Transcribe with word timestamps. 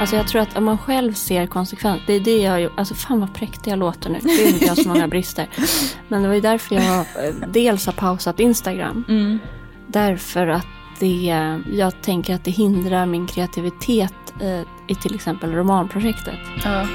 Alltså 0.00 0.16
jag 0.16 0.28
tror 0.28 0.42
att 0.42 0.56
om 0.56 0.64
man 0.64 0.78
själv 0.78 1.12
ser 1.12 1.46
konsekvens, 1.46 2.02
det 2.06 2.12
är 2.12 2.20
det 2.20 2.38
jag 2.38 2.60
gör. 2.60 2.72
Alltså 2.76 2.94
fan 2.94 3.20
vad 3.20 3.34
präktig 3.34 3.70
jag 3.70 3.78
låter 3.78 4.10
nu. 4.10 4.18
Gud, 4.22 4.62
jag 4.62 4.68
har 4.68 4.76
så 4.76 4.88
många 4.88 5.08
brister. 5.08 5.48
Men 6.08 6.22
det 6.22 6.28
var 6.28 6.34
ju 6.34 6.40
därför 6.40 6.74
jag 6.74 6.98
eh, 6.98 7.34
dels 7.48 7.86
har 7.86 7.92
pausat 7.92 8.40
Instagram. 8.40 9.04
Mm. 9.08 9.38
Därför 9.86 10.46
att 10.46 10.66
det, 11.00 11.34
jag 11.72 12.02
tänker 12.02 12.34
att 12.34 12.44
det 12.44 12.50
hindrar 12.50 13.06
min 13.06 13.26
kreativitet 13.26 14.34
eh, 14.40 14.60
i 14.88 14.94
till 14.94 15.14
exempel 15.14 15.52
romanprojektet. 15.52 16.38
Ja. 16.64 16.86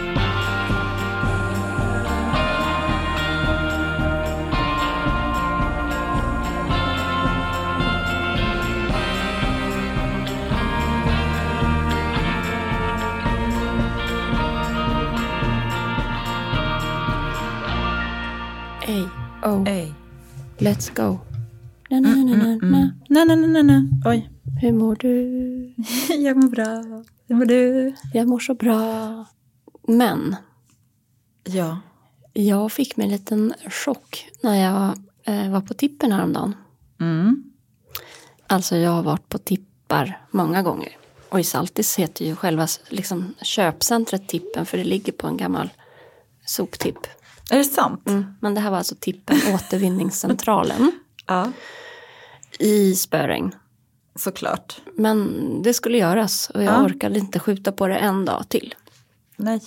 Oh, 19.46 19.68
Ey. 19.68 19.94
let's 20.58 20.90
go. 20.96 21.20
Na, 21.90 22.00
na, 22.00 22.16
na, 22.16 22.36
na, 22.36 22.56
na. 22.62 22.92
Nej, 23.10 23.26
nej, 23.26 23.36
nej, 23.48 23.64
nej. 23.64 23.82
Oj. 24.06 24.30
Hur 24.62 24.72
mår 24.74 24.96
du? 24.96 25.74
Jag 26.24 26.38
mår 26.38 26.50
bra. 26.50 27.04
Hur 27.28 27.36
mår 27.36 27.46
du? 27.46 27.94
Jag 28.14 28.28
mår 28.28 28.40
så 28.40 28.54
bra. 28.54 29.26
Men 29.88 30.36
Ja. 31.44 31.78
jag 32.34 32.72
fick 32.72 32.98
mig 32.98 33.06
en 33.06 33.12
liten 33.12 33.54
chock 33.70 34.30
när 34.44 34.56
jag 34.64 34.98
eh, 35.24 35.52
var 35.52 35.62
på 35.62 35.74
tippen 35.74 36.12
häromdagen. 36.12 36.55
Mm. 37.00 37.44
Alltså 38.48 38.76
jag 38.76 38.91
har 38.91 39.04
varit 39.04 39.30
på 39.30 39.38
tippar 39.38 40.26
många 40.32 40.62
gånger. 40.64 40.98
Och 41.30 41.40
i 41.40 41.44
Saltis 41.44 41.96
heter 42.00 42.26
ju 42.26 42.36
själva 42.36 42.68
liksom, 42.90 43.34
köpcentret 43.41 44.28
Tippen 44.28 44.66
för 44.66 44.78
det 44.78 44.84
ligger 44.84 45.12
på 45.14 45.28
en 45.28 45.38
gammal 45.38 45.70
soptipp. 46.46 46.98
Är 47.52 47.58
det 47.58 47.63
sant? 47.63 48.08
Mm. 48.10 48.26
Men 48.41 48.54
det 48.55 48.62
här 48.62 48.70
var 48.72 48.77
alltså 48.77 48.96
Tippen 48.99 49.38
återvinningscentralen 49.55 50.91
Ja. 51.27 51.52
i 52.60 52.96
Spöregn. 52.96 53.55
Såklart. 54.16 54.82
Men 54.96 55.30
det 55.63 55.74
skulle 55.74 55.98
göras 55.98 56.50
och 56.54 56.63
jag 56.63 56.74
Ja. 56.74 56.85
orkade 56.85 57.20
inte 57.20 57.40
skjuta 57.40 57.72
på 57.72 57.88
det 57.88 57.96
en 57.96 58.26
dag 58.26 58.50
till. 58.50 58.76
Nej. 59.38 59.62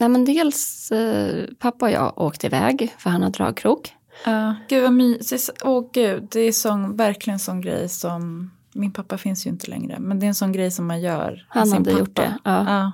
Nej 0.00 0.08
men 0.08 0.24
dels 0.24 0.90
eh, 0.92 1.44
pappa 1.58 1.84
och 1.86 1.90
jag 1.92 2.18
åkte 2.18 2.46
iväg 2.46 2.94
för 2.98 3.10
han 3.10 3.22
har 3.22 3.30
dragkrok. 3.30 3.92
Ja. 4.24 4.54
Gud 4.68 4.82
vad 4.82 4.92
mysigt. 4.92 5.50
Åh 5.64 5.90
gud, 5.92 6.28
det 6.30 6.40
är 6.40 6.52
sån, 6.52 6.96
verkligen 6.96 7.34
en 7.34 7.38
sån 7.40 7.60
grej 7.60 7.88
som... 7.88 8.50
Min 8.74 8.92
pappa 8.92 9.18
finns 9.18 9.46
ju 9.46 9.50
inte 9.50 9.70
längre, 9.70 9.98
men 9.98 10.18
det 10.18 10.26
är 10.26 10.28
en 10.28 10.34
sån 10.34 10.52
grej 10.52 10.70
som 10.70 10.86
man 10.86 11.00
gör. 11.00 11.46
Han 11.48 11.72
hade 11.72 11.84
pappa. 11.84 11.98
gjort 11.98 12.16
det, 12.16 12.38
ja. 12.44 12.64
Ja. 12.66 12.92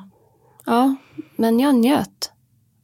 Ja, 0.67 0.97
men 1.37 1.61
jag 1.61 1.75
njöt. 1.75 2.33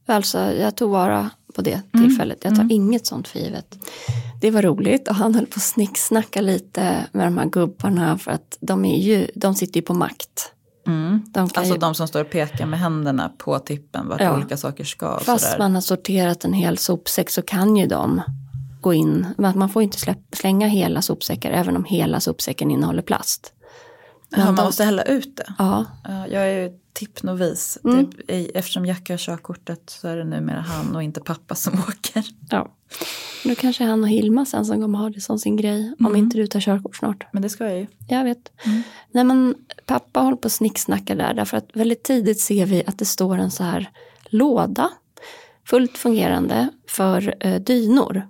Alltså 0.09 0.39
jag 0.39 0.75
tog 0.75 0.91
vara 0.91 1.29
på 1.55 1.61
det 1.61 1.81
tillfället. 1.91 2.37
Jag 2.43 2.55
tar 2.55 2.67
inget 2.71 3.05
sånt 3.07 3.27
för 3.27 3.39
givet. 3.39 3.77
Det 4.41 4.51
var 4.51 4.61
roligt 4.61 5.07
och 5.07 5.15
han 5.15 5.35
höll 5.35 5.45
på 5.45 5.53
att 5.55 5.61
snicksnacka 5.63 6.41
lite 6.41 7.05
med 7.11 7.27
de 7.27 7.37
här 7.37 7.45
gubbarna 7.45 8.17
för 8.17 8.31
att 8.31 8.57
de, 8.59 8.85
är 8.85 8.97
ju, 8.97 9.27
de 9.35 9.55
sitter 9.55 9.75
ju 9.79 9.81
på 9.85 9.93
makt. 9.93 10.51
Mm. 10.87 11.23
De 11.27 11.39
Alltså 11.39 11.73
ju, 11.73 11.77
de 11.79 11.95
som 11.95 12.07
står 12.07 12.21
och 12.21 12.29
pekar 12.29 12.65
med 12.65 12.79
händerna 12.79 13.31
på 13.37 13.59
tippen 13.59 14.07
vart 14.07 14.21
Ja. 14.21 14.35
olika 14.37 14.57
saker 14.57 14.83
ska. 14.83 15.19
fast 15.19 15.45
sådär. 15.45 15.57
man 15.59 15.73
har 15.73 15.81
sorterat 15.81 16.45
en 16.45 16.53
hel 16.53 16.77
sopsäck 16.77 17.29
så 17.29 17.41
kan 17.41 17.75
ju 17.77 17.87
de 17.87 18.21
gå 18.81 18.93
in. 18.93 19.27
Men 19.37 19.59
man 19.59 19.69
får 19.69 19.83
inte 19.83 19.99
släpp, 19.99 20.19
slänga 20.35 20.67
hela 20.67 21.01
sopsäckar 21.01 21.51
även 21.51 21.75
om 21.77 21.83
hela 21.83 22.19
sopsäcken 22.19 22.71
innehåller 22.71 23.01
plast. 23.01 23.53
Ja, 24.29 24.37
Men 24.37 24.45
man 24.45 24.55
de- 24.55 24.65
måste 24.65 24.83
hälla 24.83 25.03
ut 25.03 25.37
det. 25.37 25.53
Ja, 25.57 25.85
Ja, 26.03 26.27
jag 26.27 26.43
är 26.49 26.61
ju 26.61 26.71
tippnovis. 26.99 27.77
Mm. 27.83 28.11
Det 28.27 28.57
Eftersom 28.57 28.85
Jacka 28.85 29.13
har 29.13 29.17
körkortet 29.17 29.89
så 29.89 30.07
är 30.07 30.17
det 30.17 30.23
numera 30.23 30.61
han 30.61 30.95
och 30.95 31.03
inte 31.03 31.21
pappa 31.21 31.55
som 31.55 31.73
åker. 31.89 32.25
ja. 32.49 32.75
Då 33.43 33.55
kanske 33.55 33.83
han 33.83 34.03
och 34.03 34.09
Hilma 34.09 34.45
sen 34.45 34.65
som 34.65 34.81
kommer 34.81 34.99
ha 34.99 35.09
det 35.09 35.21
som 35.21 35.39
sin 35.39 35.57
grej. 35.57 35.93
Om 35.99 36.15
inte 36.15 36.37
du 36.37 36.47
tar 36.47 36.59
körkort 36.59 36.95
snart. 36.95 37.27
Men 37.33 37.41
det 37.41 37.49
ska 37.49 37.63
jag 37.63 37.77
ju. 37.79 37.87
Jag 38.07 38.23
vet. 38.23 38.51
Nej 39.11 39.23
men 39.23 39.55
pappa 39.85 40.19
håller 40.19 40.37
på 40.37 40.45
att 40.45 40.51
snicksnacka 40.51 41.15
där 41.15 41.33
därför 41.33 41.57
att 41.57 41.69
väldigt 41.73 42.03
tidigt 42.03 42.41
ser 42.41 42.65
vi 42.65 42.83
att 42.87 42.99
det 42.99 43.05
står 43.05 43.37
en 43.37 43.51
så 43.51 43.63
här 43.63 43.89
låda 44.29 44.89
fullt 45.65 45.97
fungerande 45.97 46.69
för 46.87 47.35
eh, 47.39 47.61
dynor. 47.61 48.27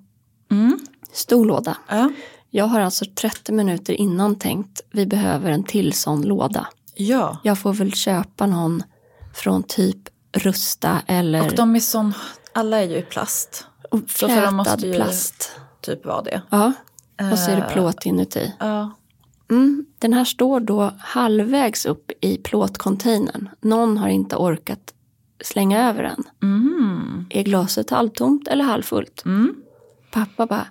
Mm. 0.51 0.79
Stor 1.11 1.45
låda. 1.45 1.77
Ja. 1.89 2.11
Jag 2.49 2.65
har 2.65 2.79
alltså 2.79 3.05
30 3.15 3.51
minuter 3.51 3.93
innan 3.93 4.35
tänkt 4.39 4.81
vi 4.91 5.05
behöver 5.05 5.51
en 5.51 5.63
till 5.63 5.93
sån 5.93 6.21
låda. 6.21 6.67
Ja. 6.99 7.37
Jag 7.43 7.59
får 7.59 7.73
väl 7.73 7.93
köpa 7.93 8.45
någon 8.45 8.83
från 9.33 9.63
typ 9.63 9.97
Rusta 10.33 11.01
eller 11.07 11.45
Och 11.45 11.55
de 11.55 11.75
är 11.75 11.79
sån, 11.79 12.13
alla 12.53 12.77
är 12.77 12.89
ju 12.89 12.97
i 12.97 13.01
plast. 13.01 13.65
så 13.91 13.97
för 14.07 14.27
de 14.27 14.33
flätad 14.33 14.53
måste 14.53 14.87
ju- 14.87 14.93
plast. 14.93 15.51
Typ 15.81 16.05
var 16.05 16.23
det. 16.23 16.41
Ja, 16.49 16.73
och 17.31 17.39
så 17.39 17.51
är 17.51 17.55
det 17.55 17.61
Eh, 17.61 17.71
plåt 17.73 18.05
inuti. 18.05 18.53
Ja. 18.59 18.91
Mm, 19.51 19.85
den 19.99 20.13
här 20.13 20.25
står 20.25 20.59
då 20.59 20.93
halvvägs 20.99 21.85
upp 21.85 22.11
i 22.21 22.37
plåtcontainern. 22.37 23.49
Någon 23.61 23.97
har 23.97 24.07
inte 24.07 24.35
orkat 24.35 24.93
slänga 25.43 25.89
över 25.89 26.03
den. 26.03 26.23
Mm. 26.43 27.25
Är 27.29 27.43
glaset 27.43 27.89
halvtomt 27.89 28.47
eller 28.47 28.63
halvfullt? 28.63 29.25
Mm. 29.25 29.55
Pappa 30.11 30.45
bara, 30.45 30.67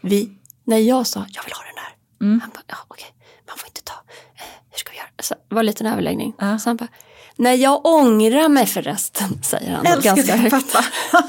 vi, 0.00 0.38
när 0.64 0.78
jag 0.78 1.06
sa 1.06 1.20
jag 1.28 1.44
vill 1.44 1.52
ha 1.52 1.62
den 1.64 1.74
där. 1.74 2.26
Mm. 2.26 2.40
Han 2.40 2.50
bara, 2.54 2.62
ja 2.66 2.76
okej, 2.88 3.06
man 3.48 3.58
får 3.58 3.68
inte 3.68 3.82
ta, 3.82 3.94
eh, 4.34 4.67
hur 4.78 4.80
ska 4.80 4.90
vi 4.90 4.96
göra? 4.96 5.08
Så 5.22 5.34
det 5.48 5.54
var 5.54 5.60
en 5.62 5.66
liten 5.66 5.86
överläggning. 5.86 6.34
Ja. 6.38 6.58
Så 6.58 6.68
han 6.70 6.76
bara, 6.76 6.88
nej 7.36 7.60
jag 7.62 7.86
ångrar 7.86 8.48
mig 8.48 8.66
förresten, 8.66 9.42
säger 9.42 9.72
han 9.72 9.86
Älskar 9.86 10.16
ganska 10.16 10.32
dig, 10.36 10.50
högt. 10.50 10.72
pappa. 10.72 10.86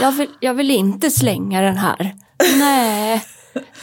Jag 0.00 0.12
vill, 0.12 0.30
jag 0.40 0.54
vill 0.54 0.70
inte 0.70 1.10
slänga 1.10 1.60
den 1.60 1.76
här. 1.76 2.14
Nej, 2.58 3.24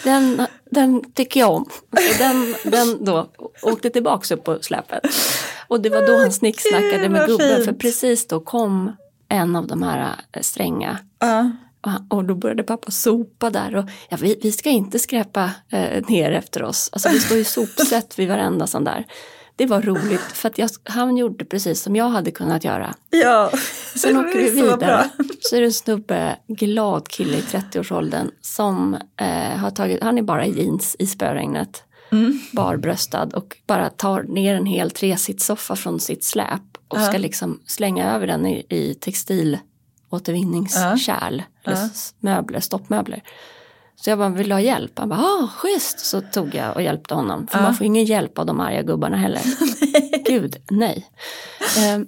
den, 0.04 0.48
den 0.72 1.12
tycker 1.14 1.40
jag 1.40 1.52
om. 1.54 1.70
Så 1.92 2.24
den, 2.24 2.56
den 2.64 3.06
då 3.06 3.30
åkte 3.62 3.90
tillbaks 3.90 4.32
upp 4.32 4.44
på 4.44 4.58
släpet. 4.62 5.04
Och 5.68 5.82
det 5.82 5.90
var 5.90 6.08
då 6.08 6.18
han 6.18 6.32
snicksnackade 6.32 7.10
med 7.10 7.28
gubben. 7.28 7.66
För 7.66 7.74
precis 7.74 8.28
då 8.28 8.40
kom 8.40 8.96
en 9.30 9.56
av 9.56 9.68
de 9.68 9.84
här 9.84 10.16
eh, 10.34 10.42
stränga. 10.42 10.98
Ja. 11.20 11.52
Och, 12.10 12.26
då 12.26 12.36
började 12.36 12.64
pappa 12.64 12.92
sopa 12.92 13.50
där. 13.50 13.76
Och, 13.76 13.86
ja, 14.10 14.18
vi, 14.22 14.40
vi 14.44 14.52
ska 14.52 14.70
inte 14.70 15.00
skräpa 15.00 15.52
eh, 15.72 16.04
ner 16.08 16.32
efter 16.32 16.64
oss. 16.64 16.90
Alltså 16.92 17.10
det 17.10 17.20
står 17.20 17.38
ju 17.38 17.44
sopsätt 17.44 18.20
vid 18.20 18.28
varenda 18.30 18.68
sån 18.68 18.84
där. 18.84 19.06
Det 19.56 19.66
var 19.66 19.82
roligt 19.82 20.22
för 20.22 20.50
att 20.50 20.58
jag, 20.58 20.70
han 20.84 21.18
gjorde 21.18 21.46
precis 21.46 21.82
som 21.82 21.96
jag 21.96 22.10
hade 22.10 22.32
kunnat 22.32 22.64
göra. 22.64 22.96
ja. 23.10 23.52
Sen 23.96 24.18
åker 24.18 24.40
vi 24.40 24.50
vidare. 24.50 24.78
bra. 24.78 25.06
Så 25.42 25.56
är 25.56 25.60
det 25.60 25.66
en 25.68 25.74
snubbe, 25.74 26.38
glad 26.48 27.08
kille 27.08 27.38
i 27.38 27.42
30-årsåldern 27.42 28.32
som 28.42 28.94
eh, 29.22 29.58
har 29.58 29.72
tagit, 29.72 30.04
han 30.04 30.18
är 30.18 30.22
bara 30.22 30.46
i 30.46 30.60
jeans 30.64 30.96
i 31.00 31.08
spöregnet. 31.08 31.84
Mm. 32.12 32.40
Barbröstad 32.52 33.30
och 33.34 33.58
bara 33.68 33.90
tar 33.90 34.24
ner 34.24 34.56
en 34.56 34.66
hel 34.66 34.92
tresitssoffa 34.92 35.76
från 35.76 36.00
sitt 36.00 36.24
släp 36.24 36.62
och 36.88 36.98
Ja. 37.00 37.06
ska 37.08 37.18
liksom 37.18 37.60
slänga 37.66 38.16
över 38.16 38.28
den 38.28 38.46
i, 38.46 38.66
i 38.70 38.94
textilåtervinningskärl. 38.94 39.66
Eller 41.22 41.46
Ja. 41.64 41.72
s- 41.86 42.14
möbler, 42.20 42.60
stoppmöbler. 42.60 43.24
Så 43.96 44.10
jag 44.10 44.18
bara, 44.20 44.30
vill 44.30 44.50
du 44.50 44.56
ha 44.56 44.62
hjälp? 44.62 45.00
Han 45.00 45.10
bara, 45.10 45.20
ah, 45.20 45.48
schysst. 45.48 46.00
Så 46.00 46.22
tog 46.22 46.56
jag 46.56 46.76
och 46.76 46.82
hjälpte 46.82 47.14
honom. 47.14 47.48
För 47.48 47.58
Ja. 47.58 47.62
man 47.64 47.76
får 47.76 47.86
ingen 47.86 48.06
hjälp 48.06 48.40
av 48.40 48.46
de 48.46 48.60
arga 48.60 48.82
gubbarna 48.82 49.18
heller. 49.18 49.42
Gud, 50.30 50.56
nej. 50.70 51.10
Ehm, 51.78 52.06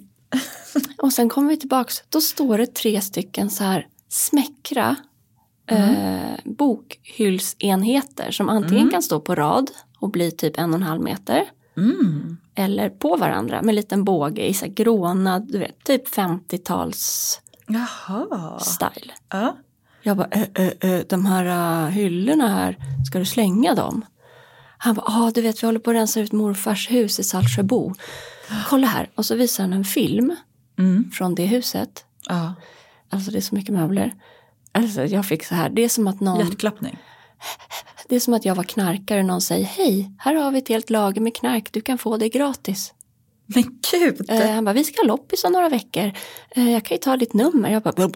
och 0.98 1.12
sen 1.12 1.28
kommer 1.28 1.48
vi 1.48 1.56
tillbaks, 1.56 2.02
då 2.08 2.20
står 2.20 2.58
det 2.58 2.74
tre 2.74 3.00
stycken 3.00 3.50
så 3.50 3.64
här 3.64 3.86
smäckra 4.08 4.96
eh, 5.66 6.38
bokhyllsenheter 6.44 8.30
som 8.30 8.48
antingen 8.48 8.90
kan 8.90 9.02
stå 9.02 9.20
på 9.20 9.34
rad 9.34 9.70
och 9.98 10.10
bli 10.10 10.30
typ 10.30 10.58
en 10.58 10.70
och 10.70 10.76
en 10.76 10.82
halv 10.82 11.02
meter 11.02 11.44
Mm. 11.76 12.36
eller 12.54 12.90
på 12.90 13.16
varandra 13.16 13.62
med 13.62 13.68
en 13.68 13.74
liten 13.76 14.04
båge 14.04 14.46
i 14.48 14.54
så 14.54 14.64
här 14.64 14.72
grånad, 14.72 15.52
du 15.52 15.58
vet, 15.58 15.84
typ 15.84 16.08
50-tals 16.08 17.40
Jaha. 17.66 18.58
style. 18.60 19.12
Ja. 19.30 19.56
Jag 20.02 20.16
bara, 20.16 20.28
äh, 20.30 20.48
äh, 20.54 20.90
äh, 20.90 21.00
de 21.08 21.26
här 21.26 21.44
äh, 21.86 21.90
hyllorna 21.90 22.48
här, 22.48 22.76
ska 23.06 23.18
du 23.18 23.24
slänga 23.24 23.74
dem? 23.74 24.04
Han 24.78 24.94
bara, 24.94 25.06
ah, 25.06 25.30
du 25.30 25.40
vet 25.42 25.62
vi 25.62 25.66
håller 25.66 25.78
på 25.80 25.90
att 25.90 25.96
rensa 25.96 26.20
ut 26.20 26.32
morfars 26.32 26.90
hus 26.90 27.18
i 27.20 27.24
Saltsjöbo. 27.24 27.94
Kolla 28.68 28.86
här, 28.86 29.10
och 29.14 29.26
så 29.26 29.34
visar 29.34 29.64
han 29.64 29.72
en 29.72 29.84
film 29.84 30.36
Mm. 30.78 31.10
från 31.10 31.34
det 31.34 31.46
huset. 31.46 32.04
ja. 32.28 32.54
Alltså 33.10 33.30
det 33.30 33.38
är 33.38 33.42
så 33.42 33.54
mycket 33.54 33.74
möbler. 33.74 34.14
Alltså 34.72 35.04
jag 35.04 35.26
fick 35.26 35.44
så 35.44 35.54
här, 35.54 35.70
det 35.70 35.84
är 35.84 35.88
som 35.88 36.06
att 36.06 36.20
någon, 36.20 36.38
Hjärtklappning. 36.40 36.98
det 38.08 38.16
är 38.16 38.20
som 38.20 38.34
att 38.34 38.44
jag 38.44 38.54
var 38.54 38.64
knarkare 38.64 39.20
och 39.20 39.26
någon 39.26 39.40
säger, 39.40 39.64
hej, 39.64 40.10
här 40.18 40.34
har 40.34 40.50
vi 40.50 40.58
ett 40.58 40.68
helt 40.68 40.90
lager 40.90 41.20
med 41.20 41.36
knark, 41.36 41.68
du 41.72 41.80
kan 41.80 41.98
få 41.98 42.16
det 42.16 42.28
gratis. 42.28 42.94
Men 43.54 43.80
gud. 43.90 44.30
Eh, 44.30 44.50
han 44.50 44.64
bara, 44.64 44.72
vi 44.72 44.84
ska 44.84 45.00
ha 45.02 45.06
loppis 45.06 45.44
om 45.44 45.52
några 45.52 45.68
veckor. 45.68 46.12
Eh, 46.50 46.72
jag 46.72 46.84
kan 46.84 46.94
ju 46.94 46.98
ta 46.98 47.16
ditt 47.16 47.32
nummer. 47.34 47.70
Jag 47.70 47.82
bara, 47.82 48.10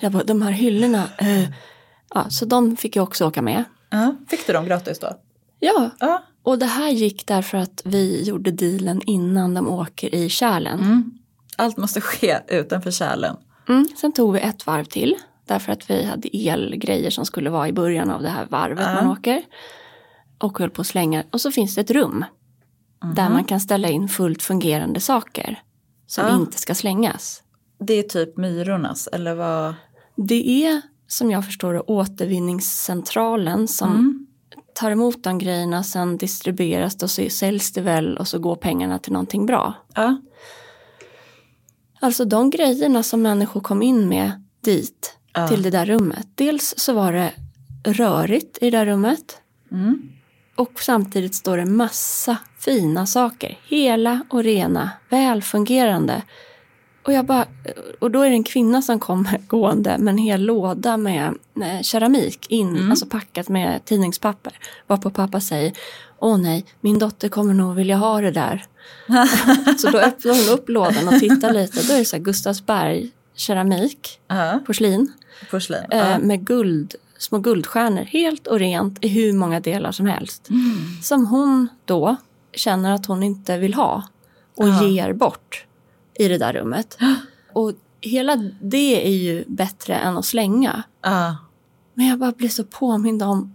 jag 0.00 0.12
bara 0.12 0.24
de 0.24 0.42
här 0.42 0.50
hyllorna. 0.50 1.04
Eh. 1.18 1.42
Ja, 2.14 2.30
så 2.30 2.44
de 2.44 2.76
fick 2.76 2.96
jag 2.96 3.02
också 3.02 3.26
åka 3.26 3.42
med. 3.42 3.64
Ja. 3.90 4.14
Fick 4.28 4.46
du 4.46 4.52
dem 4.52 4.66
gratis 4.66 4.98
då? 4.98 5.08
Ja, 5.60 5.90
Ja. 6.00 6.22
Och 6.42 6.58
det 6.58 6.66
här 6.66 6.90
gick 6.90 7.26
därför 7.26 7.58
att 7.58 7.82
vi 7.84 8.22
gjorde 8.22 8.50
dealen 8.50 9.02
innan 9.06 9.54
de 9.54 9.68
åker 9.68 10.14
i 10.14 10.28
kärlen. 10.28 10.78
Mm. 10.80 11.10
Allt 11.56 11.76
måste 11.76 12.00
ske 12.00 12.38
utanför 12.48 12.90
kärlen. 12.90 13.36
Mm. 13.68 13.88
Sen 14.00 14.12
tog 14.12 14.32
vi 14.32 14.40
ett 14.40 14.66
varv 14.66 14.84
till. 14.84 15.16
Därför 15.46 15.72
att 15.72 15.90
vi 15.90 16.04
hade 16.04 16.28
elgrejer 16.48 17.10
som 17.10 17.26
skulle 17.26 17.50
vara 17.50 17.68
i 17.68 17.72
början 17.72 18.10
av 18.10 18.22
det 18.22 18.28
här 18.28 18.46
varvet 18.50 18.84
Ja. 18.86 18.94
man 18.94 19.06
åker. 19.12 19.42
Och 20.38 20.58
höll 20.58 20.70
på 20.70 20.80
att 20.80 20.86
slänga. 20.86 21.24
Och 21.30 21.40
så 21.40 21.50
finns 21.50 21.74
det 21.74 21.80
ett 21.80 21.90
rum. 21.90 22.24
Där 23.14 23.28
man 23.30 23.44
kan 23.44 23.60
ställa 23.60 23.88
in 23.88 24.08
fullt 24.08 24.42
fungerande 24.42 25.00
saker. 25.00 25.62
Som 26.06 26.26
Ja. 26.26 26.36
inte 26.36 26.58
ska 26.58 26.74
slängas. 26.74 27.42
Det 27.80 27.94
är 27.94 28.02
typ 28.02 28.36
myrornas, 28.36 29.06
eller 29.12 29.34
vad? 29.34 29.74
Det 30.16 30.64
är 30.66 30.80
som 31.06 31.30
jag 31.30 31.44
förstår 31.46 31.74
det 31.74 31.80
återvinningscentralen 31.80 33.68
som 33.68 33.90
Mm. 33.90 34.26
tar 34.74 34.90
emot 34.90 35.22
de 35.22 35.38
grejerna. 35.38 35.82
Sen 35.84 36.16
distribueras 36.16 36.96
det 36.96 37.04
och 37.06 37.10
så 37.10 37.28
säljs 37.30 37.72
det 37.72 37.80
väl 37.80 38.16
och 38.18 38.28
så 38.28 38.38
går 38.38 38.56
pengarna 38.56 38.98
till 38.98 39.12
någonting 39.12 39.46
bra. 39.46 39.74
Ja. 39.94 40.16
Alltså 42.00 42.24
de 42.24 42.50
grejerna 42.50 43.02
som 43.02 43.22
människor 43.22 43.60
kom 43.60 43.82
in 43.82 44.08
med 44.08 44.44
dit 44.60 45.14
Ja. 45.32 45.48
till 45.48 45.62
det 45.62 45.70
där 45.70 45.86
rummet. 45.86 46.26
Dels 46.34 46.74
så 46.76 46.92
var 46.92 47.12
det 47.12 47.32
rörigt 47.84 48.58
i 48.60 48.70
det 48.70 48.78
där 48.78 48.86
rummet. 48.86 49.40
Mm. 49.72 50.08
Och 50.58 50.80
samtidigt 50.82 51.34
står 51.34 51.56
det 51.56 51.64
massa 51.64 52.36
fina 52.58 53.06
saker. 53.06 53.58
Hela 53.68 54.20
och 54.30 54.42
rena, 54.44 54.90
välfungerande. 55.08 56.22
Och, 57.02 57.12
jag 57.12 57.24
bara, 57.26 57.46
och 57.98 58.10
då 58.10 58.22
är 58.22 58.28
det 58.28 58.34
en 58.34 58.44
kvinna 58.44 58.82
som 58.82 58.98
kommer 59.00 59.38
gående 59.46 59.98
med 59.98 60.12
en 60.12 60.18
hel 60.18 60.40
låda 60.42 60.96
med, 60.96 61.34
med 61.54 61.84
keramik 61.84 62.46
in, 62.48 62.90
alltså 62.90 63.06
packat 63.06 63.48
med 63.48 63.84
tidningspapper. 63.84 64.52
Varpå 64.86 65.10
pappa 65.10 65.40
säger, 65.40 65.72
åh 66.18 66.38
nej, 66.38 66.64
min 66.80 66.98
dotter 66.98 67.28
kommer 67.28 67.54
nog 67.54 67.74
vilja 67.74 67.96
ha 67.96 68.20
det 68.20 68.30
där. 68.30 68.64
så 69.78 69.90
då 69.90 69.98
öppnar 69.98 70.32
hon 70.46 70.54
upp 70.58 70.68
lådan 70.68 71.08
och 71.08 71.20
tittar 71.20 71.52
lite. 71.52 71.82
Då 71.82 71.92
är 71.94 71.98
det 71.98 72.04
så 72.04 72.16
här 72.16 72.22
Gustavsberg 72.24 73.10
keramik, 73.34 74.20
Ja. 74.28 74.60
porslin 74.66 75.12
Porslin. 75.50 75.80
eh, 75.90 75.98
Ja. 75.98 76.18
med 76.18 76.46
guld, 76.46 76.94
små 77.18 77.38
guldstjärnor 77.38 78.02
helt 78.04 78.46
och 78.46 78.58
rent 78.58 79.04
i 79.04 79.08
hur 79.08 79.32
många 79.32 79.60
delar 79.60 79.92
som 79.92 80.06
helst. 80.06 80.48
Som 81.02 81.26
hon 81.26 81.68
då 81.84 82.16
känner 82.52 82.92
att 82.94 83.06
hon 83.06 83.22
inte 83.22 83.56
vill 83.58 83.74
ha 83.74 84.02
och 84.56 84.68
Ja. 84.68 84.84
ger 84.88 85.12
bort 85.12 85.64
i 86.18 86.28
det 86.28 86.38
där 86.38 86.52
rummet. 86.52 86.98
Och 87.52 87.72
hela 88.00 88.36
det 88.62 89.06
är 89.06 89.12
ju 89.12 89.44
bättre 89.46 89.94
än 89.94 90.16
att 90.18 90.24
slänga. 90.24 90.82
Ja. 91.02 91.36
Men 91.94 92.06
jag 92.06 92.18
bara 92.18 92.32
blir 92.32 92.48
så 92.48 92.64
påmind 92.64 93.22
om 93.22 93.54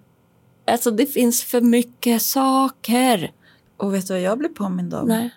Alltså 0.67 0.91
det 0.91 1.05
finns 1.05 1.43
för 1.43 1.61
mycket 1.61 2.21
saker. 2.21 3.31
Och 3.77 3.93
vet 3.93 4.07
du 4.07 4.13
vad 4.13 4.21
jag 4.21 4.37
blir 4.37 4.49
påmind 4.49 4.93
om? 4.93 5.07
Nej. 5.07 5.33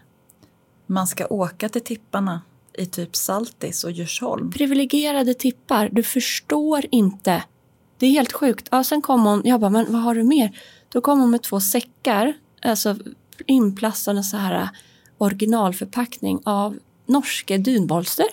Man 0.87 1.07
ska 1.07 1.27
åka 1.27 1.69
till 1.69 1.85
tipparna 1.85 2.41
i 2.79 2.87
typ 2.87 3.17
Saltis 3.17 3.85
och 3.85 3.91
Djursholm. 3.91 4.51
Privilegierade 4.51 5.35
tippar, 5.35 5.89
du 5.93 6.03
förstår 6.03 6.85
inte. 6.91 7.43
Det 7.99 8.07
är 8.07 8.11
helt 8.11 8.33
sjukt. 8.33 8.69
Ja, 8.71 8.85
sen 8.85 9.03
kom 9.03 9.25
hon, 9.25 9.43
jag 9.45 9.61
bara, 9.61 9.71
men 9.71 9.93
vad 9.93 10.03
har 10.03 10.15
du 10.15 10.23
mer? 10.23 10.61
Då 10.89 11.01
kom 11.01 11.21
hon 11.21 11.31
med 11.31 11.43
två 11.43 11.61
säckar, 11.61 12.33
alltså 12.63 12.97
inplastade 13.47 14.23
så 14.23 14.37
här 14.37 14.55
äh, 14.63 14.69
originalförpackning 15.19 16.41
av 16.45 16.79
norska 17.07 17.59
dunbolster. 17.59 18.27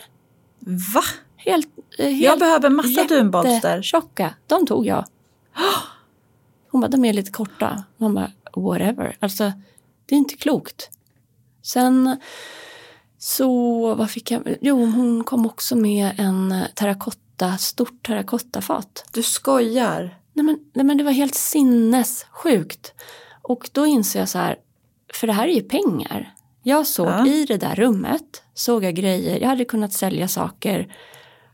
Va? 0.94 1.04
Helt, 1.36 1.68
eh, 1.98 2.06
helt 2.06 2.24
Jag 2.24 2.40
behöver 2.40 2.70
massa 2.70 3.04
dunbolster. 3.04 3.82
tjocka. 3.82 4.34
De 4.48 4.66
tog 4.66 4.86
jag. 4.86 5.06
Hon 6.72 6.82
bara, 6.82 6.88
de 6.88 7.06
är 7.06 7.14
lite 7.14 7.32
korta. 7.32 7.84
Man 7.98 8.14
bara, 8.14 8.32
whatever. 8.56 9.18
Alltså, 9.20 9.52
det 10.06 10.16
är 10.16 10.18
inte 10.20 10.36
klokt. 10.36 10.90
Sen 11.62 12.18
så, 13.18 13.96
vad 13.96 14.10
fick 14.12 14.32
jag? 14.32 14.56
Jo, 14.62 14.86
hon 14.86 15.24
kom 15.24 15.46
också 15.46 15.76
med 15.76 16.12
en 16.18 16.56
terrakotta, 16.76 17.20
stort 17.58 18.06
terrakottafat. 18.08 19.06
Du 19.14 19.24
skojar. 19.24 20.18
Nej 20.34 20.46
men, 20.46 20.60
nej 20.74 20.86
men 20.86 20.98
det 20.98 21.04
var 21.04 21.12
helt 21.12 21.36
sinnessjukt. 21.36 22.94
Och 23.42 23.70
då 23.74 23.86
inser 23.86 24.20
jag 24.20 24.30
så 24.30 24.38
här, 24.38 24.56
för 25.14 25.28
det 25.28 25.34
här 25.34 25.48
är 25.48 25.54
ju 25.54 25.62
pengar. 25.62 26.34
Jag 26.64 26.88
såg 26.88 27.08
Ja. 27.08 27.28
i 27.28 27.46
det 27.46 27.58
där 27.58 27.76
rummet, 27.76 28.44
såg 28.54 28.84
jag 28.84 28.94
grejer, 28.96 29.40
jag 29.40 29.48
hade 29.50 29.66
kunnat 29.66 29.94
sälja 29.94 30.28
saker 30.28 30.96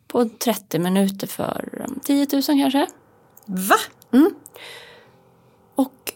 på 0.07 0.29
30 0.29 0.79
minuter 0.79 1.27
för 1.27 1.85
um, 1.87 1.99
10 2.03 2.27
000 2.33 2.41
kanske. 2.43 2.87
Va? 3.45 3.75
Och 5.75 6.13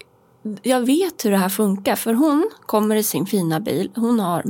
jag 0.63 0.81
vet 0.85 1.25
hur 1.25 1.31
det 1.31 1.37
här 1.37 1.49
funkar 1.49 1.95
för 1.95 2.13
hon 2.13 2.49
kommer 2.65 2.95
i 2.95 3.03
sin 3.03 3.25
fina 3.25 3.59
bil. 3.59 3.91
Hon 3.95 4.19
har 4.19 4.43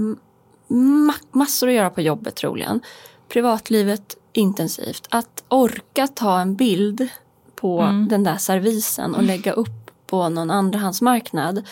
ma- 0.68 1.24
massor 1.32 1.68
att 1.68 1.74
göra 1.74 1.90
på 1.90 2.02
jobbet 2.02 2.36
troligen. 2.36 2.82
Privatlivet 3.30 4.18
intensivt. 4.38 5.08
Att 5.10 5.44
orka 5.48 6.08
ta 6.08 6.40
en 6.40 6.56
bild 6.56 7.08
på 7.56 7.82
den 8.10 8.24
där 8.24 8.38
servisen 8.38 9.16
och 9.16 9.24
lägga 9.24 9.52
upp 9.52 9.92
på 10.08 10.30
någon 10.30 10.52
andrahandsmarknad 10.52 11.64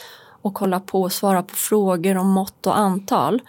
och 0.42 0.60
hålla 0.60 0.80
på 0.80 1.02
och 1.02 1.14
svara 1.14 1.44
på 1.44 1.56
frågor 1.56 2.18
om 2.18 2.30
mått 2.30 2.68
och 2.68 2.78
antal 2.78 3.42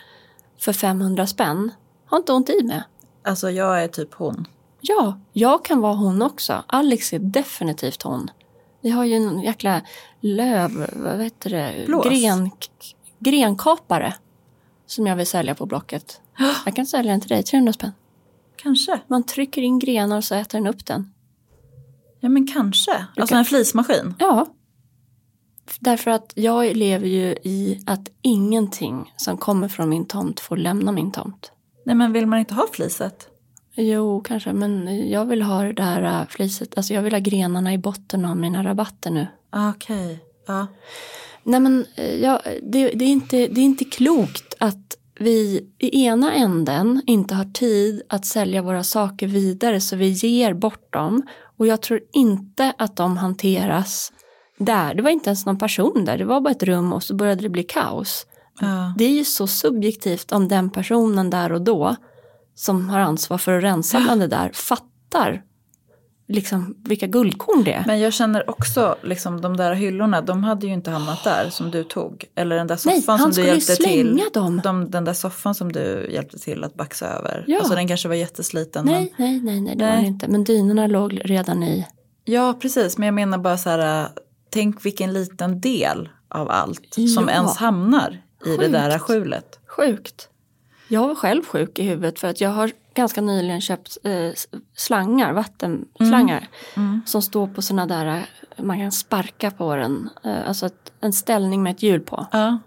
för 0.58 0.72
500 0.72 1.26
spänn 1.26 1.70
har 2.06 2.18
inte 2.18 2.32
hon 2.32 2.44
tid 2.44 2.64
med. 2.64 2.82
Alltså 3.24 3.50
jag 3.50 3.84
är 3.84 3.88
typ 3.88 4.14
hon. 4.14 4.46
Ja, 4.80 5.20
jag 5.32 5.64
kan 5.64 5.80
vara 5.80 5.94
hon 5.94 6.22
också. 6.22 6.64
Alex 6.66 7.12
är 7.12 7.18
definitivt 7.18 8.02
hon. 8.02 8.30
Vi 8.80 8.90
har 8.90 9.04
ju 9.04 9.14
en 9.14 9.40
jäkla 9.40 9.80
löv, 10.20 10.90
vad 10.92 11.20
heter 11.20 11.50
det, 11.50 11.84
Blås. 11.86 12.06
Gren, 12.06 12.50
grenkapare 13.18 14.14
som 14.86 15.06
jag 15.06 15.16
vill 15.16 15.26
sälja 15.26 15.54
på 15.54 15.66
Blocket. 15.66 16.20
Jag 16.64 16.76
kan 16.76 16.86
sälja 16.86 17.12
den 17.12 17.20
till 17.20 17.28
dig, 17.28 17.42
300 17.42 17.72
spänn. 17.72 17.92
Kanske. 18.56 19.00
Man 19.06 19.22
trycker 19.22 19.62
in 19.62 19.78
grenar 19.78 20.16
och 20.16 20.24
så 20.24 20.34
äter 20.34 20.58
den 20.58 20.66
upp 20.66 20.86
den. 20.86 21.12
Ja 22.20 22.28
men 22.28 22.46
kanske. 22.46 23.06
Alltså 23.16 23.32
kan- 23.32 23.38
en 23.38 23.44
flismaskin. 23.44 24.14
Ja. 24.18 24.46
Därför 25.80 26.10
att 26.10 26.32
jag 26.34 26.76
lever 26.76 27.06
ju 27.06 27.26
i 27.42 27.82
att 27.86 28.08
ingenting 28.22 29.12
som 29.16 29.36
kommer 29.36 29.68
från 29.68 29.88
min 29.88 30.04
tomt 30.06 30.40
får 30.40 30.56
lämna 30.56 30.92
min 30.92 31.12
tomt. 31.12 31.52
Nej 31.86 31.96
men 31.96 32.12
vill 32.12 32.26
man 32.26 32.38
inte 32.38 32.54
ha 32.54 32.66
fliset? 32.72 33.28
Jo, 33.74 34.20
kanske, 34.20 34.52
men 34.52 34.98
jag 35.10 35.24
vill 35.26 35.42
ha 35.42 35.62
det 35.62 35.72
där 35.72 36.02
äh, 36.20 36.26
fliset. 36.26 36.76
Alltså 36.76 36.94
jag 36.94 37.02
vill 37.02 37.12
ha 37.12 37.20
grenarna 37.20 37.72
i 37.72 37.78
botten 37.78 38.24
av 38.24 38.36
mina 38.36 38.64
rabatter 38.64 39.10
nu. 39.10 39.26
Ah, 39.50 39.70
Okej. 39.70 40.18
Ja. 40.46 40.66
Nej 41.42 41.60
men 41.60 41.86
eh, 41.96 42.14
ja, 42.14 42.40
det, 42.62 42.88
det, 42.88 43.04
är 43.04 43.08
inte, 43.08 43.36
det 43.36 43.60
är 43.60 43.64
inte 43.64 43.84
klokt 43.84 44.54
att 44.60 44.96
vi 45.18 45.66
i 45.78 46.04
ena 46.04 46.32
änden 46.32 47.02
inte 47.06 47.34
har 47.34 47.44
tid 47.44 48.02
att 48.08 48.26
sälja 48.26 48.62
våra 48.62 48.84
saker 48.84 49.26
vidare 49.26 49.80
så 49.80 49.96
vi 49.96 50.08
ger 50.08 50.54
bort 50.54 50.92
dem. 50.92 51.22
Och 51.56 51.66
jag 51.66 51.82
tror 51.82 52.00
inte 52.12 52.72
att 52.78 52.96
de 52.96 53.16
hanteras 53.16 54.12
där. 54.58 54.94
Det 54.94 55.02
var 55.02 55.10
inte 55.10 55.30
ens 55.30 55.46
någon 55.46 55.58
person 55.58 56.04
där, 56.04 56.18
det 56.18 56.24
var 56.24 56.40
bara 56.40 56.50
ett 56.50 56.62
rum 56.62 56.92
och 56.92 57.02
så 57.02 57.14
började 57.14 57.42
det 57.42 57.48
bli 57.48 57.62
kaos. 57.62 58.26
Ja. 58.60 58.94
Det 58.98 59.04
är 59.04 59.10
ju 59.10 59.24
så 59.24 59.46
subjektivt 59.46 60.32
om 60.32 60.48
den 60.48 60.70
personen 60.70 61.30
där 61.30 61.52
och 61.52 61.62
då 61.62 61.96
som 62.54 62.88
har 62.88 62.98
ansvar 62.98 63.38
för 63.38 63.58
att 63.58 63.64
rensa 63.64 64.00
bland 64.00 64.20
det 64.20 64.26
där 64.26 64.50
fattar 64.54 65.42
liksom 66.32 66.76
vilka 66.84 67.06
guldkorn 67.06 67.64
det 67.64 67.72
är. 67.72 67.84
Men 67.86 68.00
jag 68.00 68.12
känner 68.12 68.50
också 68.50 68.96
liksom 69.02 69.40
de 69.40 69.56
där 69.56 69.74
hyllorna, 69.74 70.20
de 70.20 70.44
hade 70.44 70.66
ju 70.66 70.72
inte 70.72 70.90
hamnat 70.90 71.24
där 71.24 71.50
som 71.50 71.70
du 71.70 71.84
tog. 71.84 72.24
Eller 72.34 72.56
den 72.56 72.66
där 72.66 72.76
soffan 72.76 72.92
Nej, 72.96 73.04
han 73.06 73.18
som 73.18 73.28
du 73.28 73.32
skulle 73.34 73.48
hjälpte 73.48 73.76
till. 73.76 73.84
slänga 73.84 74.24
dem. 74.32 74.60
De, 74.64 74.90
den 74.90 75.04
där 75.04 75.12
soffan 75.12 75.54
som 75.54 75.72
du 75.72 76.08
hjälpte 76.12 76.38
till 76.38 76.64
att 76.64 76.74
baxa 76.74 77.06
över. 77.06 77.44
Ja. 77.46 77.58
Alltså 77.58 77.74
den 77.74 77.88
kanske 77.88 78.08
var 78.08 78.14
jättesliten. 78.14 78.84
Nej, 78.84 79.14
Men, 79.16 79.26
nej, 79.26 79.40
nej, 79.42 79.60
nej, 79.60 79.76
det 79.76 79.84
var 79.84 79.92
Nej. 79.92 80.02
det 80.02 80.08
inte. 80.08 80.28
Men 80.28 80.44
dynorna 80.44 80.86
låg 80.86 81.20
redan 81.24 81.62
i. 81.62 81.86
ja, 82.24 82.54
precis. 82.62 82.98
Men 82.98 83.06
jag 83.06 83.14
menar 83.14 83.38
bara 83.38 83.58
så 83.58 83.70
här, 83.70 84.08
tänk 84.50 84.84
vilken 84.84 85.12
liten 85.12 85.60
del 85.60 86.08
av 86.28 86.50
allt 86.50 86.94
som 86.94 87.28
Ja. 87.28 87.30
ens 87.30 87.56
hamnar 87.56 88.22
i 88.46 88.48
det 88.50 88.58
Sjukt. 88.58 88.72
där 88.72 88.98
skjulet. 88.98 89.58
Sjukt. 89.66 90.28
Jag 90.88 91.08
var 91.08 91.14
själv 91.14 91.42
sjuk 91.44 91.78
i 91.78 91.82
huvudet 91.82 92.18
för 92.18 92.28
att 92.28 92.40
jag 92.40 92.50
har 92.50 92.70
ganska 92.94 93.20
nyligen 93.20 93.60
köpt 93.60 93.98
eh, 94.04 94.30
slangar, 94.76 95.32
vattenslangar. 95.32 96.48
Som 97.06 97.22
står 97.22 97.46
på 97.46 97.62
sådana 97.62 97.86
där, 97.86 98.06
eh, 98.06 98.64
man 98.64 98.78
kan 98.78 98.92
sparka 98.92 99.50
på 99.50 99.76
den. 99.76 100.10
Eh, 100.24 100.48
alltså 100.48 100.66
ett, 100.66 100.92
en 101.00 101.12
ställning 101.12 101.62
med 101.62 101.70
ett 101.70 101.82
hjul 101.82 102.00
på. 102.00 102.26
Ja, 102.32 102.58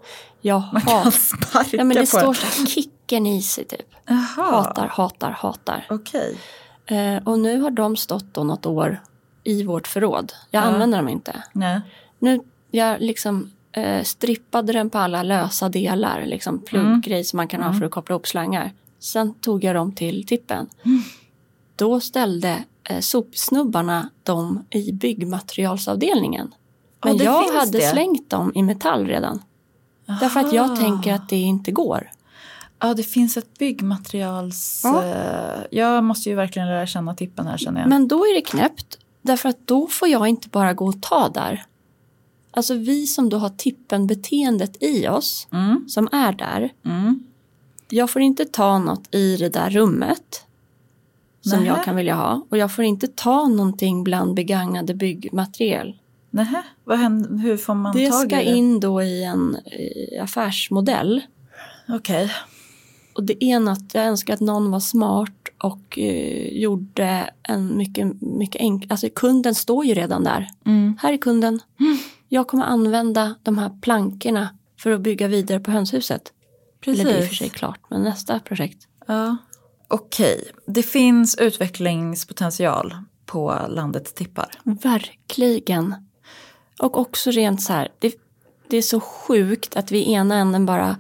Jag 0.42 0.64
man 0.74 0.82
kan 0.82 0.94
hatar, 0.98 1.12
sparka 1.12 1.78
ja, 1.78 1.84
men 1.84 1.96
det 1.96 2.02
på 2.02 2.06
står 2.18 2.34
så 2.34 2.46
här, 2.62 2.66
kicken 2.68 3.26
i 3.26 3.42
sig 3.42 3.66
typ. 3.66 3.82
Jaha, 4.08 4.52
Hatar, 4.52 4.88
hatar, 4.88 5.32
hatar. 5.32 5.86
okej. 5.90 6.38
Eh, 6.86 7.24
och 7.28 7.40
nu 7.40 7.60
har 7.62 7.72
de 7.72 7.96
stått 7.98 8.34
då 8.34 8.44
något 8.44 8.66
år 8.66 9.02
i 9.44 9.64
vårt 9.64 9.88
förråd. 9.88 10.34
Jag 10.52 10.64
Ja. 10.64 10.68
använder 10.68 10.98
dem 10.98 11.10
inte. 11.10 11.44
Nej. 11.54 11.82
Nu, 12.20 12.40
jag 12.72 13.02
liksom 13.02 13.52
eh, 13.72 14.04
strippade 14.04 14.74
den 14.74 14.90
på 14.90 14.98
alla 14.98 15.24
lösa 15.24 15.70
delar, 15.70 16.26
liksom 16.26 16.60
plugggrej 16.62 17.24
som 17.24 17.38
man 17.38 17.48
kan 17.48 17.64
ha 17.64 17.74
för 17.74 17.86
att 17.86 17.92
koppla 17.92 18.14
ihop 18.14 18.28
slangar. 18.28 18.74
Sen 19.06 19.34
tog 19.34 19.64
jag 19.64 19.76
dem 19.76 19.92
till 19.92 20.26
tippen. 20.26 20.68
Då 21.76 22.00
ställde 22.00 22.64
eh, 22.90 23.00
sopsnubbarna 23.00 24.10
dem 24.24 24.66
i 24.70 24.92
byggmaterialsavdelningen. 24.92 26.54
Men 27.04 27.18
det 27.18 27.24
jag 27.24 27.44
hade 27.54 27.72
det. 27.78 27.90
slängt 27.92 28.30
dem 28.30 28.52
i 28.56 28.64
metall 28.64 29.06
redan. 29.08 29.42
Därför 30.22 30.40
att 30.40 30.54
jag 30.54 30.66
Aha. 30.66 30.76
tänker 30.76 31.14
att 31.14 31.30
det 31.30 31.36
inte 31.38 31.72
går. 31.72 32.10
Ja, 32.80 32.94
det 32.94 33.04
finns 33.04 33.38
ett 33.38 33.58
byggmaterials... 33.58 34.82
Ja. 34.84 35.04
eh, 35.04 35.62
Jag 35.72 36.04
måste 36.04 36.30
ju 36.30 36.36
verkligen 36.36 36.68
lära 36.68 36.88
känna 36.88 37.16
tippen 37.16 37.48
här 37.48 37.58
känner 37.58 37.80
jag. 37.82 37.90
Men 37.90 38.08
då 38.08 38.18
är 38.18 38.36
det 38.36 38.42
knäppt. 38.42 38.98
Därför 39.22 39.50
att 39.50 39.68
då 39.68 39.88
får 39.88 40.08
jag 40.08 40.28
inte 40.28 40.50
bara 40.50 40.74
gå 40.74 40.86
och 40.88 41.02
ta 41.02 41.30
där. 41.30 41.66
Alltså 42.52 42.74
vi 42.74 43.08
som 43.08 43.30
då 43.30 43.38
har 43.38 43.50
tippen-beteendet 43.50 44.84
i 44.84 45.08
oss, 45.08 45.48
Mm, 45.52 45.86
som 45.90 46.10
är 46.12 46.34
där. 46.34 46.74
mm. 46.86 47.24
Jag 47.90 48.10
får 48.10 48.22
inte 48.22 48.46
ta 48.46 48.80
något 48.80 49.16
i 49.16 49.38
det 49.38 49.50
där 49.50 49.70
rummet. 49.70 50.46
Som 51.42 51.60
Nähä. 51.60 51.66
jag 51.76 51.84
kan 51.84 51.96
vilja 51.96 52.16
ha. 52.16 52.46
Och 52.50 52.58
jag 52.58 52.76
får 52.76 52.84
inte 52.86 53.08
ta 53.08 53.48
någonting 53.48 54.04
bland 54.04 54.34
begagnade 54.36 54.94
byggmaterial. 54.94 56.00
Nähä, 56.30 56.64
vad 56.84 56.98
händer, 57.00 57.38
hur 57.38 57.58
får 57.58 57.74
man 57.76 57.96
Det 57.96 58.10
tag 58.10 58.20
ska 58.30 58.42
i 58.42 58.46
det? 58.46 58.52
in 58.58 58.80
då 58.80 59.02
i 59.02 59.24
en 59.24 59.58
affärsmodell. 60.22 61.22
Okej. 61.90 62.32
Och 63.14 63.24
det 63.24 63.44
är 63.44 63.60
något, 63.60 63.94
jag 63.94 64.06
önskar 64.06 64.34
att 64.34 64.40
någon 64.40 64.72
var 64.72 64.80
smart 64.80 65.32
och 65.58 66.00
eh, 66.00 66.48
gjorde 66.48 67.30
en 67.44 67.78
mycket, 67.78 68.22
mycket 68.22 68.62
enklare, 68.62 68.92
alltså 68.94 69.08
kunden 69.16 69.56
står 69.56 69.86
ju 69.86 69.94
redan 69.94 70.24
där. 70.24 70.48
Mm. 70.66 70.98
Här 71.02 71.14
är 71.14 71.18
kunden. 71.18 71.60
Jag 72.30 72.48
kommer 72.48 72.64
använda 72.64 73.36
de 73.44 73.58
här 73.58 73.72
plankorna 73.82 74.50
för 74.80 74.92
att 74.92 75.02
bygga 75.02 75.28
vidare 75.28 75.60
på 75.60 75.72
hönshuset. 75.72 76.34
Precis. 76.86 77.02
Eller 77.02 77.14
det 77.14 77.20
är 77.20 77.22
i 77.22 77.26
och 77.26 77.30
för 77.30 77.36
sig 77.36 77.50
klart, 77.50 77.80
men 77.90 78.04
nästa 78.04 78.40
projekt. 78.40 78.88
Ja. 79.08 79.38
Okej, 79.88 80.52
det 80.68 80.84
finns 80.84 81.36
utvecklingspotential 81.36 82.96
på 83.26 83.60
landets 83.70 84.14
tippar. 84.14 84.52
Verkligen. 84.64 85.96
Och 86.80 86.98
också 86.98 87.32
rent 87.32 87.62
så 87.62 87.74
här, 87.74 87.90
det, 88.00 88.16
det 88.70 88.78
är 88.78 88.82
så 88.82 89.00
sjukt 89.00 89.76
att 89.76 89.92
vi 89.92 89.98
i 89.98 90.14
ena 90.14 90.36
änden 90.36 90.66
bara 90.66 90.96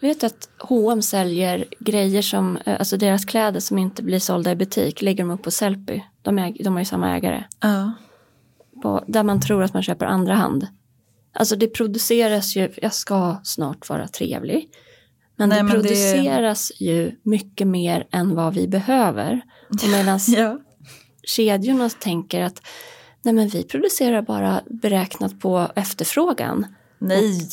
Vet 0.00 0.20
du 0.20 0.26
att 0.26 0.48
H&M 0.58 1.02
säljer 1.02 1.64
grejer 1.78 2.22
som, 2.22 2.56
eh, 2.56 2.76
alltså 2.78 2.96
deras 2.96 3.24
kläder 3.24 3.60
som 3.60 3.78
inte 3.78 4.02
blir 4.02 4.18
sålda 4.18 4.50
i 4.50 4.56
butik, 4.56 5.02
lägger 5.02 5.24
de 5.24 5.30
upp 5.30 5.42
på 5.42 5.50
Sellpy. 5.50 6.00
De, 6.22 6.38
äg, 6.38 6.56
de 6.64 6.72
har 6.72 6.80
ju 6.80 6.84
samma 6.84 7.16
ägare. 7.16 7.44
Ja. 7.60 7.92
På, 8.82 9.04
där 9.06 9.22
man 9.22 9.40
tror 9.40 9.62
att 9.62 9.74
man 9.74 9.82
köper 9.82 10.06
andra 10.06 10.34
hand. 10.34 10.66
Alltså 11.32 11.56
det 11.56 11.66
produceras 11.68 12.56
ju, 12.56 12.72
jag 12.82 12.94
ska 12.94 13.40
snart 13.44 13.88
vara 13.88 14.08
trevlig. 14.08 14.68
Men 15.36 15.48
Nej, 15.48 15.58
det 15.58 15.64
men 15.64 15.72
det- 15.76 15.82
produceras 15.82 16.72
ju 16.80 17.12
mycket 17.22 17.66
mer 17.66 18.06
än 18.12 18.34
vad 18.34 18.54
vi 18.54 18.68
behöver. 18.68 19.40
Och 19.70 19.88
medan 19.88 20.20
ja. 20.28 20.58
kedjorna 21.22 21.88
tänker 21.90 22.42
att 22.42 22.62
nej 23.22 23.34
men 23.34 23.48
vi 23.48 23.62
producerar 23.62 24.22
bara 24.22 24.60
beräknat 24.66 25.40
på 25.40 25.68
efterfrågan. 25.76 26.66
Nej. 26.98 27.48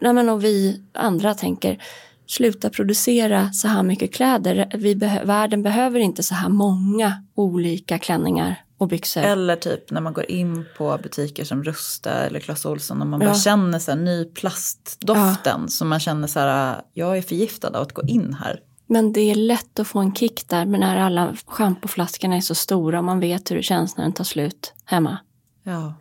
Nej 0.00 0.12
men 0.12 0.28
och 0.28 0.44
vi 0.44 0.82
andra 0.94 1.34
tänker 1.34 1.82
sluta 2.26 2.70
producera 2.70 3.52
så 3.52 3.68
här 3.68 3.82
mycket 3.82 4.14
kläder. 4.14 4.70
Vi 4.74 4.94
behö- 4.94 5.24
världen 5.26 5.62
behöver 5.62 6.00
inte 6.00 6.22
så 6.22 6.34
här 6.34 6.48
många 6.48 7.24
olika 7.34 7.98
klänningar 7.98 8.64
och 8.84 8.88
byxor. 8.88 9.22
Eller 9.22 9.56
typ 9.56 9.90
när 9.90 10.00
man 10.00 10.12
går 10.12 10.30
in 10.30 10.64
på 10.76 10.98
butiker 11.02 11.44
som 11.44 11.64
Rusta 11.64 12.10
eller 12.10 12.40
Clas 12.40 12.64
Ohlson 12.66 13.00
och 13.00 13.06
man 13.06 13.20
bara 13.20 13.28
Ja. 13.28 13.34
känner 13.34 13.78
så 13.78 13.90
här 13.90 13.98
ny 13.98 14.24
plastdoften. 14.24 15.68
Så 15.68 15.84
man 15.84 16.00
känner 16.00 16.28
så 16.28 16.40
här, 16.40 16.82
jag 16.92 17.18
är 17.18 17.22
förgiftad 17.22 17.68
av 17.68 17.82
att 17.82 17.92
gå 17.92 18.02
in 18.02 18.34
här. 18.34 18.60
Men 18.86 19.12
det 19.12 19.20
är 19.20 19.34
lätt 19.34 19.78
att 19.78 19.86
få 19.88 19.98
en 19.98 20.14
kick 20.14 20.48
där 20.48 20.66
men 20.66 20.80
när 20.80 20.96
alla 20.96 21.34
schampoflaskorna 21.46 22.36
är 22.36 22.40
så 22.40 22.54
stora 22.54 22.98
och 22.98 23.04
man 23.04 23.20
vet 23.20 23.50
hur 23.50 23.56
det 23.56 23.62
känns 23.62 23.96
när 23.96 24.04
den 24.04 24.12
tar 24.12 24.24
slut 24.24 24.72
hemma. 24.84 25.18
Ja. 25.62 25.94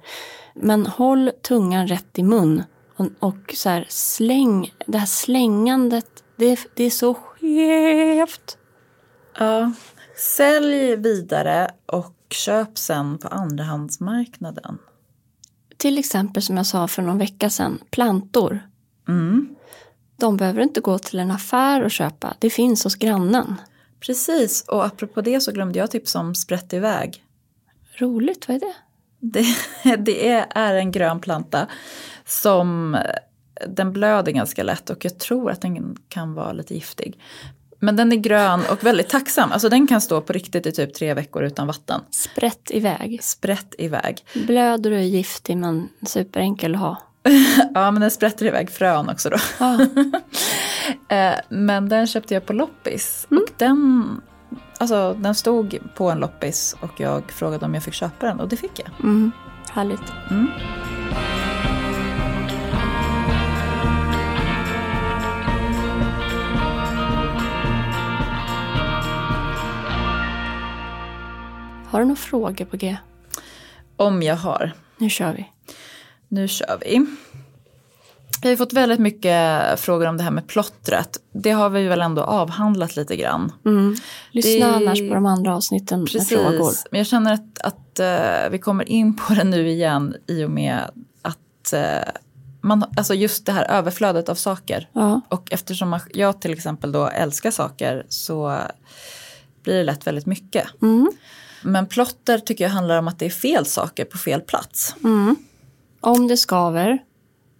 Men 0.55 0.85
håll 0.85 1.31
tungan 1.47 1.87
rätt 1.87 2.19
i 2.19 2.23
mun 2.23 2.63
och, 2.97 3.07
och 3.19 3.53
så 3.55 3.69
här 3.69 3.85
släng, 3.89 4.73
det 4.87 4.97
här 4.97 5.05
slängandet, 5.05 6.05
det, 6.35 6.45
är- 6.45 6.59
det 6.75 6.83
är 6.83 6.89
så 6.89 7.13
skevt. 7.13 8.57
ja. 9.39 9.71
Sälj 10.17 10.95
vidare 10.95 11.71
och 11.85 12.15
köp 12.33 12.77
sen 12.77 13.17
på 13.17 13.27
andrahandsmarknaden. 13.27 14.77
Till 15.77 15.97
exempel 15.97 16.43
som 16.43 16.57
jag 16.57 16.65
sa 16.65 16.87
för 16.87 17.01
någon 17.01 17.17
vecka 17.17 17.49
sedan, 17.49 17.79
plantor. 17.91 18.59
Mm. 19.07 19.55
De 20.17 20.37
behöver 20.37 20.61
inte 20.61 20.81
gå 20.81 20.99
till 20.99 21.19
en 21.19 21.31
affär 21.31 21.83
och 21.83 21.91
köpa, 21.91 22.33
det 22.39 22.49
finns 22.49 22.83
hos 22.83 22.95
grannen. 22.95 23.55
Precis, 23.99 24.63
och 24.67 24.85
apropå 24.85 25.21
det 25.21 25.41
så 25.41 25.51
glömde 25.51 25.79
jag 25.79 25.91
tipsa 25.91 26.19
om 26.19 26.35
sprätt 26.35 26.73
iväg. 26.73 27.23
Roligt, 27.97 28.47
vad 28.47 28.55
är 28.55 28.59
det? 28.59 28.75
Det, 29.19 29.45
det 29.97 30.29
är, 30.29 30.47
är 30.49 30.75
en 30.75 30.91
grön 30.91 31.19
planta 31.19 31.67
som 32.25 32.97
den 33.67 33.93
blöder 33.93 34.31
ganska 34.31 34.63
lätt 34.63 34.89
och 34.89 35.05
jag 35.05 35.19
tror 35.19 35.51
att 35.51 35.61
den 35.61 35.97
kan 36.09 36.33
vara 36.33 36.53
lite 36.53 36.73
giftig. 36.73 37.19
Men 37.83 37.95
den 37.95 38.11
är 38.11 38.15
grön 38.15 38.61
och 38.71 38.83
väldigt 38.83 39.09
tacksam. 39.09 39.51
Alltså 39.51 39.69
den 39.69 39.87
kan 39.87 40.01
stå 40.01 40.21
på 40.21 40.33
riktigt 40.33 40.65
i 40.65 40.71
typ 40.71 40.93
tre 40.93 41.13
veckor 41.13 41.43
utan 41.43 41.67
vatten. 41.67 42.01
Sprätt 42.11 42.71
iväg. 42.71 43.19
Sprätt 43.23 43.75
iväg. 43.77 44.25
Blöder 44.33 44.91
och 44.91 44.97
är 44.97 45.01
giftig 45.01 45.57
men 45.57 45.89
superenkel 46.05 46.75
att 46.75 46.81
ha. 46.81 46.97
Ja 47.73 47.91
men 47.91 48.01
den 48.01 48.11
sprätter 48.11 48.45
iväg 48.45 48.69
frön 48.69 49.09
också 49.09 49.29
då. 49.29 49.37
Ah, 49.59 49.77
Men 51.49 51.89
den 51.89 52.07
köpte 52.07 52.33
jag 52.33 52.45
på 52.45 52.53
loppis. 52.53 53.27
Och 53.29 53.53
den, 53.57 54.21
alltså, 54.77 55.13
den 55.13 55.35
stod 55.35 55.79
på 55.95 56.11
en 56.11 56.19
loppis 56.19 56.75
och 56.81 56.99
jag 56.99 57.31
frågade 57.31 57.65
om 57.65 57.73
jag 57.73 57.83
fick 57.83 57.93
köpa 57.93 58.25
den 58.25 58.39
och 58.39 58.47
det 58.47 58.57
fick 58.57 58.79
jag. 58.79 58.89
mm, 58.99 59.31
härligt. 59.69 60.13
Mm. 60.31 60.47
Har 71.93 71.99
du 71.99 72.05
några 72.05 72.15
frågor 72.15 72.65
på 72.65 72.77
G? 72.77 72.97
Om 73.97 74.23
jag 74.23 74.35
har. 74.35 74.71
Nu 74.97 75.09
kör 75.09 75.33
vi. 75.33 75.45
Nu 76.27 76.47
kör 76.47 76.77
vi. 76.81 77.05
Vi 78.43 78.49
har 78.49 78.55
fått 78.55 78.73
väldigt 78.73 78.99
mycket 78.99 79.79
frågor 79.79 80.07
om 80.07 80.17
det 80.17 80.23
här 80.23 80.31
med 80.31 80.47
plottret. 80.47 81.17
Det 81.33 81.51
har 81.51 81.69
vi 81.69 81.87
väl 81.87 82.01
ändå 82.01 82.21
avhandlat 82.21 82.95
lite 82.95 83.15
grann. 83.15 83.51
Mm. 83.65 83.95
Lyssna 84.31 84.67
Det- 84.67 84.75
annars 84.75 84.99
på 84.99 85.13
de 85.13 85.25
andra 85.25 85.55
avsnitten 85.55 85.99
med 86.13 86.27
frågor. 86.27 86.71
Men 86.91 86.97
jag 86.97 87.07
känner 87.07 87.33
att, 87.33 87.59
att 87.59 87.99
eh, 87.99 88.49
vi 88.51 88.59
kommer 88.59 88.89
in 88.89 89.15
på 89.15 89.33
det 89.33 89.43
nu 89.43 89.69
igen 89.69 90.15
i 90.27 90.43
och 90.43 90.51
med 90.51 90.79
att 91.21 91.73
eh, 91.73 92.09
man, 92.61 92.83
alltså 92.97 93.13
just 93.13 93.45
det 93.45 93.51
här 93.51 93.65
överflödet 93.71 94.29
av 94.29 94.35
saker. 94.35 94.89
Ja. 94.93 95.21
Och 95.29 95.51
eftersom 95.51 95.99
jag 96.13 96.41
till 96.41 96.53
exempel 96.53 96.91
då 96.91 97.07
älskar 97.07 97.51
saker 97.51 98.05
så 98.09 98.57
blir 99.63 99.73
det 99.75 99.83
lätt 99.83 100.07
väldigt 100.07 100.25
mycket. 100.25 100.81
Mm. 100.81 101.11
Men 101.63 101.87
plotter 101.87 102.37
tycker 102.37 102.63
jag 102.63 102.71
handlar 102.71 102.99
om 102.99 103.07
att 103.07 103.19
det 103.19 103.25
är 103.25 103.29
fel 103.29 103.65
saker 103.65 104.05
på 104.05 104.17
fel 104.17 104.41
plats. 104.41 104.95
Mm. 105.03 105.35
Om 106.01 106.27
det 106.27 106.37
skaver, 106.37 107.03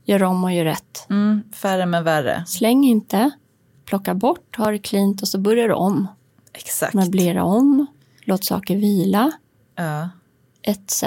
gör 0.06 0.24
om 0.24 0.44
och 0.44 0.54
gör 0.54 0.66
rätt. 0.66 1.06
Mm, 1.10 1.44
färre 1.54 1.86
men 1.86 2.04
värre. 2.04 2.44
Släng 2.48 2.84
inte, 2.86 3.32
plocka 3.86 4.14
bort, 4.14 4.56
ha 4.58 4.72
det 4.72 4.80
cleant 4.80 5.22
och 5.22 5.28
så 5.28 5.38
börjar 5.40 5.68
du 5.68 5.74
om. 5.74 6.08
Exakt. 6.54 6.94
Möblera 6.94 7.44
om, 7.44 7.86
låt 8.22 8.46
saker 8.46 8.76
vila, 8.78 9.32
Ja. 9.76 10.10
etc. 10.62 11.04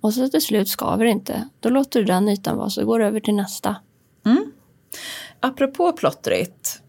Och 0.00 0.14
så 0.14 0.28
till 0.28 0.42
slut 0.42 0.68
skaver 0.68 1.04
det 1.04 1.10
inte. 1.10 1.48
Då 1.60 1.68
låter 1.68 2.00
du 2.00 2.06
den 2.06 2.28
ytan 2.28 2.56
vara 2.56 2.70
så 2.70 2.84
går 2.84 2.98
du 2.98 3.04
över 3.06 3.20
till 3.20 3.34
nästa. 3.34 3.76
Apropå 5.40 5.92
plottrigt, 5.92 6.82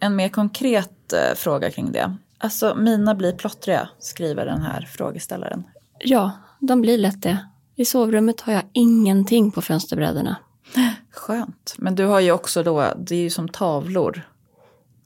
en 0.00 0.16
mer 0.16 0.28
konkret 0.28 1.12
eh, 1.12 1.34
fråga 1.36 1.70
kring 1.70 1.92
det. 1.92 2.16
Alltså 2.42 2.74
mina 2.74 3.14
blir 3.14 3.32
plottriga, 3.32 3.88
skriver 3.98 4.46
den 4.46 4.62
här 4.62 4.80
frågeställaren. 4.92 5.64
Ja, 5.98 6.30
de 6.60 6.80
blir 6.80 6.98
lätt 6.98 7.22
det. 7.22 7.38
I 7.76 7.84
sovrummet 7.84 8.40
har 8.40 8.52
jag 8.52 8.62
ingenting 8.72 9.50
på 9.50 9.62
fönsterbrädorna. 9.62 10.36
Skönt. 11.10 11.74
Men 11.78 11.94
du 11.94 12.04
har 12.04 12.20
ju 12.20 12.32
också 12.32 12.62
då, 12.62 12.84
det 12.98 13.14
är 13.14 13.20
ju 13.22 13.30
som 13.30 13.48
tavlor. 13.48 14.22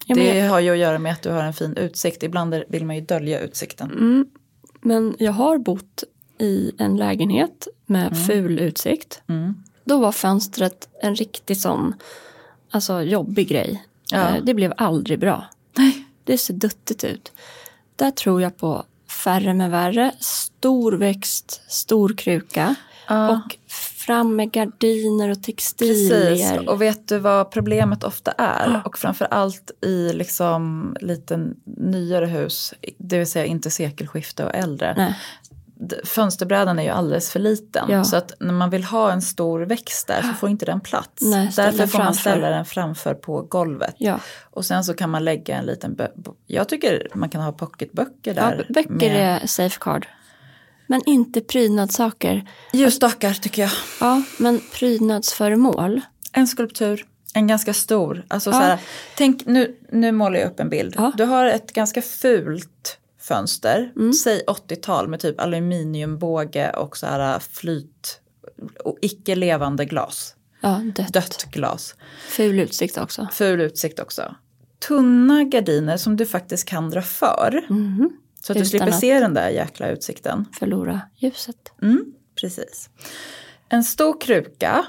Ja, 0.07 0.15
det 0.15 0.39
jag, 0.39 0.51
har 0.51 0.61
ju 0.61 0.71
att 0.71 0.79
göra 0.79 0.99
med 0.99 1.13
att 1.13 1.23
du 1.23 1.31
har 1.31 1.43
en 1.43 1.53
fin 1.53 1.77
utsikt. 1.77 2.23
Ibland 2.23 2.55
vill 2.69 2.85
man 2.85 2.97
ju 2.97 3.03
dölja 3.03 3.41
utsikten. 3.41 3.91
mm, 3.91 4.27
men 4.81 5.17
jag 5.19 5.33
har 5.33 5.59
bott 5.59 6.05
i 6.39 6.73
en 6.79 6.97
lägenhet 6.97 7.69
med 7.87 8.27
ful 8.27 8.59
utsikt. 8.59 9.23
Mm. 9.29 9.55
Då 9.85 9.99
var 9.99 10.13
fönstret 10.13 10.89
en 11.03 11.15
riktig 11.15 11.57
sån 11.57 11.95
alltså, 12.71 13.03
jobbig 13.03 13.49
grej. 13.49 13.85
Ja. 14.11 14.37
Eh, 14.37 14.45
Det 14.45 14.55
blev 14.55 14.73
aldrig 14.77 15.21
bra. 15.21 15.45
Nej. 15.77 16.06
Det 16.27 16.39
ser 16.39 16.55
duttigt 16.55 17.05
ut. 17.05 17.33
Där 17.97 18.11
tror 18.11 18.43
jag 18.43 18.57
på 18.57 18.85
färre 19.25 19.55
med 19.55 19.71
värre, 19.71 20.13
stor 20.21 20.93
växt, 20.93 21.63
stor 21.69 22.15
kruka 22.17 22.75
Ja. 23.09 23.31
och 23.31 23.57
fram 24.07 24.37
med 24.37 24.51
gardiner 24.53 25.31
och 25.31 25.43
textilier. 25.43 26.31
Precis, 26.31 26.69
och 26.69 26.83
vet 26.83 27.09
du 27.09 27.19
vad 27.19 27.51
problemet 27.51 28.05
ofta 28.05 28.33
är? 28.33 28.83
Och 28.85 28.99
framför 28.99 29.25
allt 29.25 29.71
i 29.81 30.13
liksom 30.13 30.93
lite 31.01 31.49
nyare 31.77 32.27
hus, 32.27 32.75
det 32.99 33.19
vill 33.19 33.27
säga 33.27 33.45
inte 33.45 33.71
sekelskifte 33.71 34.45
och 34.45 34.55
äldre. 34.55 34.95
Nej. 34.97 35.17
Fönsterbrädan 36.05 36.79
är 36.79 36.83
ju 36.83 36.89
alldeles 36.89 37.31
för 37.31 37.41
liten. 37.41 37.91
Ja. 37.91 38.05
Så 38.05 38.17
att 38.17 38.33
när 38.41 38.53
man 38.53 38.71
vill 38.71 38.85
ha 38.85 39.13
en 39.13 39.23
stor 39.23 39.61
växt 39.61 40.07
där 40.07 40.23
så 40.23 40.29
får 40.29 40.49
inte 40.49 40.67
den 40.67 40.81
plats. 40.81 41.23
Nej, 41.23 41.51
Därför 41.57 41.87
får 41.87 41.99
man 41.99 42.15
ställa 42.15 42.51
den 42.51 42.65
framför 42.65 43.15
på 43.15 43.43
golvet. 43.43 43.95
Ja, 43.99 44.21
Och 44.51 44.65
sen 44.65 44.85
så 44.85 44.95
kan 44.95 45.11
man 45.11 45.25
lägga 45.25 45.57
en 45.57 45.67
liten, 45.67 45.99
jag 46.47 46.69
tycker 46.69 47.09
man 47.15 47.29
kan 47.29 47.41
ha 47.43 47.53
pocketböcker 47.53 48.35
ja 48.35 48.43
där. 48.43 48.67
böcker 48.75 48.91
med 48.91 49.43
är 49.43 49.47
safeguard. 49.47 50.07
Men 50.87 51.03
inte 51.07 51.41
prydnadssaker. 51.41 52.49
Ljusstakar 52.73 53.33
tycker 53.33 53.63
jag. 53.63 53.71
Ja, 54.01 54.23
men 54.39 54.61
prydnadsföremål. 54.75 56.01
En 56.33 56.47
skulptur, 56.47 57.05
en 57.35 57.47
ganska 57.47 57.75
stor. 57.75 58.25
Alltså 58.29 58.51
Ja. 58.51 58.55
så 58.55 58.61
här, 58.63 58.79
tänk, 59.17 59.47
nu, 59.47 59.77
nu 59.93 60.13
målar 60.13 60.41
jag 60.41 60.51
upp 60.51 60.61
en 60.61 60.69
bild. 60.69 60.95
Ja. 60.99 61.13
Du 61.17 61.25
har 61.25 61.47
ett 61.47 61.73
ganska 61.73 62.03
fult 62.03 62.99
fönster, 63.29 63.93
Mm. 63.97 64.13
säg 64.13 64.43
80-tal 64.47 65.09
med 65.09 65.21
typ 65.21 65.41
aluminiumbåge 65.41 66.71
och 66.71 66.97
så 66.97 67.07
här 67.07 67.39
flyt 67.39 68.21
och 68.85 68.99
icke 69.03 69.35
levande 69.35 69.85
glas. 69.85 70.35
Ja, 70.61 70.83
dött. 70.97 71.13
Dött 71.13 71.47
glas. 71.51 71.95
Ful 72.29 72.59
utsikt 72.61 72.99
också. 72.99 73.29
Ful 73.33 73.61
utsikt 73.61 73.99
också. 74.01 74.35
Tunna 74.89 75.45
gardiner 75.45 75.97
som 75.97 76.17
du 76.17 76.27
faktiskt 76.27 76.69
kan 76.69 76.91
dra 76.91 77.03
för. 77.03 77.65
Mhm. 77.69 78.11
Så 78.43 78.53
att 78.53 78.57
du 78.57 78.61
Utan 78.61 78.67
slipper 78.71 78.89
att- 78.89 79.01
se 79.01 79.21
den 79.21 79.35
där 79.35 79.49
jäkla 79.49 79.89
utsikten. 79.89 80.45
Förlora 80.59 81.01
ljuset. 81.17 81.73
Mm, 81.83 82.05
precis. 82.41 82.91
En 83.69 83.85
stor 83.85 84.21
kruka 84.21 84.87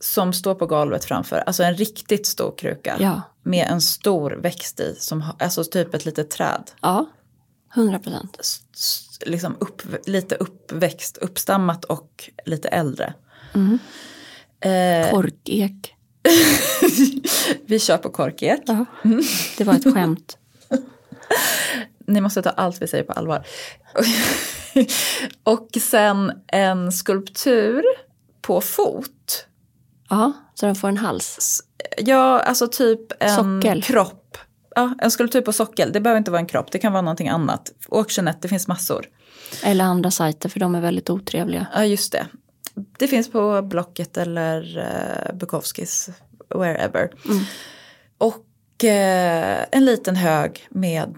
som 0.00 0.32
står 0.32 0.54
på 0.54 0.66
golvet 0.66 1.04
framför, 1.04 1.36
alltså 1.46 1.62
en 1.62 1.74
riktigt 1.74 2.26
stor 2.26 2.54
kruka. 2.58 2.96
Ja, 3.00 3.22
Med 3.42 3.66
en 3.70 3.80
stor 3.80 4.30
växt 4.30 4.80
i, 4.80 4.96
som, 4.98 5.24
alltså 5.38 5.64
typ 5.64 5.94
ett 5.94 6.04
litet 6.04 6.30
träd. 6.30 6.70
ja. 6.82 7.06
100 7.74 7.98
procent. 7.98 8.38
Liksom 9.26 9.56
upp, 9.60 9.82
lite 10.06 10.34
uppväxt, 10.34 11.16
uppstammat 11.16 11.84
och 11.84 12.30
lite 12.46 12.68
äldre. 12.68 13.14
Mm. 13.54 13.78
Eh, 14.60 15.10
Korkek. 15.10 15.94
vi 17.66 17.78
kör 17.78 17.98
på 17.98 18.10
korkek. 18.10 18.60
Ja. 18.66 18.84
Det 19.58 19.64
var 19.64 19.74
ett 19.74 19.94
skämt. 19.94 20.38
Ni 22.06 22.20
måste 22.20 22.42
ta 22.42 22.50
allt 22.50 22.82
vi 22.82 22.88
säger 22.88 23.04
på 23.04 23.12
allvar. 23.12 23.46
och 25.42 25.68
sen 25.82 26.32
en 26.46 26.92
skulptur 26.92 27.82
på 28.42 28.60
fot. 28.60 29.46
Ja, 30.10 30.32
så 30.54 30.66
den 30.66 30.74
får 30.74 30.88
en 30.88 30.96
hals. 30.96 31.62
Ja, 31.98 32.40
alltså 32.40 32.68
typ 32.68 33.00
en 33.20 33.36
Sockel. 33.36 33.82
kropp. 33.82 34.17
Ja, 34.78 34.94
en 34.98 35.10
skulptur 35.10 35.40
på 35.40 35.52
sockel. 35.52 35.92
Det 35.92 36.00
behöver 36.00 36.18
inte 36.18 36.30
vara 36.30 36.40
en 36.40 36.46
kropp, 36.46 36.72
det 36.72 36.78
kan 36.78 36.92
vara 36.92 37.02
någonting 37.02 37.28
annat. 37.28 37.72
Jeanette, 38.08 38.38
det 38.42 38.48
finns 38.48 38.68
massor. 38.68 39.06
Eller 39.64 39.84
andra 39.84 40.10
sajter 40.10 40.48
för 40.48 40.60
de 40.60 40.74
är 40.74 40.80
väldigt 40.80 41.10
otrevliga. 41.10 41.66
Ja, 41.74 41.84
just 41.84 42.12
det. 42.12 42.26
Det 42.98 43.08
finns 43.08 43.30
på 43.30 43.62
Blocket 43.62 44.16
eller 44.16 44.78
uh, 44.78 45.36
Bukowskis, 45.38 46.10
wherever. 46.54 47.10
Mm. 47.24 47.44
Och 48.18 48.84
eh, 48.84 49.64
en 49.70 49.84
liten 49.84 50.16
hög 50.16 50.68
med 50.70 51.14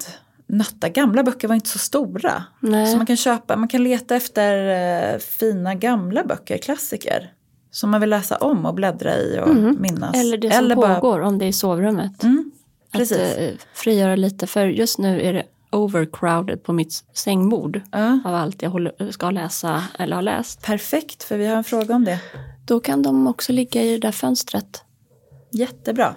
nötta. 0.47 0.89
Gamla 0.89 1.23
böcker 1.23 1.49
var 1.49 1.55
inte 1.55 1.69
så 1.69 1.79
stora. 1.79 2.45
Nej. 2.61 2.87
Så 2.87 2.97
man 2.97 3.07
kan 3.07 3.17
köpa, 3.17 3.57
man 3.57 3.69
kan 3.69 3.85
leta 3.85 4.17
efter 4.17 4.69
eh, 5.15 5.19
fina 5.19 5.75
gamla 5.75 6.25
böcker, 6.25 6.59
klassiker. 6.59 7.33
Som 7.71 7.91
man 7.91 8.01
vill 8.01 8.11
läsa 8.11 8.37
om 8.37 8.67
och 8.67 8.75
bläddra 8.75 9.17
i 9.17 9.41
och 9.45 9.49
minnas. 9.81 10.15
Mm. 10.15 10.21
Eller 10.27 10.39
det 10.39 10.51
som 10.51 10.69
bara- 10.69 10.95
pågår 10.95 11.21
om 11.21 11.39
det 11.39 11.45
är 11.45 11.49
i 11.49 11.53
sovrummet. 11.53 12.23
Mm, 12.23 12.51
precis. 12.93 13.33
Att 13.33 13.39
eh, 13.39 13.51
frigöra 13.75 14.17
lite, 14.17 14.47
för 14.47 14.67
just 14.67 14.99
nu 14.99 15.21
är 15.21 15.33
det 15.33 15.47
overcrowded 15.71 16.63
på 16.63 16.73
mitt 16.73 17.05
sängbord. 17.13 17.81
Ja, 17.93 18.21
Av 18.25 18.35
allt 18.35 18.63
jag 18.63 18.71
håller, 18.71 19.11
ska 19.13 19.31
läsa 19.31 19.85
eller 19.99 20.17
har 20.17 20.23
läst. 20.23 20.63
perfekt, 20.63 21.23
för 21.23 21.37
vi 21.37 21.47
har 21.47 21.57
en 21.57 21.65
fråga 21.65 21.95
om 21.95 22.05
det. 22.05 22.21
Då 22.67 22.81
kan 22.81 23.03
de 23.03 23.27
också 23.27 23.53
ligga 23.53 23.83
i 23.83 23.91
det 23.93 23.99
där 23.99 24.13
fönstret. 24.13 24.85
Jättebra. 25.53 26.15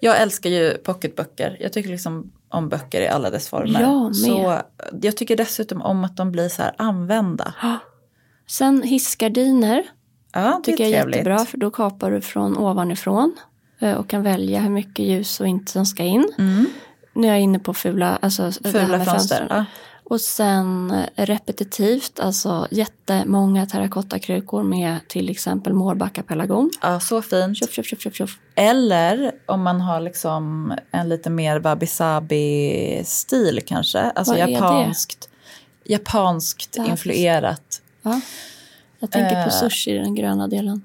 Jag 0.00 0.20
älskar 0.20 0.50
ju 0.50 0.70
pocketböcker. 0.78 1.56
Jag 1.60 1.72
tycker 1.72 1.90
liksom 1.90 2.32
om 2.48 2.68
böcker 2.68 3.00
i 3.00 3.08
alla 3.08 3.30
dess 3.30 3.48
former. 3.48 3.80
Jag 3.80 4.04
med. 4.04 4.16
Så 4.16 4.60
jag 5.02 5.16
tycker 5.16 5.36
dessutom 5.36 5.82
om 5.82 6.04
att 6.04 6.16
de 6.16 6.32
blir 6.32 6.48
så 6.48 6.62
här 6.62 6.74
använda. 6.78 7.54
Sen 8.46 8.82
hissgardiner 8.82 9.82
Ja, 10.32 10.40
det 10.40 10.48
är 10.48 10.62
tycker 10.62 10.84
jag 10.84 10.92
är 10.92 11.08
jättebra 11.08 11.38
för 11.38 11.58
då 11.58 11.70
kapar 11.70 12.10
du 12.10 12.20
från 12.20 12.58
ovanifrån 12.58 13.36
och 13.82 14.08
kan 14.08 14.22
välja 14.22 14.60
hur 14.60 14.70
mycket 14.70 15.04
ljus 15.06 15.40
och 15.40 15.46
inte 15.46 15.72
som 15.72 15.86
ska 15.86 16.02
in. 16.02 16.32
Mm. 16.38 16.66
Nu 17.14 17.26
är 17.26 17.30
jag 17.32 17.40
inne 17.40 17.58
på 17.58 17.74
fula, 17.74 18.18
alltså 18.22 18.52
Fula 18.52 19.04
fönster. 19.04 19.46
Ja. 19.50 19.64
Och 20.04 20.20
sen 20.20 20.90
eh, 20.90 21.24
repetitivt, 21.26 22.20
alltså 22.20 22.66
jättemånga 22.70 23.66
terrakottakrukor 23.66 24.62
med 24.62 24.96
till 25.08 25.30
exempel 25.30 25.72
Mårbacka-pelargon. 25.72 26.70
ja, 26.82 27.00
så 27.00 27.22
fint. 27.22 27.56
Tjoff, 27.58 27.72
tjoff, 27.72 27.86
tjoff, 28.00 28.14
tjoff. 28.14 28.38
Eller 28.54 29.32
om 29.46 29.62
man 29.62 29.80
har 29.80 30.00
liksom 30.00 30.74
en 30.90 31.08
lite 31.08 31.30
mer 31.30 31.58
wabi-sabi-stil 32.42 33.60
kanske. 33.66 34.00
Alltså 34.00 34.32
Vad 34.36 34.50
japanskt, 34.50 35.28
japanskt 35.84 36.76
influerat. 36.76 37.82
Ja. 38.02 38.20
Jag 38.98 39.10
tänker 39.10 39.36
Eh. 39.38 39.44
på 39.44 39.50
sushi, 39.50 39.98
den 39.98 40.14
gröna 40.14 40.48
delen. 40.48 40.82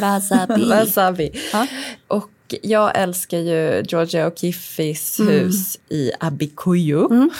Wasabi. 0.00 0.68
Wasabi. 0.68 1.30
Ja. 1.52 1.66
Och 2.08 2.30
jag 2.62 2.98
älskar 2.98 3.38
ju 3.38 3.82
Georgia 3.88 4.28
O'Keeffes 4.30 5.28
hus 5.30 5.78
i 5.88 6.10
Abikuyu. 6.20 7.06
Mm. 7.10 7.30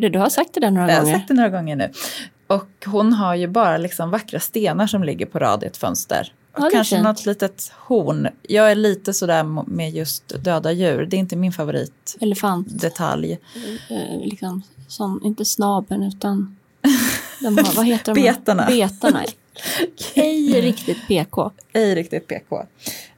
Du, 0.00 0.08
du 0.08 0.18
har 0.18 0.28
sagt 0.28 0.54
det 0.54 0.60
där 0.60 0.70
några 0.70 0.88
Jag 0.88 0.96
har 0.96 1.02
gånger. 1.02 1.14
sagt 1.16 1.28
det 1.28 1.34
några 1.34 1.48
gånger 1.48 1.76
nu. 1.76 1.90
Och 2.46 2.68
hon 2.86 3.12
har 3.12 3.34
ju 3.34 3.46
bara 3.48 3.78
liksom 3.78 4.10
vackra 4.10 4.40
stenar 4.40 4.86
som 4.86 5.04
ligger 5.04 5.26
på 5.26 5.38
rad 5.38 5.62
i 5.62 5.66
ett 5.66 5.76
fönster. 5.76 6.32
Ja, 6.56 6.66
Och 6.66 6.72
kanske 6.72 6.96
fint. 6.96 7.04
något 7.04 7.26
litet 7.26 7.72
horn. 7.78 8.28
Jag 8.42 8.70
är 8.70 8.74
lite 8.74 9.12
sådär 9.14 9.44
med 9.70 9.90
just 9.90 10.44
döda 10.44 10.72
djur. 10.72 11.06
Det 11.10 11.16
är 11.16 11.18
inte 11.18 11.36
min 11.36 11.52
favoritdetalj. 11.52 12.22
Elefant, 12.22 12.84
eh, 13.90 14.20
liksom, 14.24 14.62
som, 14.88 15.20
inte 15.24 15.44
snabeln 15.44 16.02
utan 16.02 16.56
de 17.40 17.58
har, 17.58 17.76
vad 17.76 17.86
heter 17.86 18.14
de? 18.14 18.20
Betarna. 18.22 18.66
Betarna. 18.66 19.24
Ej 20.14 20.60
riktigt 20.60 21.06
PK. 21.08 21.50
Ej 21.72 21.94
riktigt 21.94 22.28
PK. 22.28 22.66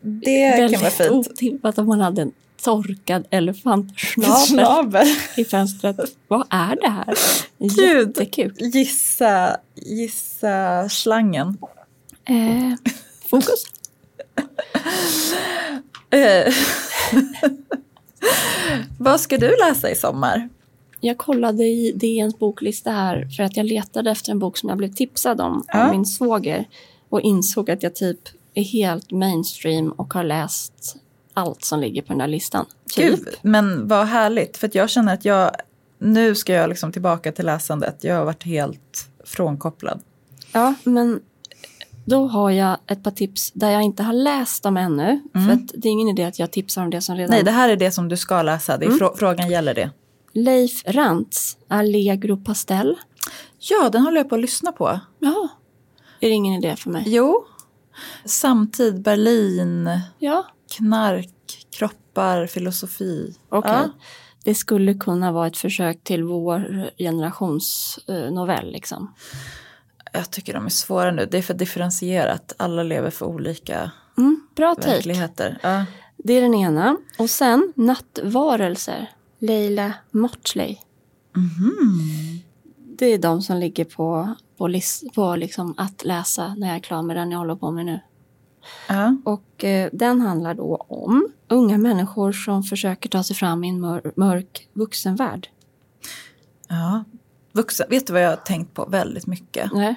Det 0.00 0.50
kan 0.50 0.60
vara 0.60 0.68
Väldigt 0.70 0.92
fint. 0.92 1.10
otippat 1.10 1.78
om 1.78 1.86
man 1.86 2.00
hade 2.00 2.22
en 2.22 2.32
torkad 2.62 3.26
elefantsnabel 3.30 4.36
Snabel. 4.46 5.06
i 5.36 5.44
fönstret. 5.44 5.96
Vad 6.28 6.46
är 6.50 6.76
det 6.80 6.88
här? 6.88 7.14
Gud. 7.58 8.08
Jättekul. 8.08 8.54
Gissa, 8.58 9.56
gissa 9.74 10.88
slangen. 10.88 11.56
Eh, 12.28 12.72
fokus. 13.30 13.64
Eh. 16.10 16.54
Vad 18.98 19.20
ska 19.20 19.38
du 19.38 19.56
läsa 19.68 19.90
i 19.90 19.94
sommar? 19.96 20.48
Jag 21.06 21.18
kollade 21.18 21.64
i 21.64 21.92
DNs 21.92 22.38
boklista 22.38 22.90
här 22.90 23.28
för 23.36 23.42
att 23.42 23.56
jag 23.56 23.66
letade 23.66 24.10
efter 24.10 24.30
en 24.30 24.38
bok 24.38 24.56
som 24.58 24.68
jag 24.68 24.78
blev 24.78 24.92
tipsad 24.92 25.40
om 25.40 25.64
Ja. 25.68 25.84
av 25.84 25.90
min 25.90 26.06
svåger 26.06 26.68
och 27.08 27.20
insåg 27.20 27.70
att 27.70 27.82
jag 27.82 27.94
typ 27.94 28.18
är 28.54 28.62
helt 28.62 29.10
mainstream 29.10 29.88
och 29.92 30.14
har 30.14 30.24
läst 30.24 30.96
allt 31.34 31.64
som 31.64 31.80
ligger 31.80 32.02
på 32.02 32.08
den 32.08 32.18
där 32.18 32.26
listan. 32.26 32.66
Typ. 32.94 33.06
Gud, 33.10 33.28
men 33.42 33.88
vad 33.88 34.06
härligt. 34.06 34.56
För 34.56 34.66
att 34.66 34.74
jag 34.74 34.90
känner 34.90 35.14
att 35.14 35.24
jag, 35.24 35.50
nu 35.98 36.34
ska 36.34 36.52
jag 36.52 36.68
liksom 36.68 36.92
tillbaka 36.92 37.32
till 37.32 37.46
läsandet. 37.46 38.04
Jag 38.04 38.16
har 38.16 38.24
varit 38.24 38.42
helt 38.42 39.08
frånkopplad. 39.24 40.00
Ja, 40.52 40.74
men 40.84 41.20
då 42.04 42.26
har 42.26 42.50
jag 42.50 42.76
ett 42.86 43.02
par 43.02 43.10
tips 43.10 43.50
där 43.52 43.70
jag 43.70 43.82
inte 43.82 44.02
har 44.02 44.12
läst 44.12 44.62
dem 44.62 44.76
ännu. 44.76 45.20
För 45.32 45.52
att 45.52 45.70
det 45.74 45.88
är 45.88 45.92
ingen 45.92 46.08
idé 46.08 46.24
att 46.24 46.38
jag 46.38 46.50
tipsar 46.50 46.82
om 46.82 46.90
det 46.90 47.00
som 47.00 47.16
redan... 47.16 47.30
Nej, 47.30 47.44
det 47.44 47.50
här 47.50 47.68
är 47.68 47.76
det 47.76 47.90
som 47.90 48.08
du 48.08 48.16
ska 48.16 48.42
läsa. 48.42 48.76
Det 48.78 48.86
frå- 48.86 49.16
Frågan 49.16 49.50
gäller 49.50 49.74
det. 49.74 49.90
Leif 50.34 50.82
Rantz, 50.86 51.56
Allegro 51.68 52.36
Pastell. 52.36 52.96
Ja, 53.58 53.88
den 53.88 54.02
håller 54.02 54.16
jag 54.16 54.28
på 54.28 54.34
att 54.34 54.40
lyssna 54.40 54.72
på. 54.72 55.00
Ja, 55.18 55.48
är 56.20 56.28
det 56.28 56.34
ingen 56.34 56.54
idé 56.64 56.76
för 56.76 56.90
mig? 56.90 57.02
Jo. 57.06 57.44
Samtid, 58.24 59.02
Berlin, 59.02 59.90
Ja, 60.18 60.46
knark, 60.76 61.66
kroppar, 61.70 62.46
filosofi. 62.46 63.34
okej. 63.48 63.70
Ja. 63.72 63.88
Det 64.44 64.54
skulle 64.54 64.94
kunna 64.94 65.32
vara 65.32 65.46
ett 65.46 65.56
försök 65.56 66.04
till 66.04 66.24
vår 66.24 66.90
generations 66.98 67.98
eh, 68.08 68.30
novell 68.32 68.72
liksom. 68.72 69.14
Jag 70.12 70.30
tycker 70.30 70.54
de 70.54 70.66
är 70.66 70.70
svåra 70.70 71.10
nu. 71.10 71.28
Det 71.30 71.38
är 71.38 71.42
för 71.42 71.54
differentierat. 71.54 72.52
Alla 72.56 72.82
lever 72.82 73.10
för 73.10 73.26
olika 73.26 73.90
Mm, 74.18 74.46
bra 74.56 74.74
verkligheter. 74.74 75.58
Ja. 75.62 75.84
Det 76.16 76.32
är 76.34 76.42
den 76.42 76.54
ena. 76.54 76.96
Och 77.18 77.30
sen 77.30 77.72
Nattvarelser, 77.76 79.10
Leila 79.44 79.92
Mottley. 80.10 80.76
Det 82.76 83.06
är 83.06 83.18
de 83.18 83.42
som 83.42 83.56
ligger 83.56 83.84
på, 83.84 84.34
på, 84.56 84.68
lis- 84.68 85.04
på 85.14 85.36
liksom 85.36 85.74
att 85.76 86.04
läsa 86.04 86.54
när 86.54 86.66
jag 86.66 86.76
är 86.76 86.80
klar 86.80 87.02
med 87.02 87.16
den 87.16 87.30
jag 87.30 87.38
håller 87.38 87.56
på 87.56 87.70
med 87.70 87.86
nu. 87.86 88.00
Ja. 88.88 89.16
Och 89.24 89.64
eh, 89.64 89.88
den 89.92 90.20
handlar 90.20 90.54
då 90.54 90.76
om 90.88 91.28
unga 91.48 91.78
människor 91.78 92.32
som 92.32 92.62
försöker 92.62 93.08
ta 93.08 93.22
sig 93.22 93.36
fram 93.36 93.64
i 93.64 93.68
en 93.68 93.80
mör- 93.80 94.12
mörk 94.16 94.68
vuxenvärld. 94.72 95.48
ja. 96.68 97.04
vuxen, 97.52 97.86
vet 97.90 98.06
du 98.06 98.12
vad 98.12 98.22
jag 98.22 98.30
har 98.30 98.36
tänkt 98.36 98.74
på 98.74 98.84
väldigt 98.86 99.26
mycket? 99.26 99.72
Nej. 99.72 99.94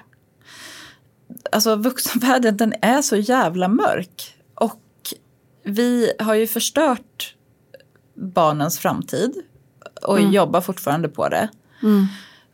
Alltså 1.52 1.76
vuxenvärlden 1.76 2.58
den 2.58 2.74
är 2.82 3.02
så 3.02 3.16
jävla 3.16 3.68
mörk. 3.68 4.36
Och 4.56 4.82
vi 5.64 6.12
har 6.20 6.34
ju 6.36 6.48
förstört 6.48 7.36
barnens 8.17 8.80
framtid 8.80 9.34
och 10.03 10.19
Mm. 10.19 10.32
jobbar 10.32 10.62
fortfarande 10.62 11.10
på 11.10 11.30
det. 11.30 11.49
Mm. 11.84 12.06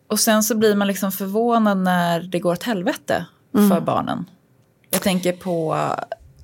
Och 0.08 0.20
sen 0.20 0.44
så 0.44 0.56
blir 0.56 0.76
man 0.76 0.88
liksom 0.88 1.12
förvånad 1.12 1.78
när 1.78 2.22
det 2.22 2.40
går 2.40 2.52
åt 2.52 2.64
helvete 2.64 3.26
Mm. 3.56 3.70
för 3.70 3.82
barnen. 3.82 4.26
Jag 4.90 5.02
tänker 5.02 5.32
på 5.34 5.78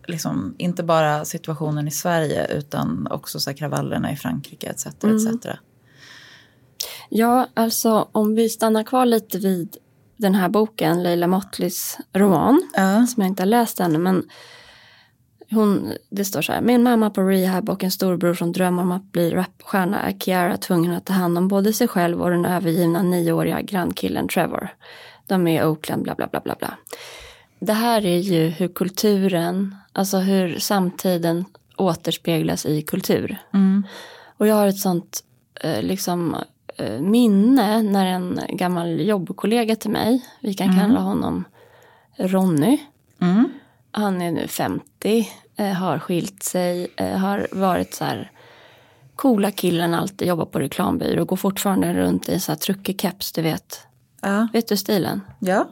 liksom, 0.07 0.55
inte 0.57 0.83
bara 0.83 1.25
situationen 1.25 1.87
i 1.87 1.91
Sverige 1.91 2.47
utan 2.47 3.07
också 3.11 3.39
så 3.39 3.53
kravallerna 3.53 4.11
i 4.11 4.15
Frankrike 4.15 4.67
etc. 4.69 4.87
Mm. 5.03 5.15
etc. 5.15 5.45
Ja, 7.09 7.47
alltså 7.53 8.07
om 8.11 8.35
vi 8.35 8.49
stannar 8.49 8.83
kvar 8.83 9.05
lite 9.05 9.37
vid 9.37 9.77
den 10.17 10.35
här 10.35 10.49
boken, 10.49 11.03
Leila 11.03 11.27
Mottleys 11.27 11.97
roman, 12.13 12.61
som 13.07 13.23
jag 13.23 13.27
inte 13.27 13.41
har 13.41 13.47
läst 13.47 13.79
ännu, 13.79 13.97
men 13.99 14.23
hon, 15.51 15.93
det 16.09 16.25
står 16.25 16.41
så 16.41 16.51
här, 16.51 16.61
min 16.61 16.83
mamma 16.83 17.09
på 17.09 17.21
rehab 17.21 17.69
och 17.69 17.83
en 17.83 17.91
storbror 17.91 18.33
som 18.33 18.51
drömmer 18.51 18.83
om 18.83 18.91
att 18.91 19.11
bli 19.11 19.31
rapstjärna 19.31 20.01
är 20.01 20.19
Kiara 20.19 20.57
tvungen 20.57 20.91
att 20.91 21.05
ta 21.05 21.13
hand 21.13 21.37
om 21.37 21.47
både 21.47 21.73
sig 21.73 21.87
själv 21.87 22.21
och 22.21 22.29
den 22.29 22.45
övergivna 22.45 23.01
nioåriga 23.01 23.61
grannkillen 23.61 24.27
Trevor. 24.27 24.69
De 25.27 25.47
är 25.47 25.61
i 25.61 25.65
Oakland, 25.65 26.03
bla 26.03 26.15
bla 26.15 26.27
bla 26.27 26.39
bla 26.39 26.55
bla. 26.59 26.77
Det 27.59 27.73
här 27.73 28.05
är 28.05 28.17
ju 28.17 28.47
hur 28.47 28.67
kulturen, 28.67 29.75
alltså 29.93 30.17
hur 30.17 30.59
samtiden 30.59 31.45
återspeglas 31.77 32.65
i 32.65 32.81
kultur. 32.81 33.37
Mm. 33.53 33.83
Och 34.37 34.47
jag 34.47 34.55
har 34.55 34.67
ett 34.67 34.79
sånt 34.79 35.23
eh, 35.61 35.81
liksom, 35.81 36.35
eh, 36.77 36.99
minne 37.01 37.81
när 37.81 38.05
en 38.05 38.39
gammal 38.49 38.99
jobbkollega 39.01 39.75
till 39.75 39.91
mig, 39.91 40.25
vi 40.41 40.53
kan 40.53 40.79
kalla 40.79 40.99
honom 40.99 41.43
Ronny, 42.17 42.79
Mm. 43.21 43.49
Han 43.91 44.21
är 44.21 44.31
nu 44.31 44.47
50, 44.47 45.29
eh, 45.55 45.65
har 45.67 45.99
skilt 45.99 46.43
sig, 46.43 46.87
eh, 46.95 47.17
har 47.17 47.47
varit 47.51 47.93
så 47.93 48.03
här 48.05 48.31
coola 49.15 49.51
killen, 49.51 49.93
alltid 49.93 50.27
jobbar 50.27 50.45
på 50.45 50.59
reklambyrå 50.59 51.21
och 51.21 51.27
går 51.27 51.35
fortfarande 51.35 51.93
runt 51.93 52.29
i 52.29 52.39
så 52.39 52.51
här 52.51 52.59
truckig 52.59 53.01
keps, 53.01 53.31
du 53.31 53.41
vet. 53.41 53.79
Ja. 54.21 54.47
Vet 54.53 54.67
du 54.67 54.77
stilen? 54.77 55.21
ja. 55.39 55.67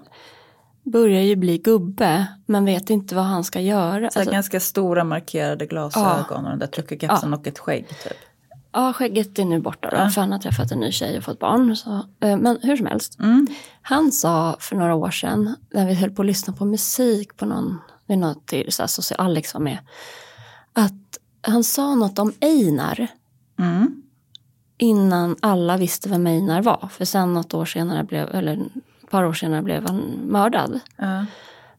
Börjar 0.84 1.22
ju 1.22 1.36
bli 1.36 1.58
gubbe, 1.58 2.28
men 2.46 2.66
vet 2.66 2.90
inte 2.90 3.16
vad 3.16 3.24
han 3.24 3.44
ska 3.44 3.60
göra. 3.62 4.10
Så 4.12 4.20
Alltså, 4.20 4.34
ganska 4.34 4.60
stora 4.60 5.04
markerade 5.04 5.66
glasögon 5.66 6.44
och 6.46 6.50
den 6.50 6.60
där 6.60 6.68
truckekepsen 6.68 7.34
och 7.34 7.48
ett 7.48 7.60
skägg 7.60 7.88
typ. 8.04 8.18
ja, 8.72 8.94
skägget 8.94 9.40
är 9.40 9.46
nu 9.46 9.60
borta 9.60 9.90
då, 9.90 10.10
för 10.10 10.22
han 10.22 10.32
har 10.32 10.40
träffat 10.40 10.72
en 10.72 10.80
ny 10.80 10.92
tjej 10.92 11.18
och 11.18 11.24
fått 11.24 11.40
barn. 11.40 11.76
Så, 11.76 11.90
eh, 12.20 12.38
men 12.38 12.60
hur 12.62 12.78
som 12.78 12.86
helst. 12.86 13.20
Mm. 13.20 13.48
Han 13.82 14.12
sa 14.12 14.58
för 14.60 14.76
några 14.76 14.96
år 14.96 15.12
sedan, 15.12 15.56
när 15.74 15.86
vi 15.88 15.94
höll 15.94 16.12
på 16.12 16.22
att 16.22 16.26
lyssna 16.26 16.54
på 16.54 16.66
musik 16.66 17.38
på 17.38 17.46
någon, 17.46 17.80
vid 18.08 18.18
något 18.18 18.54
så 18.70 18.88
social, 18.88 19.20
Alex 19.20 19.54
var 19.54 19.62
med, 19.62 19.78
att 20.74 21.18
han 21.42 21.64
sa 21.64 21.96
något 21.96 22.20
om 22.20 22.34
Einar 22.40 23.08
Mm. 23.60 24.04
innan 24.78 25.36
alla 25.40 25.78
visste 25.78 26.10
vem 26.10 26.28
Einar 26.28 26.62
var. 26.62 26.90
För 26.92 27.06
sen 27.06 27.34
något 27.34 27.54
år 27.54 27.66
senare 27.66 28.04
blev, 28.04 28.36
eller 28.36 28.54
ett 28.54 29.10
par 29.10 29.24
år 29.24 29.34
senare 29.34 29.62
blev 29.62 29.88
han 29.88 29.98
mördad. 30.24 30.80
Ja. 30.96 31.26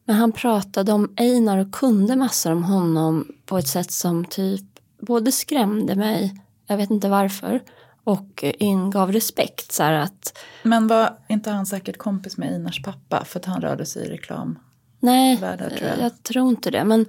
Men 0.04 0.16
han 0.16 0.32
pratade 0.32 0.92
om 0.92 1.12
Einar 1.16 1.58
och 1.58 1.72
kunde 1.72 2.16
massor 2.16 2.52
om 2.52 2.64
honom 2.64 3.28
på 3.46 3.58
ett 3.58 3.68
sätt 3.68 3.92
som 3.92 4.24
typ 4.24 4.64
både 5.00 5.32
skrämde 5.32 5.94
mig, 5.94 6.42
jag 6.66 6.76
vet 6.76 6.90
inte 6.90 7.08
varför, 7.08 7.62
och 8.04 8.44
ingav 8.58 9.12
respekt. 9.12 9.72
Så 9.72 9.82
att, 9.82 10.38
Men 10.62 10.86
var 10.86 11.18
inte 11.28 11.50
han 11.50 11.66
säkert 11.66 11.98
kompis 11.98 12.36
med 12.36 12.52
Einars 12.52 12.82
pappa 12.82 13.24
för 13.24 13.38
att 13.38 13.44
han 13.44 13.60
rörde 13.60 13.86
sig 13.86 14.06
i 14.06 14.10
reklam? 14.10 14.58
Nej, 15.00 15.36
Världar, 15.36 15.70
tror 15.70 15.88
jag. 15.90 15.98
jag. 16.00 16.22
tror 16.22 16.48
inte 16.48 16.70
det. 16.70 16.84
Men 16.84 17.06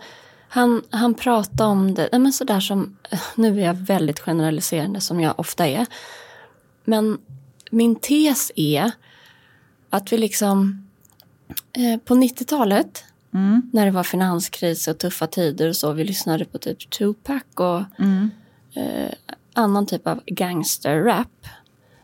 han, 0.50 0.82
han 0.90 1.14
pratade 1.14 1.70
om 1.70 1.94
det, 1.94 2.10
nej, 2.12 2.22
men 2.22 2.34
sådär 2.34 2.60
som, 2.60 2.98
nu 3.36 3.62
är 3.62 3.66
jag 3.66 3.74
väldigt 3.74 4.20
generaliserande 4.20 5.02
som 5.02 5.20
jag 5.20 5.40
ofta 5.40 5.68
är. 5.68 5.86
Men 6.84 7.18
min 7.72 7.96
tes 7.96 8.52
är 8.56 8.92
att 9.90 10.14
vi 10.14 10.18
liksom 10.18 10.88
eh, 11.74 12.00
på 12.00 12.14
90-talet 12.16 13.04
Mm. 13.34 13.70
när 13.74 13.86
det 13.86 13.92
var 13.92 14.04
finanskris 14.04 14.88
och 14.88 14.98
tuffa 14.98 15.28
tider 15.28 15.68
och 15.70 15.76
så. 15.76 15.92
Vi 15.92 16.04
lyssnade 16.04 16.46
på 16.46 16.58
typ 16.58 16.90
Tupac 16.90 17.42
och 17.56 17.82
Mm. 18.00 18.32
eh, 18.74 19.10
annan 19.54 19.86
typ 19.86 20.08
av 20.08 20.22
gangsterrap. 20.26 21.48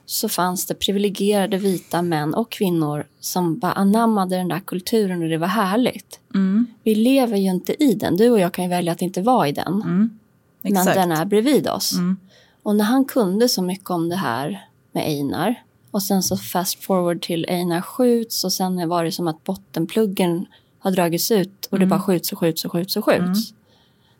Så 0.05 0.29
fanns 0.29 0.65
det 0.65 0.75
privilegierade 0.75 1.57
vita 1.57 2.01
män 2.01 2.33
och 2.33 2.51
kvinnor 2.51 3.07
som 3.19 3.59
bara 3.59 3.71
anammade 3.71 4.35
den 4.35 4.47
där 4.47 4.59
kulturen 4.59 5.23
och 5.23 5.29
det 5.29 5.37
var 5.37 5.47
härligt. 5.47 6.19
Mm. 6.33 6.67
Vi 6.83 6.95
lever 6.95 7.37
ju 7.37 7.49
inte 7.49 7.83
i 7.83 7.93
den. 7.93 8.17
Du 8.17 8.29
och 8.29 8.39
jag 8.39 8.53
kan 8.53 8.63
ju 8.63 8.69
välja 8.69 8.91
att 8.91 9.01
inte 9.01 9.21
vara 9.21 9.47
i 9.47 9.51
den. 9.51 9.73
Mm. 9.73 10.19
Men 10.61 10.85
den 10.85 11.11
är 11.11 11.25
bredvid 11.25 11.67
oss. 11.67 11.93
Mm. 11.93 12.17
Och 12.63 12.75
när 12.75 12.85
han 12.85 13.05
kunde 13.05 13.49
så 13.49 13.61
mycket 13.61 13.89
om 13.89 14.09
det 14.09 14.15
här 14.15 14.67
med 14.91 15.03
Einar 15.03 15.63
och 15.91 16.03
sen 16.03 16.23
så 16.23 16.37
fast 16.37 16.83
forward 16.83 17.21
till 17.21 17.45
Einar 17.49 17.81
skjuts 17.81 18.43
och 18.43 18.53
sen 18.53 18.89
var 18.89 19.03
det 19.03 19.11
som 19.11 19.27
att 19.27 19.43
bottenpluggen 19.43 20.45
har 20.79 20.91
dragits 20.91 21.31
ut 21.31 21.65
och 21.65 21.79
det 21.79 21.85
bara 21.85 22.01
skjuts 22.01 22.31
och 22.31 22.39
skjuts 22.39 22.65
och 22.65 22.71
skjuts 22.71 22.97
och 22.97 23.05
skjuts. 23.05 23.53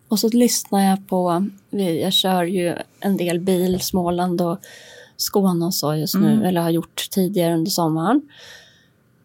Och 0.08 0.20
så 0.20 0.30
lyssnar 0.30 0.90
jag 0.90 1.08
på, 1.08 1.48
jag 2.02 2.14
kör 2.14 2.44
ju 2.44 2.76
en 3.00 3.18
del 3.18 3.40
bil, 3.40 3.82
Småland 3.82 4.42
och 4.42 4.60
Skåne 5.18 5.66
och 5.66 5.74
så 5.76 5.96
just 5.96 6.16
nu, 6.16 6.46
eller 6.46 6.62
har 6.62 6.70
gjort 6.70 7.08
tidigare 7.12 7.54
under 7.54 7.72
sommaren. 7.72 8.22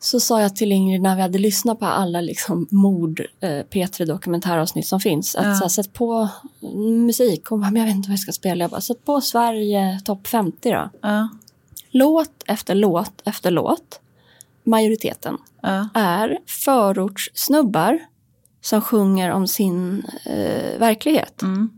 Så 0.03 0.21
sa 0.21 0.41
jag 0.41 0.57
till 0.57 0.73
Ingrid 0.73 1.03
när 1.03 1.17
vi 1.17 1.23
hade 1.23 1.39
lyssnat 1.39 1.79
på 1.79 1.87
alla 1.87 2.21
liksom 2.21 2.67
mord 2.71 3.21
eh, 3.41 3.49
P3 3.49 4.05
dokumentäravsnitt 4.07 4.87
som 4.87 5.01
finns. 5.01 5.35
Att 5.37 5.47
Ja. 5.47 5.55
så 5.55 5.65
här, 5.65 5.69
sätt 5.69 5.93
på 5.93 6.29
musik. 7.07 7.45
Hon 7.47 7.61
bara, 7.61 7.71
men 7.71 7.81
jag 7.81 7.87
vet 7.87 7.97
inte 7.97 8.09
vad 8.09 8.13
jag 8.13 8.21
ska 8.21 8.33
spela. 8.33 8.65
Jag 8.65 8.71
bara, 8.71 8.81
sätt 8.81 9.05
på 9.05 9.21
Sverige 9.21 10.01
topp 10.05 10.27
50 10.27 10.71
då. 10.71 10.91
Ja. 11.01 11.29
Låt 11.91 12.43
efter 12.47 12.75
låt 12.75 13.13
efter 13.25 13.51
låt, 13.51 14.01
majoriteten, 14.65 15.37
Ja. 15.63 15.89
är 15.95 16.39
förortssnubbar 16.47 17.99
som 18.61 18.81
sjunger 18.83 19.31
om 19.31 19.47
sin 19.47 20.03
eh, 20.27 20.79
verklighet. 20.79 21.43
Mm. 21.43 21.71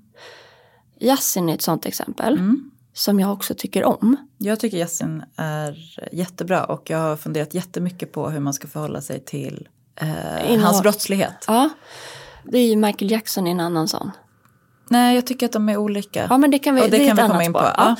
Yasin 1.00 1.48
är 1.48 1.54
ett 1.54 1.62
sånt 1.62 1.86
exempel 1.86 2.34
Mm. 2.34 2.70
Som 2.92 3.20
jag 3.20 3.32
också 3.32 3.54
tycker 3.54 3.84
om. 3.84 4.16
Jag 4.38 4.60
tycker 4.60 4.76
Yasin 4.76 5.22
är 5.36 5.98
jättebra 6.12 6.64
och 6.64 6.90
jag 6.90 6.98
har 6.98 7.16
funderat 7.16 7.54
jättemycket 7.54 8.12
på 8.12 8.30
hur 8.30 8.40
man 8.40 8.54
ska 8.54 8.68
förhålla 8.68 9.00
sig 9.00 9.20
till 9.20 9.68
eh, 9.96 10.60
hans 10.60 10.82
brottslighet. 10.82 11.44
Ja, 11.46 11.70
det 12.44 12.58
är 12.58 12.66
ju 12.66 12.76
Michael 12.76 13.10
Jackson 13.10 13.46
i 13.46 13.50
en 13.50 13.60
annan 13.60 13.88
sån. 13.88 14.10
Nej, 14.88 15.14
jag 15.14 15.26
tycker 15.26 15.46
att 15.46 15.52
de 15.52 15.68
är 15.68 15.76
olika. 15.76 16.26
Ja, 16.30 16.38
men 16.38 16.50
det 16.50 16.58
kan 16.58 16.74
vi, 16.74 16.82
Och 16.82 16.90
det 16.90 16.98
det 16.98 17.06
kan 17.06 17.16
vi 17.16 17.22
komma 17.22 17.44
in 17.44 17.52
på. 17.52 17.58
Ja. 17.58 17.74
Ja. 17.76 17.96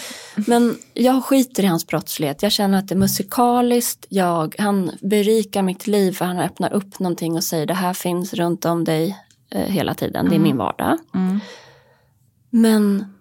Men 0.47 0.79
jag 0.95 1.25
skiter 1.25 1.63
i 1.63 1.67
hans 1.67 1.87
brottslighet. 1.87 2.43
Jag 2.43 2.53
känner 2.53 2.79
att 2.79 2.89
det 2.89 2.95
är 2.95 2.99
musikaliskt. 2.99 4.07
Jag, 4.09 4.55
han 4.59 4.91
berikar 5.01 5.63
mitt 5.63 5.87
liv 5.87 6.13
för 6.13 6.25
han 6.25 6.39
öppnar 6.39 6.73
upp 6.73 6.99
någonting 6.99 7.37
och 7.37 7.45
säger 7.45 7.67
det 7.67 7.75
här 7.75 7.93
finns 7.93 8.35
runt 8.35 8.65
om 8.65 8.85
dig 8.85 9.19
eh, 9.51 9.67
hela 9.67 9.95
tiden. 9.95 10.29
Det 10.29 10.35
är 10.35 10.39
min 10.41 10.57
vardag. 10.57 10.99
Mm. 11.15 11.41
Men 12.51 13.15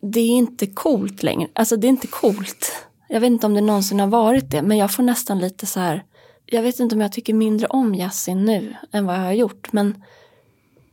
det 0.00 0.20
är 0.20 0.28
inte 0.28 0.66
coolt 0.66 1.22
längre. 1.22 1.48
Alltså 1.52 1.76
det 1.76 1.86
är 1.86 1.88
inte 1.88 2.06
coolt. 2.06 2.72
Jag 3.08 3.20
vet 3.20 3.30
inte 3.30 3.46
om 3.46 3.54
det 3.54 3.60
någonsin 3.60 4.00
har 4.00 4.06
varit 4.06 4.50
det. 4.50 4.62
Men 4.62 4.78
jag 4.78 4.92
får 4.92 5.02
nästan 5.02 5.38
lite 5.38 5.66
så 5.66 5.80
här. 5.80 6.04
Jag 6.46 6.62
vet 6.62 6.80
inte 6.80 6.94
om 6.94 7.00
jag 7.00 7.12
tycker 7.12 7.34
mindre 7.34 7.66
om 7.66 7.94
Yasin 7.94 8.44
nu 8.44 8.74
än 8.92 9.06
vad 9.06 9.16
jag 9.16 9.22
har 9.22 9.32
gjort. 9.32 9.72
Men 9.72 10.02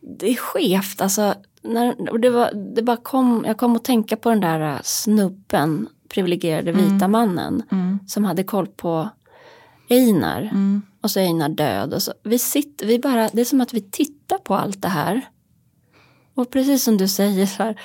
det 0.01 0.29
är 0.31 0.35
skevt. 0.35 1.01
Alltså, 1.01 1.33
när, 1.61 2.17
det, 2.19 2.29
var, 2.29 2.51
det 2.75 2.81
bara 2.81 2.97
kom, 2.97 3.43
jag 3.47 3.57
kom 3.57 3.75
att 3.75 3.83
tänka 3.83 4.17
på 4.17 4.29
den 4.29 4.39
där 4.39 4.73
äh, 4.73 4.79
snubben, 4.83 5.87
privilegierade 6.09 6.71
vita 6.71 7.07
mannen. 7.07 7.63
Mm. 7.71 7.99
Som 8.07 8.25
hade 8.25 8.43
koll 8.43 8.67
på 8.67 9.09
Einar. 9.89 10.41
Mm. 10.41 10.81
Och 11.01 11.11
så 11.11 11.19
är 11.19 11.23
Einar 11.23 11.49
död. 11.49 11.93
Och 11.93 12.03
så, 12.03 12.13
vi 12.23 12.39
sitter, 12.39 12.85
vi 12.85 12.99
bara, 12.99 13.29
det 13.33 13.41
är 13.41 13.45
som 13.45 13.61
att 13.61 13.73
vi 13.73 13.81
tittar 13.81 14.37
på 14.37 14.55
allt 14.55 14.81
det 14.81 14.87
här. 14.87 15.21
Och 16.33 16.49
precis 16.49 16.83
som 16.83 16.97
du 16.97 17.07
säger 17.07 17.45
så 17.45 17.63
här. 17.63 17.79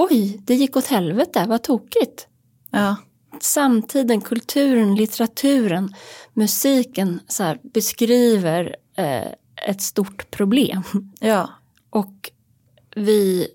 Oj, 0.00 0.40
det 0.44 0.54
gick 0.54 0.76
åt 0.76 0.86
helvete, 0.86 1.44
vad 1.48 1.62
tokigt. 1.62 2.28
Ja. 2.70 2.96
Samtiden, 3.40 4.20
kulturen, 4.20 4.94
litteraturen, 4.94 5.94
musiken 6.34 7.20
så 7.28 7.42
här, 7.42 7.60
beskriver 7.62 8.76
eh, 8.96 9.26
ett 9.68 9.82
stort 9.82 10.30
problem. 10.30 10.82
ja. 11.20 11.50
Och 11.90 12.30
vi, 12.96 13.48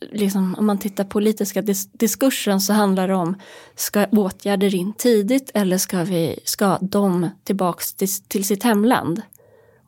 liksom, 0.00 0.54
om 0.58 0.66
man 0.66 0.78
tittar 0.78 1.04
på 1.04 1.10
politiska 1.10 1.62
dis- 1.62 1.90
diskursen 1.92 2.60
så 2.60 2.72
handlar 2.72 3.08
det 3.08 3.14
om 3.14 3.34
ska 3.74 4.06
åtgärder 4.06 4.74
in 4.74 4.92
tidigt 4.92 5.50
eller 5.54 5.78
ska, 5.78 6.04
vi, 6.04 6.40
ska 6.44 6.78
de 6.80 7.30
tillbaks 7.44 7.94
till, 7.94 8.08
till 8.28 8.44
sitt 8.44 8.62
hemland? 8.62 9.22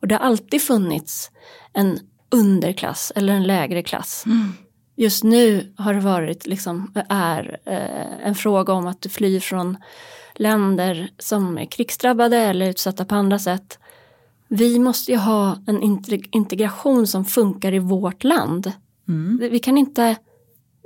Och 0.01 0.07
det 0.07 0.15
har 0.15 0.21
alltid 0.25 0.61
funnits 0.61 1.31
en 1.73 1.99
underklass 2.29 3.11
eller 3.15 3.33
en 3.33 3.47
lägre 3.47 3.83
klass. 3.83 4.23
Just 4.99 5.23
nu 5.23 5.73
har 5.77 5.93
det 5.93 5.99
varit, 5.99 6.47
liksom, 6.47 6.93
är 7.09 7.59
eh, 7.65 8.27
en 8.27 8.35
fråga 8.35 8.73
om 8.73 8.87
att 8.87 9.01
du 9.01 9.09
flyr 9.09 9.39
från 9.39 9.77
länder 10.35 11.09
som 11.19 11.57
är 11.57 11.65
krigsdrabbade 11.65 12.37
eller 12.37 12.69
utsatta 12.69 13.05
på 13.05 13.15
andra 13.15 13.39
sätt. 13.39 13.79
Vi 14.47 14.79
måste 14.79 15.11
ju 15.11 15.17
ha 15.17 15.57
en 15.67 16.01
integration 16.31 17.07
som 17.07 17.25
funkar 17.25 17.73
i 17.73 17.79
vårt 17.79 18.23
land. 18.23 18.71
Mm. 19.07 19.49
Vi 19.51 19.59
kan 19.59 19.77
inte 19.77 20.15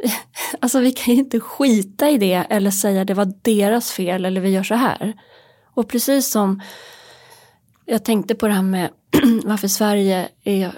Alltså 0.60 0.80
vi 0.80 0.92
kan 0.92 1.14
ju 1.14 1.20
inte 1.20 1.40
skita 1.40 2.10
i 2.10 2.18
det 2.18 2.46
eller 2.50 2.72
säga 2.72 3.06
det 3.06 3.14
var 3.14 3.34
deras 3.42 3.92
fel 3.92 4.26
eller 4.26 4.42
vi 4.42 4.50
gör 4.50 4.64
så 4.64 4.76
här. 4.76 5.14
Och 5.74 5.88
precis 5.88 6.32
som 6.32 6.62
jag 7.86 8.06
tänkte 8.06 8.36
på 8.36 8.48
det 8.48 8.54
här 8.54 8.62
med 8.62 8.90
varför 9.44 9.68
Sverige 9.68 10.30
är 10.44 10.72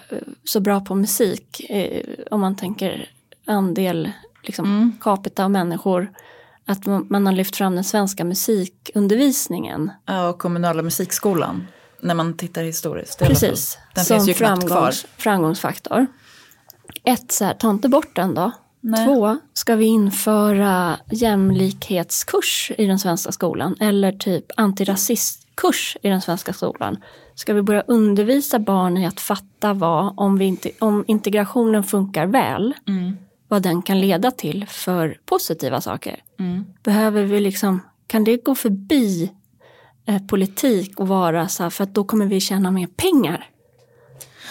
så 0.43 0.59
bra 0.59 0.79
på 0.79 0.95
musik. 0.95 1.69
Eh, 1.69 2.01
om 2.31 2.41
man 2.41 2.55
tänker 2.55 3.14
andel 3.45 4.11
liksom, 4.43 4.65
mm. 4.65 4.93
capita 5.01 5.43
av 5.43 5.51
människor. 5.51 6.11
Att 6.67 6.85
man, 6.85 7.25
har 7.25 7.33
lyft 7.33 7.55
fram 7.55 7.75
den 7.75 7.83
svenska 7.83 8.23
musikundervisningen. 8.23 9.91
Ja, 10.05 10.29
och 10.29 10.39
kommunala 10.39 10.81
musikskolan. 10.81 11.67
När 12.01 12.15
man 12.15 12.37
tittar 12.37 12.63
historiskt. 12.63 13.19
Precis, 13.19 13.77
den 13.95 14.05
som 14.05 14.33
framgångs, 14.33 15.05
framgångsfaktor. 15.17 16.07
Ett, 17.03 17.31
så 17.31 17.45
här, 17.45 17.53
ta 17.53 17.69
inte 17.69 17.89
bort 17.89 18.15
den 18.15 18.33
då. 18.33 18.51
Nej. 18.81 19.05
Två, 19.05 19.37
ska 19.53 19.75
vi 19.75 19.85
införa 19.85 20.99
jämlikhetskurs 21.11 22.71
i 22.77 22.85
den 22.85 22.99
svenska 22.99 23.31
skolan 23.31 23.75
eller 23.79 24.11
typ 24.11 24.45
antirasistkurs 24.55 25.97
i 26.01 26.09
den 26.09 26.21
svenska 26.21 26.53
skolan? 26.53 26.97
Ska 27.35 27.53
vi 27.53 27.61
börja 27.61 27.81
undervisa 27.81 28.59
barn 28.59 28.97
i 28.97 29.05
att 29.05 29.19
fatta 29.19 29.73
vad, 29.73 30.13
om, 30.17 30.37
vi 30.37 30.45
inte, 30.45 30.71
om 30.79 31.03
integrationen 31.07 31.83
funkar 31.83 32.25
väl, 32.25 32.73
mm. 32.87 33.17
Vad 33.47 33.61
den 33.61 33.81
kan 33.81 34.01
leda 34.01 34.31
till 34.31 34.65
för 34.67 35.17
positiva 35.25 35.81
saker? 35.81 36.23
Mm. 36.39 36.65
Behöver 36.83 37.23
vi 37.23 37.39
liksom, 37.39 37.79
kan 38.07 38.23
det 38.23 38.45
gå 38.45 38.55
förbi 38.55 39.31
eh, 40.05 40.21
politik 40.27 40.99
och 40.99 41.07
vara 41.07 41.47
så 41.47 41.63
här, 41.63 41.69
för 41.69 41.83
att 41.83 41.93
då 41.93 42.03
kommer 42.03 42.25
vi 42.25 42.39
tjäna 42.39 42.71
mer 42.71 42.87
pengar? 42.87 43.49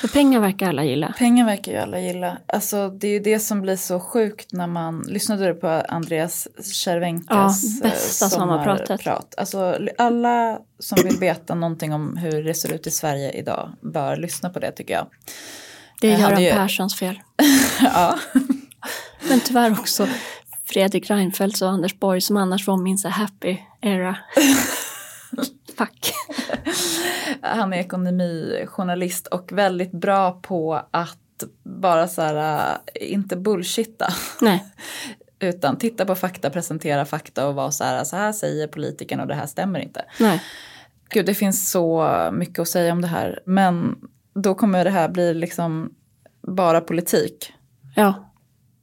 För 0.01 0.09
pengar 0.09 0.41
verkar 0.41 0.69
alla 0.69 0.85
gilla. 0.85 1.15
Pengar 1.19 1.47
verkar 1.47 1.73
ju 1.73 1.79
alla 1.79 2.01
gilla. 2.01 2.39
Alltså 2.47 2.89
det 2.89 3.09
är 3.09 3.13
ju 3.13 3.21
det 3.21 3.39
som 3.39 3.63
blir 3.63 3.77
så 3.77 4.01
sjukt 4.01 4.53
när 4.53 4.67
man, 4.67 5.05
lyssnade 5.09 5.47
du 5.47 5.55
på 5.55 5.69
Andreas 5.69 6.49
Cervenkas 6.65 7.63
ja, 7.83 7.89
bästa 7.89 8.29
sommarpratet? 8.29 9.01
Prat. 9.01 9.35
Alltså 9.37 9.79
alla 9.99 10.59
som 10.79 10.99
vill 11.05 11.17
veta 11.17 11.55
någonting 11.55 11.93
om 11.93 12.17
hur 12.17 12.45
det 12.45 12.55
ser 12.55 12.75
ut 12.75 12.87
i 12.87 12.91
Sverige 12.91 13.31
idag 13.31 13.73
bör 13.81 14.17
lyssna 14.17 14.51
på 14.51 14.59
det 14.59 14.73
tycker 14.73 14.95
jag. 14.95 15.07
Det 16.01 16.13
är 16.13 16.19
Göran 16.19 16.43
ju... 16.43 16.51
Perssons 16.51 16.99
fel. 16.99 17.21
ja. 17.81 18.19
Men 19.29 19.41
tyvärr 19.41 19.73
också 19.73 20.09
Fredrik 20.65 21.11
Reinfeldt 21.11 21.63
och 21.63 21.69
Anders 21.69 21.99
Borg 21.99 22.21
som 22.21 22.37
annars 22.37 22.67
var 22.67 22.77
min 22.77 22.99
så 22.99 23.09
happy 23.09 23.57
era. 23.81 24.17
Fuck. 25.79 26.13
Han 27.41 27.73
är 27.73 27.77
ekonomijournalist 27.77 29.27
och 29.27 29.53
väldigt 29.53 29.93
bra 29.93 30.33
på 30.33 30.83
att 30.91 31.45
bara 31.63 32.09
så 32.09 32.23
här, 32.23 32.69
äh, 32.95 33.13
inte 33.13 33.37
bullshitta. 33.37 34.13
Nej. 34.41 34.65
Utan 35.39 35.79
titta 35.79 36.05
på 36.05 36.15
fakta, 36.15 36.51
presentera 36.51 37.05
fakta 37.05 37.49
och 37.49 37.55
vara 37.55 37.71
så 37.71 37.85
här, 37.85 38.05
så 38.05 38.17
här 38.17 38.33
säger 38.33 38.67
politikerna 38.67 39.23
och 39.23 39.29
det 39.29 39.35
här 39.35 39.47
stämmer 39.47 39.81
inte. 39.81 40.05
Nej. 40.21 40.43
Gud, 41.09 41.27
det 41.27 41.35
finns 41.35 41.71
så 41.71 42.11
mycket 42.33 42.59
att 42.59 42.69
säga 42.69 42.93
om 42.93 43.01
det 43.01 43.09
här. 43.09 43.43
Men 43.47 43.97
då 44.35 44.55
kommer 44.55 44.85
det 44.85 44.91
här 44.91 45.09
bli 45.09 45.35
liksom 45.35 45.95
bara 46.43 46.81
politik. 46.81 47.53
Ja. 47.97 48.34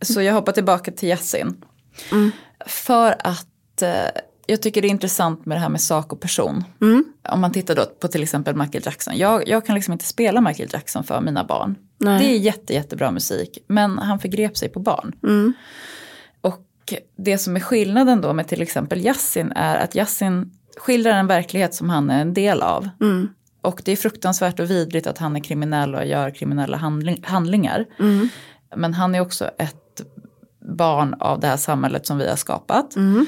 Så 0.02 0.22
jag 0.22 0.34
hoppar 0.34 0.52
tillbaka 0.52 0.92
till 0.92 1.10
Yasin. 1.10 1.64
Mm. 2.12 2.32
För 2.66 3.16
att 3.20 3.82
eh, 3.82 4.22
jag 4.46 4.62
tycker 4.62 4.82
det 4.82 4.88
är 4.88 4.90
intressant 4.90 5.46
med 5.46 5.58
det 5.58 5.62
här 5.62 5.70
med 5.70 5.82
sak 5.82 6.14
och 6.14 6.22
person. 6.22 6.64
Mm. 6.82 7.06
Om 7.30 7.42
man 7.42 7.52
tittar 7.52 7.76
då 7.76 7.86
på 7.86 8.08
till 8.08 8.24
exempel 8.24 8.56
Michael 8.56 8.84
Jackson. 8.86 9.18
Jag, 9.18 9.48
jag 9.48 9.66
kan 9.66 9.76
liksom 9.76 9.92
inte 9.92 10.06
spela 10.06 10.42
Michael 10.42 10.70
Jackson 10.74 11.04
för 11.04 11.22
mina 11.22 11.44
barn. 11.44 11.76
Nej. 11.98 12.20
Det 12.20 12.32
är 12.32 12.38
jätte, 12.38 12.74
jättebra 12.74 13.12
musik, 13.12 13.58
men 13.68 14.00
han 14.00 14.20
förgrep 14.20 14.58
sig 14.58 14.70
på 14.70 14.80
barn. 14.80 15.16
Mm. 15.24 15.54
Och 16.42 16.94
det 17.18 17.38
som 17.38 17.56
är 17.56 17.60
skillnaden 17.60 18.22
då 18.22 18.34
med 18.34 18.48
till 18.48 18.62
exempel 18.62 19.06
Yasin 19.06 19.52
är 19.52 19.76
att 19.76 19.96
Yasin 19.96 20.52
skildrar 20.78 21.12
en 21.12 21.28
verklighet 21.28 21.74
som 21.74 21.90
han 21.90 22.10
är 22.10 22.22
en 22.22 22.34
del 22.34 22.62
av. 22.62 22.90
Mm. 23.02 23.30
Och 23.62 23.82
det 23.86 23.92
är 23.92 23.96
fruktansvärt 23.96 24.60
och 24.60 24.70
vidrigt 24.70 25.08
att 25.08 25.18
han 25.18 25.36
är 25.36 25.40
kriminell 25.40 25.96
och 25.96 26.06
gör 26.06 26.30
kriminella 26.30 26.78
handling, 26.78 27.24
handlingar. 27.24 27.86
Mm. 28.00 28.30
Men 28.76 28.94
han 28.94 29.16
är 29.16 29.20
också 29.20 29.46
ett 29.58 29.81
barn 30.62 31.14
av 31.20 31.40
det 31.40 31.48
här 31.48 31.58
samhället 31.58 32.06
som 32.06 32.18
vi 32.18 32.30
har 32.30 32.36
skapat. 32.36 32.96
Mm. 32.96 33.26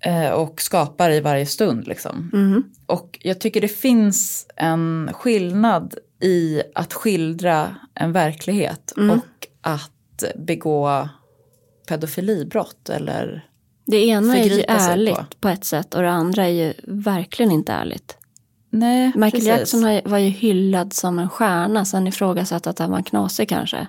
Eh, 0.00 0.30
och 0.30 0.60
skapar 0.60 1.10
i 1.10 1.20
varje 1.20 1.46
stund. 1.46 1.86
Liksom. 1.86 2.30
Mm. 2.32 2.64
Och 2.86 3.18
jag 3.22 3.40
tycker 3.40 3.60
det 3.60 3.68
finns 3.68 4.46
en 4.56 5.10
skillnad 5.12 5.94
i 6.20 6.62
att 6.74 6.92
skildra 6.92 7.76
en 7.94 8.12
verklighet 8.12 8.92
mm. 8.96 9.10
och 9.10 9.48
att 9.60 10.24
begå 10.36 11.08
pedofilibrott 11.88 12.88
eller 12.88 13.48
Det 13.86 14.06
ena 14.06 14.36
är 14.36 14.44
ju 14.44 14.64
ärligt 14.68 15.16
på. 15.16 15.24
på. 15.40 15.48
ett 15.48 15.64
sätt 15.64 15.94
och 15.94 16.02
det 16.02 16.10
andra 16.10 16.44
är 16.44 16.66
ju 16.66 16.74
verkligen 16.84 17.52
inte 17.52 17.72
ärligt. 17.72 18.16
Nej, 18.70 19.06
Michael 19.06 19.30
precis. 19.30 19.46
Jackson 19.46 20.00
var 20.04 20.18
ju 20.18 20.28
hyllad 20.28 20.92
som 20.92 21.18
en 21.18 21.28
stjärna, 21.28 21.84
sen 21.84 22.06
ifrågasatt 22.06 22.66
att 22.66 22.78
han 22.78 22.90
var 22.90 23.02
knasig 23.02 23.48
kanske. 23.48 23.86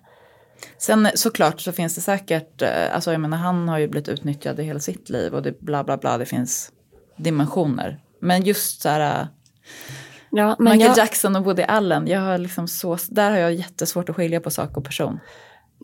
Sen 0.78 1.10
såklart 1.16 1.62
så 1.62 1.72
finns 1.72 1.96
det 1.96 2.02
säkert, 2.02 2.62
eh, 2.62 2.96
alltså 2.96 3.12
jag 3.12 3.22
menar 3.22 3.38
han 3.38 3.70
har 3.70 3.78
ju 3.78 3.88
blivit 3.88 4.10
utnyttjad 4.10 4.60
i 4.60 4.64
hela 4.64 4.80
sitt 4.80 5.10
liv 5.10 5.36
och 5.36 5.42
det 5.42 5.62
bla 5.62 5.84
bla 5.84 5.98
bla, 5.98 6.18
det 6.18 6.26
finns 6.26 6.72
dimensioner. 7.18 8.00
Men 8.20 8.44
just 8.44 8.82
så 8.82 8.90
här, 8.90 9.28
ja, 10.30 10.56
men 10.60 10.74
Michael 10.74 10.98
jag, 10.98 10.98
Jackson 10.98 11.36
och 11.36 11.46
Woody 11.46 11.64
Allen, 11.64 12.08
jag 12.08 12.22
har 12.22 12.38
liksom 12.38 12.68
så, 12.68 12.98
där 13.10 13.32
har 13.32 13.38
jag 13.38 13.54
jättesvårt 13.54 14.10
att 14.10 14.16
skilja 14.16 14.42
på 14.42 14.50
sak 14.50 14.78
och 14.78 14.86
person. 14.86 15.20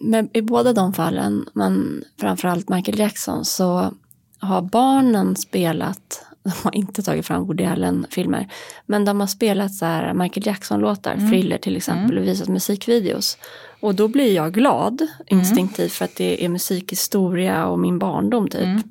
Men 0.02 0.30
i 0.34 0.42
båda 0.42 0.74
de 0.74 0.94
fallen, 0.94 1.46
men 1.54 2.04
framförallt 2.20 2.70
Michael 2.70 3.00
Jackson, 3.00 3.46
så 3.46 3.94
har 4.40 4.62
barnen 4.62 5.36
spelat, 5.36 6.26
de 6.56 6.64
har 6.64 6.76
inte 6.76 7.04
tagit 7.04 7.26
fram 7.26 7.46
Woody 7.46 7.66
Allen-filmer, 7.66 8.52
men 8.86 9.06
de 9.06 9.20
har 9.20 9.28
spelat 9.28 9.74
så 9.74 9.86
här 9.86 10.14
Michael 10.14 10.48
Jackson-låtar, 10.48 11.14
mm. 11.14 11.30
Thriller 11.30 11.58
till 11.58 11.78
exempel, 11.78 12.12
mm. 12.12 12.24
och 12.24 12.28
visat 12.28 12.48
musikvideos. 12.48 13.38
Och 13.80 13.96
då 13.96 14.08
blir 14.08 14.36
jag 14.36 14.54
glad 14.54 15.02
mm. 15.02 15.40
instinktivt 15.40 15.94
för 15.94 16.06
att 16.06 16.16
det 16.16 16.46
är 16.46 16.50
musikhistoria 16.50 17.68
och 17.68 17.80
min 17.80 18.00
barndom 18.00 18.48
typ. 18.48 18.64
Mm. 18.64 18.82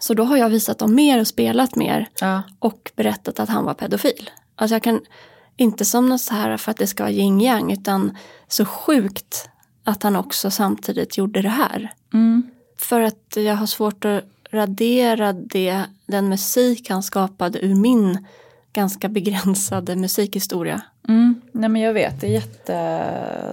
Så 0.00 0.14
då 0.14 0.24
har 0.24 0.36
jag 0.36 0.48
visat 0.48 0.78
dem 0.78 0.94
mer 0.94 1.20
och 1.20 1.26
spelat 1.26 1.76
mer 1.76 2.08
ja. 2.20 2.42
och 2.58 2.90
berättat 2.96 3.40
att 3.40 3.48
han 3.48 3.64
var 3.64 3.74
pedofil. 3.74 4.30
Alltså 4.56 4.74
jag 4.74 4.82
kan, 4.82 5.00
inte 5.56 5.84
som 5.84 6.08
något 6.08 6.20
så 6.20 6.34
här 6.34 6.56
för 6.56 6.70
att 6.70 6.76
det 6.76 6.86
ska 6.86 7.02
vara 7.02 7.12
yin 7.12 7.40
yang 7.40 7.72
utan 7.72 8.16
så 8.48 8.64
sjukt 8.64 9.48
att 9.84 10.02
han 10.02 10.16
också 10.16 10.50
samtidigt 10.50 11.18
gjorde 11.18 11.42
det 11.42 11.48
här. 11.48 11.92
Mm. 12.12 12.50
För 12.78 13.00
att 13.00 13.36
jag 13.36 13.56
har 13.56 13.66
svårt 13.66 14.04
att 14.04 14.24
radera 14.50 15.32
det, 15.32 15.84
den 16.06 16.28
musik 16.28 16.90
han 16.90 17.02
skapade 17.02 17.64
ur 17.64 17.74
min 17.74 18.26
ganska 18.72 19.08
begränsade 19.08 19.96
musikhistoria. 19.96 20.82
Mm. 21.08 21.40
Nej 21.52 21.68
men 21.68 21.82
jag 21.82 21.92
vet, 21.92 22.20
det 22.20 22.26
är, 22.26 22.30
jätte, 22.30 22.76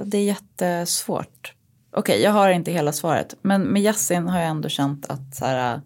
det 0.06 0.18
är 0.18 0.24
jättesvårt. 0.24 1.54
Okej, 1.92 2.14
okay, 2.14 2.24
jag 2.24 2.32
har 2.32 2.50
inte 2.50 2.72
hela 2.72 2.92
svaret. 2.92 3.36
Men 3.42 3.62
med 3.62 3.82
Yasin 3.82 4.28
har 4.28 4.40
jag 4.40 4.50
ändå 4.50 4.70
känt 4.70 5.06
att 5.10 5.36
så 5.36 5.46
här, 5.46 5.82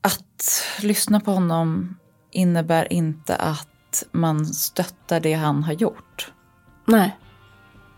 att 0.00 0.62
lyssna 0.80 1.20
på 1.20 1.30
honom 1.30 1.96
innebär 2.30 2.92
inte 2.92 3.36
att 3.36 4.04
man 4.12 4.46
stöttar 4.46 5.20
det 5.20 5.32
han 5.32 5.64
har 5.64 5.72
gjort. 5.72 6.32
Nej. 6.84 7.16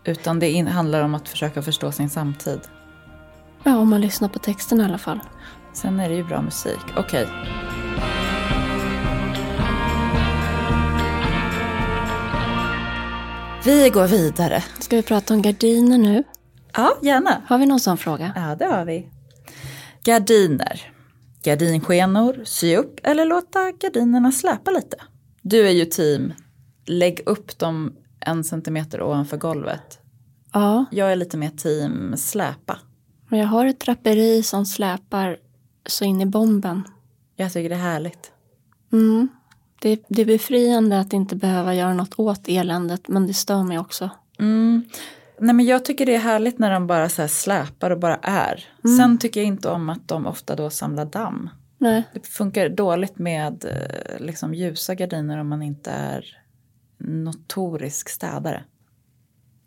Utan 0.03 0.39
det 0.39 0.61
handlar 0.61 1.03
om 1.03 1.15
att 1.15 1.29
försöka 1.29 1.61
förstå 1.61 1.91
sin 1.91 2.09
samtid. 2.09 2.59
Ja, 3.63 3.77
om 3.77 3.89
man 3.89 4.01
lyssnar 4.01 4.29
på 4.29 4.39
texten 4.39 4.81
i 4.81 4.83
alla 4.83 4.97
fall. 4.97 5.19
Sen 5.73 5.99
är 5.99 6.09
det 6.09 6.15
ju 6.15 6.23
bra 6.23 6.41
musik. 6.41 6.79
Okej. 6.97 7.23
Okay. 7.23 7.63
Vi 13.65 13.89
går 13.89 14.07
vidare. 14.07 14.63
Ska 14.79 14.95
vi 14.95 15.01
prata 15.01 15.33
om 15.33 15.41
gardiner 15.41 15.97
nu? 15.97 16.23
Ja, 16.73 16.97
gärna. 17.01 17.41
Har 17.47 17.57
vi 17.57 17.65
någon 17.65 17.79
sån 17.79 17.97
fråga? 17.97 18.33
Ja, 18.35 18.55
det 18.55 18.65
har 18.65 18.85
vi. 18.85 19.09
Gardiner. 20.03 20.91
Gardinskenor, 21.43 22.41
sy 22.45 22.75
upp 22.75 22.99
eller 23.03 23.25
låta 23.25 23.71
gardinerna 23.71 24.31
släpa 24.31 24.71
lite. 24.71 24.97
Du 25.41 25.67
är 25.67 25.71
ju 25.71 25.85
team, 25.85 26.33
lägg 26.85 27.21
upp 27.25 27.59
dem 27.59 27.93
en 28.19 28.43
centimeter 28.43 29.01
ovanför 29.01 29.37
golvet. 29.37 29.99
Ja. 30.53 30.85
Jag 30.91 31.11
är 31.11 31.15
lite 31.15 31.37
mer 31.37 31.49
team 31.49 32.17
släpa. 32.17 32.79
Jag 33.29 33.47
har 33.47 33.65
ett 33.65 33.79
draperi 33.79 34.43
som 34.43 34.65
släpar 34.65 35.37
så 35.85 36.05
in 36.05 36.21
i 36.21 36.25
bomben. 36.25 36.83
Jag 37.35 37.53
tycker 37.53 37.69
det 37.69 37.75
är 37.75 37.79
härligt. 37.79 38.31
Mm. 38.91 39.27
Det, 39.81 40.03
det 40.07 40.21
är 40.21 40.25
befriande 40.25 40.99
att 40.99 41.13
inte 41.13 41.35
behöva 41.35 41.75
göra 41.75 41.93
något 41.93 42.19
åt 42.19 42.47
eländet 42.47 43.07
men 43.07 43.27
det 43.27 43.33
stör 43.33 43.63
mig 43.63 43.79
också. 43.79 44.09
Mm. 44.39 44.85
Nej 45.39 45.55
men 45.55 45.65
jag 45.65 45.85
tycker 45.85 46.05
det 46.05 46.15
är 46.15 46.19
härligt 46.19 46.59
när 46.59 46.71
de 46.71 46.87
bara 46.87 47.09
så 47.09 47.21
här 47.21 47.29
släpar 47.29 47.91
och 47.91 47.99
bara 47.99 48.15
är. 48.21 48.65
Mm. 48.85 48.97
Sen 48.97 49.17
tycker 49.17 49.39
jag 49.39 49.47
inte 49.47 49.69
om 49.69 49.89
att 49.89 50.07
de 50.07 50.27
ofta 50.27 50.55
då 50.55 50.69
samlar 50.69 51.05
damm. 51.05 51.49
Nej. 51.77 52.03
Det 52.13 52.27
funkar 52.27 52.69
dåligt 52.69 53.19
med 53.19 53.65
eh, 53.65 54.25
liksom 54.25 54.53
ljusa 54.53 54.95
gardiner 54.95 55.37
om 55.37 55.49
man 55.49 55.61
inte 55.61 55.91
är 55.91 56.25
notorisk 56.97 58.09
städare. 58.09 58.63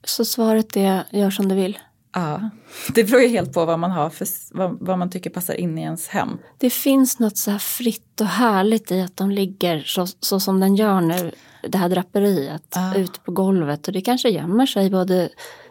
Så 0.04 0.24
svaret 0.24 0.76
är 0.76 1.04
gör 1.10 1.30
som 1.30 1.48
du 1.48 1.54
vill. 1.54 1.78
Ja, 2.18 2.50
det 2.94 3.04
beror 3.04 3.22
ju 3.22 3.28
helt 3.28 3.52
på 3.52 3.64
vad 3.64 3.78
man 3.78 3.90
har 3.90 4.10
för, 4.10 4.26
vad, 4.52 4.76
vad 4.80 4.98
man 4.98 5.10
tycker 5.10 5.30
passar 5.30 5.54
in 5.54 5.78
i 5.78 5.82
ens 5.82 6.08
hem. 6.08 6.38
Det 6.58 6.70
finns 6.70 7.18
något 7.18 7.36
så 7.38 7.50
här 7.50 7.58
fritt 7.58 8.20
och 8.20 8.26
härligt 8.26 8.90
i 8.92 9.00
att 9.00 9.16
de 9.16 9.30
ligger 9.30 9.82
så, 9.82 10.06
så 10.20 10.40
som 10.40 10.60
den 10.60 10.76
gör 10.76 11.00
nu, 11.00 11.30
det 11.68 11.78
här 11.78 11.88
draperiet, 11.88 12.76
Ah. 12.76 12.94
ute 12.94 13.20
på 13.20 13.32
golvet. 13.32 13.86
Och 13.86 13.92
det 13.92 14.00
kanske 14.00 14.28
gömmer 14.28 14.66
sig 14.66 14.90
både, 14.90 15.28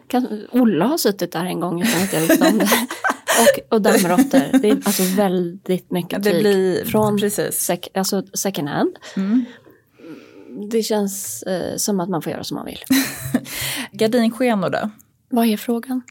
kan, 0.08 0.46
Olle 0.52 0.84
har 0.84 0.98
suttit 0.98 1.32
där 1.32 1.44
en 1.44 1.60
gång 1.60 1.82
utan 1.82 2.02
att 2.02 2.12
jag 2.12 2.20
visste 2.20 2.48
om 2.48 2.58
det. 2.58 2.64
och, 3.68 3.74
och 3.74 3.82
dammråttor. 3.82 4.58
Det 4.58 4.68
är 4.70 4.76
alltså 4.84 5.02
väldigt 5.02 5.90
mycket 5.90 6.22
Det 6.22 6.30
tyg. 6.32 6.40
blir, 6.42 6.84
Från 6.84 7.30
sec, 7.52 7.80
alltså 7.94 8.22
second 8.34 8.68
hand. 8.68 8.96
Mm. 9.16 9.44
Det 10.70 10.82
känns 10.82 11.42
eh, 11.42 11.76
som 11.76 12.00
att 12.00 12.08
man 12.08 12.22
får 12.22 12.32
göra 12.32 12.44
som 12.44 12.54
man 12.54 12.66
vill. 12.66 12.78
Gardinskenor 13.92 14.70
då? 14.70 14.90
Vad 15.28 15.46
är 15.46 15.56
frågan? 15.56 16.02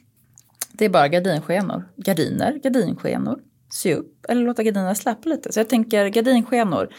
Det 0.77 0.85
är 0.85 0.89
bara 0.89 1.07
gardinskenor. 1.07 1.89
Gardiner, 1.95 2.59
gardinskenor. 2.63 3.39
Sy 3.69 3.93
upp 3.93 4.25
eller 4.29 4.41
låta 4.41 4.63
gardinerna 4.63 4.95
släppa 4.95 5.29
lite. 5.29 5.53
Så 5.53 5.59
jag 5.59 5.69
tänker 5.69 6.07
gardinskenor. 6.07 6.89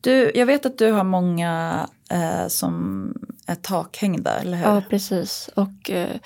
Du, 0.00 0.32
jag 0.34 0.46
vet 0.46 0.66
att 0.66 0.78
du 0.78 0.90
har 0.90 1.04
många 1.04 1.86
eh, 2.10 2.48
som 2.48 3.14
är 3.46 3.54
takhängda, 3.54 4.40
eller 4.40 4.56
hur? 4.56 4.64
Ja, 4.64 4.82
precis. 4.90 5.50
Och 5.54 5.90
eh, 5.90 6.16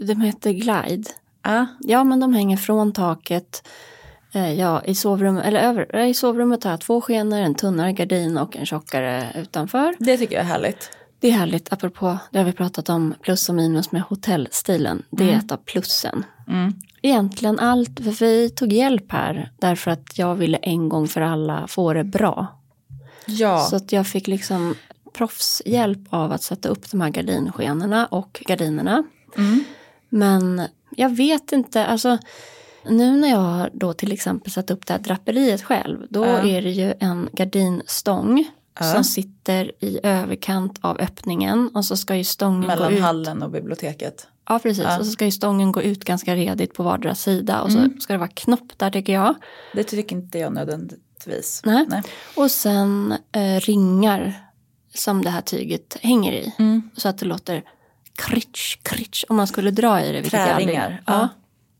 de 0.00 0.20
heter 0.20 0.50
Glide. 0.52 1.10
Ja. 1.42 1.66
Ja, 1.80 2.04
men 2.04 2.20
de 2.20 2.34
hänger 2.34 2.56
från 2.56 2.92
taket. 2.92 3.68
Eh, 4.32 4.52
ja, 4.52 4.82
i, 4.84 4.94
sovrummet, 4.94 5.44
eller 5.44 5.60
över, 5.60 5.96
eh, 5.96 6.08
I 6.08 6.14
sovrummet 6.14 6.64
har 6.64 6.70
jag 6.70 6.80
två 6.80 7.00
skenor, 7.00 7.38
en 7.38 7.54
tunnare 7.54 7.92
gardin 7.92 8.38
och 8.38 8.56
en 8.56 8.66
tjockare 8.66 9.32
utanför. 9.36 9.94
Det 9.98 10.16
tycker 10.16 10.34
jag 10.34 10.44
är 10.44 10.48
härligt. 10.48 10.90
Det 11.20 11.28
är 11.28 11.32
härligt, 11.32 11.72
apropå 11.72 12.18
det 12.30 12.38
har 12.38 12.44
vi 12.44 12.52
pratat 12.52 12.88
om, 12.88 13.14
plus 13.22 13.48
och 13.48 13.54
minus 13.54 13.92
med 13.92 14.02
hotellstilen. 14.02 15.02
Det 15.10 15.32
är 15.32 15.36
ett 15.38 15.52
av 15.52 15.56
plussen. 15.56 16.24
Mm. 16.48 16.72
Egentligen 17.02 17.58
allt, 17.58 18.00
för 18.04 18.10
vi 18.24 18.50
tog 18.50 18.72
hjälp 18.72 19.12
här 19.12 19.52
därför 19.58 19.90
att 19.90 20.18
jag 20.18 20.34
ville 20.34 20.56
en 20.56 20.88
gång 20.88 21.08
för 21.08 21.20
alla 21.20 21.66
få 21.66 21.92
det 21.92 22.04
bra. 22.04 22.46
Ja, 23.26 23.58
Så 23.70 23.76
att 23.76 23.92
jag 23.92 24.06
fick 24.06 24.26
liksom 24.26 24.74
proffshjälp 25.12 25.98
av 26.10 26.32
att 26.32 26.42
sätta 26.42 26.68
upp 26.68 26.90
de 26.90 27.00
här 27.00 27.10
gardinskenorna 27.10 28.06
och 28.06 28.42
gardinerna. 28.48 29.02
Mm. 29.36 29.64
Men 30.08 30.62
jag 30.96 31.16
vet 31.16 31.52
inte, 31.52 31.86
alltså 31.86 32.18
nu 32.88 33.16
när 33.16 33.28
jag 33.28 33.38
har 33.38 33.70
då 33.72 33.92
till 33.92 34.12
exempel 34.12 34.52
satt 34.52 34.70
upp 34.70 34.86
det 34.86 34.92
här 34.92 35.00
draperiet 35.00 35.62
själv, 35.62 36.06
då 36.10 36.26
Ja. 36.26 36.38
är 36.48 36.62
det 36.62 36.70
ju 36.70 36.94
en 37.00 37.28
gardinstång 37.32 38.44
Ja. 38.78 38.86
som 38.92 39.04
sitter 39.04 39.72
i 39.84 40.00
överkant 40.02 40.78
av 40.80 40.98
öppningen 41.00 41.70
och 41.74 41.84
så 41.84 41.96
ska 41.96 42.16
ju 42.16 42.24
stången 42.24 42.60
gå 42.60 42.66
mellan 42.66 42.92
ut. 42.92 43.00
hallen 43.00 43.42
och 43.42 43.50
biblioteket. 43.50 44.26
Ja, 44.48 44.58
precis. 44.58 44.84
Ja. 44.84 44.98
Och 44.98 45.06
så 45.06 45.12
ska 45.12 45.24
ju 45.24 45.30
stången 45.30 45.72
gå 45.72 45.82
ut 45.82 46.04
ganska 46.04 46.34
redigt 46.34 46.74
på 46.74 46.82
vardera 46.82 47.14
sida 47.14 47.62
och 47.62 47.70
Mm. 47.70 47.94
så 47.94 48.00
ska 48.00 48.12
det 48.12 48.18
vara 48.18 48.30
knopp 48.34 48.72
där 48.78 48.90
tycker 48.90 49.12
jag. 49.12 49.34
Det 49.74 49.84
tycker 49.84 50.16
inte 50.16 50.38
jag 50.38 50.52
nödvändigtvis. 50.52 51.62
Nej. 51.64 51.84
Nej. 51.88 52.02
Och 52.36 52.50
sen 52.50 53.14
eh, 53.32 53.60
ringar 53.60 54.46
som 54.94 55.22
det 55.24 55.30
här 55.30 55.40
tyget 55.40 55.96
hänger 56.02 56.32
i. 56.32 56.52
Mm. 56.58 56.90
Så 56.96 57.08
att 57.08 57.18
det 57.18 57.26
låter 57.26 57.62
kritsch, 58.14 58.78
kritsch 58.82 59.24
om 59.28 59.36
man 59.36 59.46
skulle 59.46 59.70
dra 59.70 60.04
i 60.04 60.12
det. 60.12 60.22
Träringar, 60.30 61.02
Ja. 61.06 61.12
ja. 61.12 61.28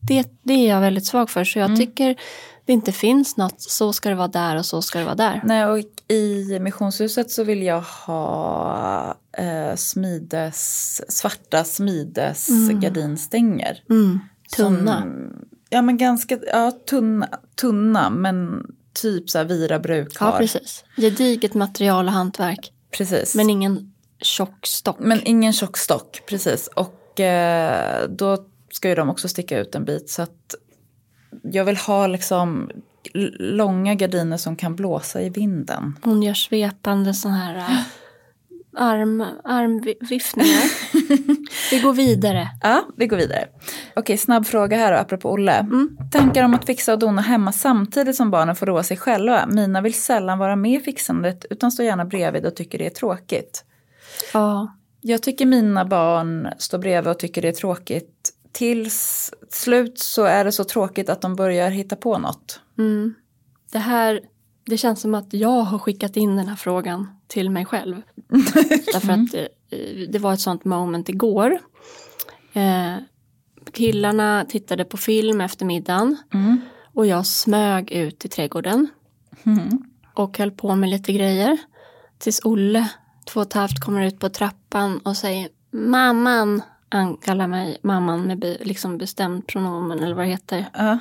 Det, 0.00 0.26
det 0.42 0.52
är 0.52 0.68
jag 0.68 0.80
väldigt 0.80 1.06
svag 1.06 1.30
för. 1.30 1.44
Så 1.44 1.58
jag 1.58 1.66
Mm. 1.66 1.78
tycker 1.78 2.16
det 2.64 2.72
inte 2.72 2.92
finns 2.92 3.36
något, 3.36 3.60
så 3.60 3.92
ska 3.92 4.08
det 4.08 4.14
vara 4.14 4.28
där 4.28 4.56
och 4.56 4.66
så 4.66 4.82
ska 4.82 4.98
det 4.98 5.04
vara 5.04 5.14
där. 5.14 5.40
Nej, 5.44 5.66
och 5.66 5.78
i 6.08 6.58
missionshuset 6.60 7.30
så 7.30 7.44
vill 7.44 7.62
jag 7.62 7.80
ha 7.80 9.14
eh, 9.38 9.74
smides, 9.76 11.00
svarta 11.08 11.64
smides 11.64 12.48
gardinstänger. 12.70 13.82
Mm. 13.90 14.20
Tunna. 14.56 15.00
Som, 15.00 15.32
ja 15.70 15.82
men 15.82 15.96
ganska, 15.96 16.38
ja 16.52 16.70
tunna, 16.90 17.28
tunna 17.60 18.10
men 18.10 18.66
typ 19.02 19.30
så 19.30 19.38
här 19.38 19.44
Vira 19.44 19.78
bruk 19.78 20.16
Ja, 20.20 20.34
precis. 20.38 20.84
Gediget 20.96 21.54
material 21.54 22.06
och 22.06 22.12
hantverk. 22.12 22.72
Precis. 22.90 23.34
Men 23.34 23.50
ingen 23.50 23.92
tjock 24.22 24.66
stock. 24.66 24.96
Men 24.98 25.20
ingen 25.24 25.52
tjock 25.52 25.76
stock, 25.76 26.22
precis. 26.26 26.68
Och 26.74 27.20
eh, 27.20 28.08
då 28.08 28.38
ska 28.70 28.88
ju 28.88 28.94
de 28.94 29.10
också 29.10 29.28
sticka 29.28 29.58
ut 29.58 29.74
en 29.74 29.84
bit. 29.84 30.10
Så 30.10 30.22
att 30.22 30.54
jag 31.42 31.64
vill 31.64 31.76
ha 31.76 32.06
liksom 32.06 32.70
långa 33.38 33.94
gardiner 33.94 34.36
som 34.36 34.56
kan 34.56 34.76
blåsa 34.76 35.22
i 35.22 35.30
vinden. 35.30 35.98
Hon 36.02 36.22
gör 36.22 36.34
svepande 36.34 37.14
sån 37.14 37.32
här 37.32 37.56
äh, 37.56 37.80
arm, 38.76 39.24
armviftningar. 39.44 40.70
Vi 41.70 41.80
går 41.80 41.92
vidare. 41.92 42.48
Ja, 42.62 42.86
vi 42.96 43.06
går 43.06 43.16
vidare. 43.16 43.48
Okej, 43.96 44.16
snabb 44.16 44.46
fråga 44.46 44.76
här 44.76 44.92
då, 44.92 44.98
apropå 44.98 45.30
Olle. 45.30 45.52
Mm. 45.58 45.96
Tankar 46.12 46.44
om 46.44 46.54
att 46.54 46.66
fixa 46.66 46.92
och 46.92 46.98
dona 46.98 47.22
hemma 47.22 47.52
samtidigt 47.52 48.16
som 48.16 48.30
barnen 48.30 48.56
får 48.56 48.66
roa 48.66 48.82
sig 48.82 48.96
själva. 48.96 49.46
Mina 49.46 49.80
vill 49.80 49.94
sällan 49.94 50.38
vara 50.38 50.56
med 50.56 50.80
i 50.80 50.84
fixandet 50.84 51.44
utan 51.50 51.72
står 51.72 51.86
gärna 51.86 52.04
bredvid 52.04 52.46
och 52.46 52.56
tycker 52.56 52.78
det 52.78 52.86
är 52.86 52.90
tråkigt. 52.90 53.64
Ja, 54.32 54.76
Jag 55.00 55.22
tycker 55.22 55.46
mina 55.46 55.84
barn 55.84 56.48
står 56.58 56.78
bredvid 56.78 57.10
och 57.10 57.18
tycker 57.18 57.42
det 57.42 57.48
är 57.48 57.52
tråkigt. 57.52 58.32
Tills 58.52 59.30
slut 59.50 59.98
så 59.98 60.24
är 60.24 60.44
det 60.44 60.52
så 60.52 60.64
tråkigt 60.64 61.08
att 61.08 61.20
de 61.20 61.36
börjar 61.36 61.70
hitta 61.70 61.96
på 61.96 62.18
något. 62.18 62.60
Mm. 62.78 63.14
Det 63.72 63.78
här, 63.78 64.20
det 64.64 64.76
känns 64.78 65.00
som 65.00 65.14
att 65.14 65.32
jag 65.34 65.60
har 65.60 65.78
skickat 65.78 66.16
in 66.16 66.36
den 66.36 66.48
här 66.48 66.56
frågan 66.56 67.06
till 67.26 67.50
mig 67.50 67.64
själv. 67.64 68.02
Därför 68.92 69.12
att 69.12 69.34
eh, 69.34 70.08
det 70.08 70.18
var 70.18 70.32
ett 70.32 70.40
sånt 70.40 70.64
moment 70.64 71.08
igår. 71.08 71.58
Eh, 72.52 72.94
killarna 73.72 74.44
tittade 74.48 74.84
på 74.84 74.96
film 74.96 75.40
efter 75.40 75.64
middagen 75.66 76.16
Mm. 76.34 76.60
och 76.94 77.06
jag 77.06 77.26
smög 77.26 77.90
ut 77.92 78.24
i 78.24 78.28
trädgården 78.28 78.88
Mm. 79.44 79.68
och 80.14 80.38
höll 80.38 80.50
på 80.50 80.74
med 80.76 80.90
lite 80.90 81.12
grejer. 81.12 81.58
Tills 82.18 82.40
Olle, 82.44 82.88
två 83.26 83.40
och 83.40 83.46
ett 83.46 83.52
halvt, 83.52 83.80
kommer 83.84 84.06
ut 84.06 84.18
på 84.18 84.28
trappan 84.28 84.98
och 84.98 85.16
säger 85.16 85.48
mamman. 85.72 86.62
Han 86.92 87.16
kallar 87.16 87.46
mig 87.46 87.78
mamman 87.82 88.22
med 88.26 88.38
be, 88.38 88.56
liksom 88.60 88.98
bestämt 88.98 89.46
pronomen 89.46 90.02
eller 90.02 90.14
vad 90.14 90.24
det 90.24 90.30
heter. 90.30 90.66
Ja. 90.72 90.98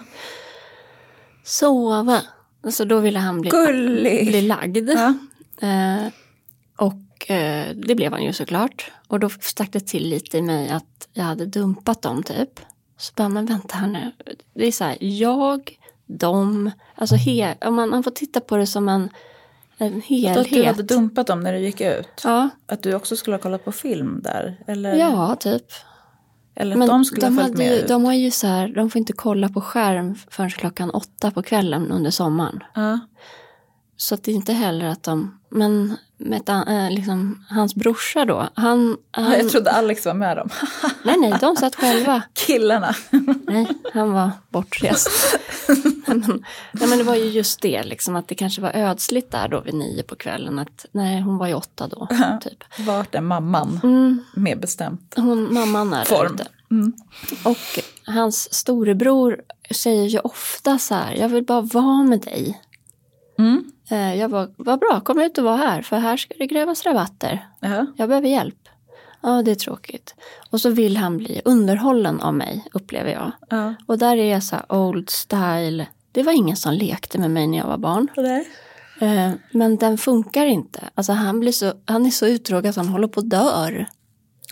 Sova. 1.44 2.22
Alltså 2.64 2.86
då 2.86 3.00
ville 3.00 3.20
han 3.20 3.42
bli, 3.42 3.50
Gullig. 3.50 4.28
bli 4.28 4.42
lagd. 4.42 4.90
Ja. 4.90 5.14
Eh, 5.68 6.08
och 6.78 7.32
eh, 7.32 7.76
det 7.76 7.96
blev 7.96 8.12
han 8.12 8.24
ju 8.24 8.34
såklart. 8.34 8.92
Och 9.08 9.20
då 9.20 9.30
stack 9.30 9.72
det 9.72 9.88
till 9.88 10.10
lite 10.10 10.38
i 10.38 10.42
mig 10.42 10.70
att 10.70 11.08
jag 11.14 11.24
hade 11.24 11.46
dumpat 11.46 12.02
dem 12.02 12.24
typ. 12.24 12.60
Så 12.98 13.14
bara, 13.16 13.30
men 13.30 13.46
vänta 13.46 13.78
här 13.78 13.88
nu. 13.88 14.12
Det 14.54 14.68
är 14.68 14.72
så 14.72 14.84
här, 14.84 14.98
jag, 15.00 15.78
de, 16.06 16.72
alltså 16.96 17.16
he, 17.16 17.56
om 17.62 17.76
man, 17.76 17.90
man 17.90 18.04
får 18.04 18.12
titta 18.12 18.40
på 18.40 18.58
det 18.58 18.68
som 18.68 18.90
en, 18.90 19.10
en 19.80 19.98
Att 19.98 20.04
du 20.08 20.10
helhet. 20.10 20.66
hade 20.66 20.84
dumpat 20.84 21.28
dem 21.28 21.40
när 21.40 21.54
du 21.54 21.60
gick 21.60 21.82
ut. 21.82 22.22
Ja, 22.24 22.50
Att 22.68 22.84
du 22.84 22.94
också 22.96 23.16
skulle 23.16 23.36
ha 23.36 23.42
kollat 23.42 23.66
på 23.66 23.72
film 23.72 24.22
där. 24.24 24.64
Eller, 24.68 24.96
ja, 24.96 25.36
typ. 25.40 25.64
eller 26.56 26.72
att 26.72 26.80
Men 26.80 26.88
de 26.88 27.06
skulle 27.06 27.28
de, 27.28 27.38
ha 27.38 27.44
följt 27.44 27.58
med 27.58 27.68
ju, 27.68 27.74
ut. 27.74 27.88
de 27.88 28.06
har 28.06 28.14
ju 28.14 28.32
så 28.32 28.48
här, 28.48 28.68
de 28.68 28.90
får 28.90 29.00
inte 29.00 29.14
kolla 29.14 29.50
på 29.50 29.62
skärm 29.62 30.16
förrän 30.32 30.50
klockan 30.50 30.90
åtta 30.90 31.32
på 31.32 31.42
kvällen 31.44 31.92
under 31.92 32.12
sommaren. 32.12 32.60
Ja. 32.76 33.00
Så 34.02 34.16
att 34.16 34.24
det 34.24 34.32
är 34.32 34.36
inte 34.36 34.54
heller 34.54 34.86
att 34.86 35.04
de, 35.04 35.40
men 35.50 35.98
med 36.18 36.42
ett, 36.42 36.50
eh, 36.50 36.90
liksom, 36.92 37.46
hans 37.50 37.76
brorsa 37.76 38.26
då, 38.26 38.50
han, 38.54 38.98
han 39.12 39.32
Jag 39.32 39.50
trodde 39.50 39.72
Alex 39.72 40.06
var 40.06 40.14
med 40.14 40.38
dem. 40.38 40.50
nej 41.04 41.18
nej, 41.20 41.34
de 41.42 41.56
satt 41.56 41.76
själva. 41.76 42.22
Killarna. 42.34 42.96
Nej, 43.48 43.68
han 43.94 44.12
var 44.12 44.32
bortrest. 44.50 45.10
nej, 46.08 46.18
men, 46.18 46.44
nej 46.72 46.90
men 46.90 46.98
det 46.98 47.04
var 47.04 47.16
ju 47.16 47.26
just 47.26 47.62
det, 47.62 47.84
liksom, 47.84 48.16
att 48.16 48.28
det 48.28 48.36
kanske 48.36 48.62
var 48.62 48.72
ödsligt 48.76 49.32
där 49.32 49.48
då 49.48 49.62
vid 49.62 49.74
nio 49.74 50.04
på 50.04 50.16
kvällen. 50.16 50.60
Att, 50.60 50.86
nej, 50.92 51.22
hon 51.22 51.38
var 51.38 51.48
ju 51.48 51.54
åtta 51.54 51.88
då, 51.88 52.08
typ. 52.42 52.64
Vart 52.88 53.16
är 53.16 53.22
mamman? 53.22 53.80
Mm, 53.84 54.24
Mer 54.36 54.56
bestämt. 54.56 55.14
hon, 55.18 55.54
mamman 55.54 55.94
är 55.94 55.98
där 55.98 56.06
Form. 56.06 56.34
ute. 56.34 56.48
Mm. 56.72 56.94
Och 57.44 57.80
hans 58.06 58.54
storebror 58.54 59.42
säger 59.72 60.06
ju 60.06 60.20
ofta 60.20 60.80
så 60.80 60.96
här, 60.96 61.14
jag 61.14 61.30
vill 61.30 61.44
bara 61.46 61.62
vara 61.62 62.04
med 62.04 62.20
dig. 62.22 62.62
Mm. 63.40 63.72
Eh, 63.90 64.16
Jag 64.16 64.30
var, 64.30 64.50
vad 64.58 64.80
bra, 64.80 65.00
kom 65.00 65.20
ut 65.20 65.38
och 65.38 65.44
var 65.44 65.58
här, 65.58 65.82
för 65.82 65.98
här 65.98 66.18
ska 66.18 66.34
det 66.38 66.48
grävas 66.48 66.86
rabatter. 66.86 67.48
Ja. 67.60 67.86
Jag 67.98 68.10
behöver 68.10 68.28
hjälp. 68.30 68.70
Ja, 69.22 69.42
det 69.42 69.52
är 69.52 69.56
tråkigt. 69.56 70.16
Och 70.50 70.62
så 70.62 70.70
vill 70.70 70.98
han 70.98 71.18
bli 71.18 71.42
underhållen 71.46 72.20
av 72.22 72.34
mig, 72.34 72.66
upplever 72.74 73.12
jag. 73.12 73.32
Ja. 73.50 73.74
Och 73.88 73.98
där 73.98 74.18
är 74.18 74.32
jag 74.32 74.44
så 74.44 74.56
här 74.56 74.66
old 74.74 75.10
style. 75.10 75.88
Det 76.12 76.24
var 76.24 76.32
ingen 76.34 76.56
som 76.58 76.74
lekte 76.74 77.20
med 77.20 77.32
mig 77.32 77.48
när 77.48 77.58
jag 77.58 77.68
var 77.68 77.78
barn. 77.78 78.08
Eh, 79.02 79.32
Men 79.52 79.78
den 79.78 79.98
funkar 79.98 80.46
inte. 80.46 80.80
Alltså 80.96 81.12
han, 81.14 81.40
blir 81.40 81.52
så, 81.52 81.74
han 81.86 82.06
är 82.06 82.10
så 82.10 82.28
uttråkad 82.28 82.70
att 82.70 82.76
han 82.76 82.88
håller 82.90 83.08
på 83.08 83.20
att 83.20 83.30
dör. 83.30 83.86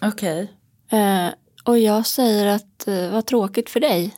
Okej. 0.02 0.52
Eh, 0.92 1.28
Och 1.64 1.80
jag 1.80 2.06
säger 2.06 2.46
att 2.48 2.88
vad 3.12 3.26
tråkigt 3.26 3.70
för 3.70 3.80
dig. 3.80 4.16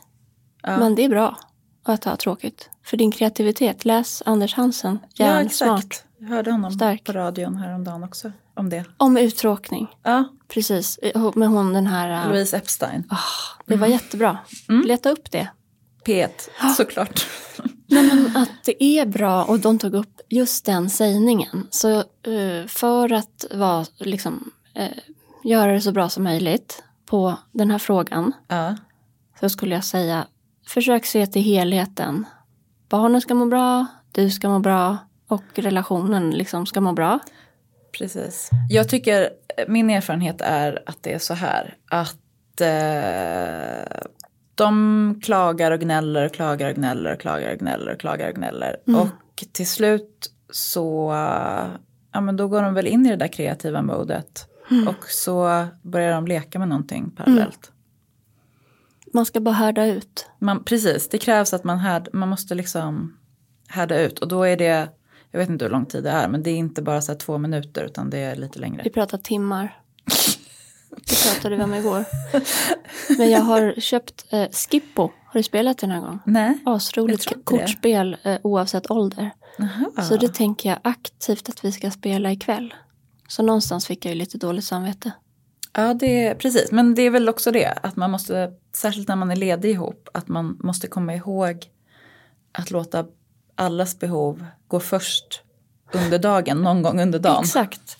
Men 0.78 0.94
det 0.94 1.04
är 1.04 1.08
bra 1.08 1.36
att 1.84 2.04
ha 2.04 2.16
tråkigt. 2.16 2.69
För 2.84 2.96
din 2.96 3.10
kreativitet. 3.12 3.84
Läs 3.84 4.22
Anders 4.26 4.54
Hansen. 4.54 4.98
ja, 5.14 5.26
Järnsmart. 5.26 5.78
exakt. 5.78 6.04
Jag 6.18 6.28
hörde 6.28 6.50
honom 6.50 6.72
Stark. 6.72 7.04
på 7.04 7.12
radion 7.12 7.56
häromdagen 7.56 8.04
också 8.04 8.32
om 8.54 8.70
det. 8.70 8.84
Om 8.96 9.16
uttråkning. 9.16 9.88
Ja, 10.02 10.24
Precis. 10.48 10.98
Med 11.34 11.48
hon 11.48 11.72
den 11.72 11.86
här. 11.86 12.24
eh, 12.26 12.28
Louise 12.32 12.56
Epstein. 12.56 13.04
ah, 13.10 13.16
det 13.66 13.76
var 13.76 13.86
jättebra. 13.86 14.38
Leta 14.84 15.10
upp 15.10 15.30
det. 15.30 15.48
P1, 16.06 16.28
såklart. 16.76 17.26
Nej, 17.86 18.02
men 18.14 18.36
att 18.36 18.50
det 18.64 18.84
är 18.84 19.06
bra 19.06 19.44
och 19.44 19.60
de 19.60 19.78
tog 19.78 19.94
upp 19.94 20.20
just 20.28 20.64
den 20.64 20.90
sägningen. 20.90 21.66
Så 21.70 21.98
eh, 21.98 22.66
för 22.68 23.12
att 23.12 23.44
vara, 23.54 23.86
liksom, 23.98 24.50
eh, 24.74 24.88
göra 25.44 25.72
det 25.72 25.80
så 25.80 25.92
bra 25.92 26.08
som 26.08 26.24
möjligt 26.24 26.82
på 27.06 27.34
den 27.52 27.70
här 27.70 27.78
frågan 27.78 28.32
Ja, 28.48 28.76
så 29.40 29.48
skulle 29.48 29.74
jag 29.74 29.84
säga 29.84 30.26
försök 30.66 31.06
se 31.06 31.26
till 31.26 31.42
helheten. 31.42 32.26
Barnen 32.90 33.20
ska 33.20 33.34
må 33.34 33.46
bra, 33.46 33.86
du 34.12 34.30
ska 34.30 34.48
må 34.48 34.58
bra 34.58 34.98
och 35.28 35.42
relationen 35.54 36.30
liksom 36.30 36.66
ska 36.66 36.80
må 36.80 36.92
bra. 36.92 37.18
precis. 37.98 38.50
Jag 38.68 38.88
tycker, 38.88 39.28
min 39.68 39.90
erfarenhet 39.90 40.40
är 40.40 40.82
att 40.86 41.02
det 41.02 41.12
är 41.12 41.18
så 41.18 41.34
här. 41.34 41.76
Att 41.90 42.60
eh, 42.60 44.00
de 44.54 45.20
klagar 45.22 45.70
och 45.70 45.80
gnäller 45.80 46.26
och 46.26 46.32
klagar 46.32 46.68
och 46.68 46.74
gnäller 46.74 47.12
och 47.12 47.20
klagar 47.20 47.52
och 47.52 47.58
gnäller 47.58 47.92
och 47.92 48.00
klagar 48.00 48.28
och 48.28 48.34
gnäller. 48.34 48.76
Och 48.96 49.44
till 49.52 49.66
slut 49.68 50.30
så, 50.50 51.12
ja 52.12 52.20
men 52.20 52.36
då 52.36 52.48
går 52.48 52.62
de 52.62 52.74
väl 52.74 52.86
in 52.86 53.06
i 53.06 53.10
det 53.10 53.16
där 53.16 53.28
kreativa 53.28 53.82
modet. 53.82 54.46
Och 54.88 55.04
så 55.08 55.66
börjar 55.82 56.12
de 56.12 56.26
leka 56.26 56.58
med 56.58 56.68
någonting 56.68 57.10
parallellt. 57.10 57.72
Man 59.12 59.26
ska 59.26 59.40
bara 59.40 59.54
härda 59.54 59.86
ut. 59.86 60.26
Man, 60.38 60.64
precis, 60.64 61.08
det 61.08 61.18
krävs 61.18 61.54
att 61.54 61.64
man, 61.64 61.78
härd, 61.78 62.08
man 62.12 62.28
måste 62.28 62.54
liksom 62.54 63.16
härda 63.68 64.00
ut. 64.00 64.18
Och 64.18 64.28
då 64.28 64.42
är 64.42 64.56
det, 64.56 64.88
jag 65.30 65.38
vet 65.40 65.48
inte 65.48 65.64
hur 65.64 65.72
lång 65.72 65.86
tid 65.86 66.04
det 66.04 66.10
är, 66.10 66.28
men 66.28 66.42
det 66.42 66.50
är 66.50 66.56
inte 66.56 66.82
bara 66.82 67.00
så 67.00 67.14
två 67.14 67.38
minuter 67.38 67.84
utan 67.84 68.10
det 68.10 68.18
är 68.18 68.36
lite 68.36 68.58
längre. 68.58 68.82
Vi 68.84 68.90
pratar 68.90 69.18
timmar. 69.18 69.76
Det 70.90 71.22
pratade 71.24 71.56
vi 71.56 71.62
om 71.62 71.74
igår. 71.74 72.04
Men 73.18 73.30
jag 73.30 73.40
har 73.40 73.80
köpt 73.80 74.26
eh, 74.30 74.48
Skippo. 74.50 75.02
Har 75.02 75.38
du 75.38 75.42
spelat 75.42 75.78
det 75.78 75.86
någon 75.86 76.00
gång? 76.00 76.18
Nej. 76.26 76.58
Asroligt 76.66 77.44
kortspel 77.44 78.16
eh, 78.22 78.38
oavsett 78.42 78.90
ålder. 78.90 79.30
Aha. 79.58 80.02
Så 80.02 80.16
det 80.16 80.34
tänker 80.34 80.68
jag 80.68 80.78
aktivt 80.84 81.48
att 81.48 81.64
vi 81.64 81.72
ska 81.72 81.90
spela 81.90 82.32
ikväll. 82.32 82.74
Så 83.28 83.42
någonstans 83.42 83.86
fick 83.86 84.04
jag 84.04 84.12
ju 84.12 84.18
lite 84.18 84.38
dåligt 84.38 84.64
samvete. 84.64 85.12
Ja, 85.72 85.94
det 85.94 86.26
är 86.26 86.34
precis. 86.34 86.72
Men 86.72 86.94
det 86.94 87.02
är 87.02 87.10
väl 87.10 87.28
också 87.28 87.50
det, 87.50 87.78
att 87.82 87.96
man 87.96 88.10
måste, 88.10 88.52
särskilt 88.74 89.08
när 89.08 89.16
man 89.16 89.30
är 89.30 89.36
ledig 89.36 89.70
ihop, 89.70 90.08
att 90.14 90.28
man 90.28 90.58
måste 90.60 90.86
komma 90.86 91.14
ihåg 91.14 91.56
att 92.52 92.70
låta 92.70 93.04
allas 93.54 93.98
behov 93.98 94.44
gå 94.68 94.80
först 94.80 95.42
under 95.92 96.18
dagen, 96.18 96.62
någon 96.62 96.82
gång 96.82 97.00
under 97.00 97.18
dagen. 97.18 97.40
Exakt. 97.42 97.96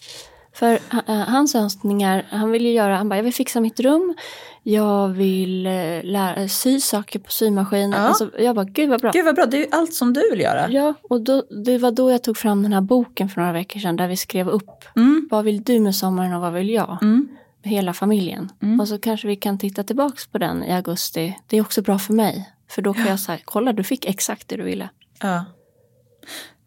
För 0.53 0.73
eh, 1.07 1.15
hans 1.17 1.55
önskningar, 1.55 2.27
han 2.31 2.51
vill 2.51 2.67
ju 2.67 2.73
göra, 2.73 2.97
han 2.97 3.09
bara, 3.09 3.17
jag 3.17 3.23
vill 3.23 3.35
fixa 3.35 3.61
mitt 3.61 3.81
rum, 3.81 4.15
jag 4.63 5.09
vill 5.09 5.67
eh, 5.67 5.73
lära, 6.03 6.49
sy 6.49 6.81
saker 6.81 7.19
på 7.19 7.31
symaskinen. 7.31 7.91
Ja. 7.91 7.99
Alltså, 7.99 8.31
jag 8.39 8.57
bara, 8.57 8.65
gud 8.65 8.91
vad 8.91 9.01
bra. 9.01 9.11
Gud 9.11 9.25
vad 9.25 9.35
bra, 9.35 9.47
det 9.47 9.57
är 9.57 9.61
ju 9.61 9.67
allt 9.71 9.95
som 9.95 10.13
du 10.13 10.31
vill 10.31 10.41
göra. 10.41 10.71
Ja, 10.71 10.95
och 11.03 11.21
då, 11.21 11.43
det 11.65 11.79
var 11.79 11.91
då 11.91 12.11
jag 12.11 12.23
tog 12.23 12.37
fram 12.37 12.63
den 12.63 12.73
här 12.73 12.81
boken 12.81 13.29
för 13.29 13.41
några 13.41 13.53
veckor 13.53 13.81
sedan 13.81 13.97
där 13.97 14.09
vi 14.09 14.17
skrev 14.17 14.49
upp 14.49 14.85
Mm. 14.97 15.29
vad 15.31 15.45
vill 15.45 15.63
du 15.63 15.81
med 15.81 15.95
sommaren 15.95 16.35
och 16.35 16.41
vad 16.41 16.53
vill 16.53 16.71
jag? 16.71 16.99
Mm. 17.03 17.29
Hela 17.63 17.93
familjen. 17.93 18.53
Och 18.81 18.89
så 18.89 18.99
kanske 18.99 19.29
vi 19.29 19.37
kan 19.37 19.59
titta 19.59 19.85
tillbaks 19.85 20.27
på 20.27 20.39
den 20.39 20.65
i 20.65 20.73
augusti. 20.73 21.39
Det 21.47 21.57
är 21.57 21.61
också 21.61 21.83
bra 21.83 21.99
för 21.99 22.13
mig. 22.15 22.53
För 22.69 22.83
då 22.83 22.95
kan 22.95 23.07
jag 23.07 23.21
säga, 23.21 23.39
kolla 23.45 23.73
du 23.73 23.85
fick 23.85 24.05
exakt 24.05 24.49
det 24.49 24.57
du 24.57 24.63
ville. 24.63 24.89
Ja. 25.21 25.45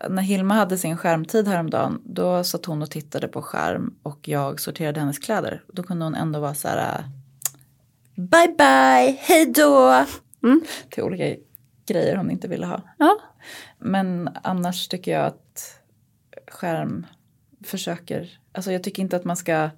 När 0.10 0.22
Hilma 0.22 0.54
hade 0.54 0.78
sin 0.78 0.98
skärmtid 0.98 1.48
häromdagen, 1.48 2.02
då 2.06 2.44
satt 2.44 2.66
hon 2.66 2.82
och 2.82 2.92
tittade 2.92 3.28
på 3.28 3.42
skärm 3.42 3.96
och 4.04 4.28
jag 4.28 4.60
sorterade 4.60 5.00
hennes 5.00 5.20
kläder. 5.20 5.64
Då 5.68 5.84
kunde 5.84 6.06
hon 6.06 6.16
ändå 6.16 6.40
vara 6.40 6.54
så 6.56 6.68
här, 6.68 7.00
äh, 7.00 7.06
bye 8.16 8.56
bye, 8.58 9.18
hej 9.20 9.46
då, 9.56 10.06
Mm. 10.44 10.62
till 10.90 11.04
olika 11.04 11.36
grejer 11.86 12.16
hon 12.16 12.32
inte 12.32 12.48
ville 12.48 12.66
ha. 12.66 12.82
Ja, 12.98 13.18
Men 13.80 14.30
annars 14.44 14.88
tycker 14.88 15.12
jag 15.12 15.26
att 15.26 15.80
skärm 16.52 17.06
försöker, 17.64 18.40
alltså 18.52 18.72
jag 18.72 18.84
tycker 18.84 19.02
inte 19.04 19.16
att 19.16 19.24
man 19.26 19.38
ska 19.38 19.70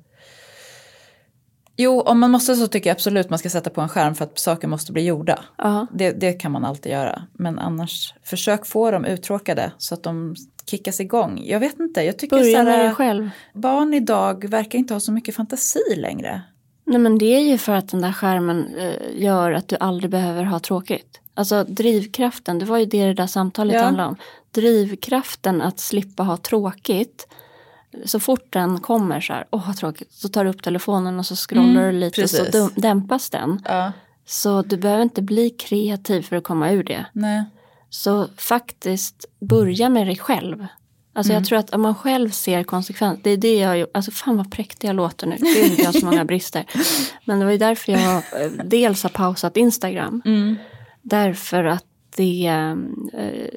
Jo, 1.78 2.02
om 2.02 2.20
man 2.20 2.32
måste 2.32 2.56
så 2.56 2.68
tycker 2.68 2.90
jag 2.90 2.96
absolut 2.96 3.30
man 3.30 3.40
ska 3.40 3.50
sätta 3.50 3.70
på 3.70 3.82
en 3.82 3.90
skärm 3.90 4.16
för 4.16 4.26
att 4.26 4.40
saker 4.40 4.68
måste 4.68 4.92
bli 4.92 5.06
gjorda. 5.06 5.40
ja. 5.58 5.88
Det, 5.94 6.12
det 6.12 6.34
kan 6.34 6.52
man 6.52 6.66
alltid 6.66 6.92
göra. 6.92 7.22
Men 7.34 7.60
annars, 7.60 8.14
försök 8.24 8.66
få 8.66 8.92
dem 8.92 9.06
uttråkade 9.06 9.72
så 9.78 9.94
att 9.94 10.04
de 10.04 10.36
kickas 10.70 11.00
igång. 11.00 11.42
Jag 11.46 11.60
vet 11.60 11.80
inte, 11.80 12.02
jag 12.02 12.20
tycker 12.20 12.38
Börja 12.38 12.64
med 12.64 12.80
dig 12.80 12.92
själv. 12.94 13.30
barn 13.54 13.94
idag 13.94 14.50
verkar 14.50 14.80
inte 14.80 14.94
ha 14.94 15.00
så 15.00 15.12
mycket 15.12 15.36
fantasi 15.36 15.96
längre. 15.98 16.42
Nej 16.86 17.00
men 17.00 17.18
det 17.18 17.26
är 17.36 17.40
ju 17.40 17.58
för 17.58 17.74
att 17.74 17.90
den 17.90 18.02
där 18.02 18.12
skärmen 18.14 18.76
eh, 18.78 19.24
gör 19.24 19.52
att 19.52 19.68
du 19.68 19.78
aldrig 19.80 20.12
behöver 20.12 20.44
ha 20.44 20.60
tråkigt. 20.60 21.20
Alltså 21.34 21.64
drivkraften, 21.64 22.60
det 22.60 22.66
var 22.66 22.78
ju 22.78 22.86
det 22.86 23.06
det 23.06 23.14
där 23.14 23.28
samtalet 23.28 23.76
Ja. 23.76 23.84
handlade 23.84 24.10
om. 24.10 24.16
Drivkraften 24.52 25.62
att 25.62 25.80
slippa 25.80 26.24
ha 26.24 26.38
tråkigt. 26.38 27.28
Så 28.06 28.20
fort 28.20 28.48
den 28.54 28.80
kommer 28.80 29.22
så 29.22 29.34
här, 29.34 29.46
åh 29.52 29.68
vad 29.68 29.78
tråkigt, 29.78 30.14
så 30.14 30.28
tar 30.30 30.44
du 30.44 30.50
upp 30.50 30.64
telefonen 30.64 31.20
och 31.20 31.26
så 31.26 31.36
scrollar 31.36 31.70
Mm, 31.82 31.94
du 31.94 32.00
lite 32.00 32.24
och 32.24 32.30
så 32.30 32.46
precis. 32.46 32.72
dämpas 32.76 33.30
den. 33.30 33.62
Ja, 33.66 33.92
Så 34.26 34.62
du 34.62 34.78
behöver 34.78 35.04
inte 35.04 35.22
bli 35.22 35.50
kreativ 35.50 36.22
för 36.22 36.36
att 36.36 36.44
komma 36.44 36.72
ur 36.72 36.84
det. 36.84 37.06
nej. 37.14 37.44
Så 37.90 38.28
faktiskt 38.38 39.26
börja 39.40 39.90
med 39.90 40.08
dig 40.08 40.18
själv. 40.18 40.66
Alltså 41.14 41.32
Mm. 41.34 41.42
jag 41.42 41.48
tror 41.50 41.60
att 41.60 41.70
om 41.70 41.82
man 41.82 41.96
själv 41.96 42.30
ser 42.30 42.64
konsekvens, 42.64 43.20
det 43.24 43.30
är 43.30 43.38
det 43.38 43.56
jag 43.60 43.78
gör, 43.78 43.88
alltså 43.94 44.12
fan 44.12 44.38
vad 44.38 44.52
präktig 44.52 44.88
jag 44.88 44.96
låter 44.96 45.28
nu, 45.28 45.36
gud 45.40 45.80
jag 45.80 45.86
har 45.86 45.94
så 46.00 46.06
många 46.06 46.26
brister. 46.26 46.66
Men 47.26 47.40
det 47.40 47.46
var 47.46 47.52
ju 47.52 47.58
därför 47.58 47.92
jag 47.92 48.16
eh, 48.16 48.52
dels 48.66 49.04
har 49.04 49.10
pausat 49.10 49.58
Instagram. 49.58 50.22
Mm. 50.26 50.56
Därför 51.02 51.64
att 51.64 51.86
det, 52.18 52.46
eh, 53.14 53.48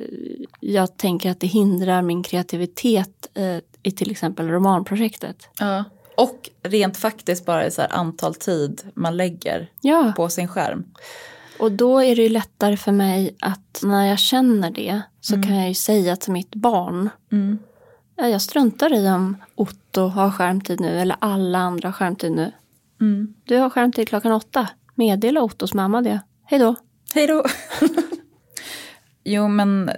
jag 0.61 0.97
tänker 0.97 1.31
att 1.31 1.41
det 1.41 1.47
hindrar 1.47 2.03
min 2.03 2.23
kreativitet 2.23 3.29
eh, 3.35 3.57
i 3.83 3.91
till 3.91 4.11
exempel 4.11 4.49
romanprojektet. 4.49 5.49
Ja. 5.61 5.85
Och 6.17 6.51
rent 6.63 6.97
faktiskt 6.97 7.47
bara 7.47 7.71
så 7.71 7.83
antal 7.83 8.35
tid 8.35 8.83
man 8.95 9.17
lägger 9.17 9.71
Ja, 9.81 10.13
på 10.17 10.29
sin 10.29 10.49
skärm. 10.49 10.85
och 11.59 11.73
då 11.73 11.99
är 11.99 12.17
det 12.17 12.23
ju 12.23 12.29
lättare 12.29 12.77
för 12.77 12.93
mig 12.93 13.37
att 13.41 13.81
när 13.83 14.07
jag 14.07 14.19
känner 14.19 14.71
det 14.71 15.01
så 15.21 15.35
kan 15.43 15.57
jag 15.57 15.69
ju 15.69 15.75
säga 15.75 16.17
till 16.17 16.33
mitt 16.33 16.55
barn 16.55 17.11
Mm. 17.33 17.59
Ja, 18.17 18.29
jag 18.29 18.43
struntar 18.43 18.95
i 18.95 19.09
om 19.09 19.37
Otto 19.55 20.01
har 20.07 20.31
skärmtid 20.31 20.81
nu 20.81 21.01
eller 21.01 21.17
alla 21.19 21.59
andra 21.59 21.89
har 21.89 21.93
skärmtid 21.93 22.33
nu. 22.33 22.53
Mm. 23.01 23.35
Du 23.45 23.57
har 23.57 23.71
skärmtid 23.71 24.09
klockan 24.09 24.33
åtta. 24.33 24.69
Meddela 24.95 25.43
Ottos 25.43 25.75
mamma 25.75 26.03
det. 26.03 26.21
Hej 26.45 26.59
då. 26.59 26.75
Hej 27.15 27.27
då! 27.27 27.45
jo 29.33 29.49
men 29.49 29.91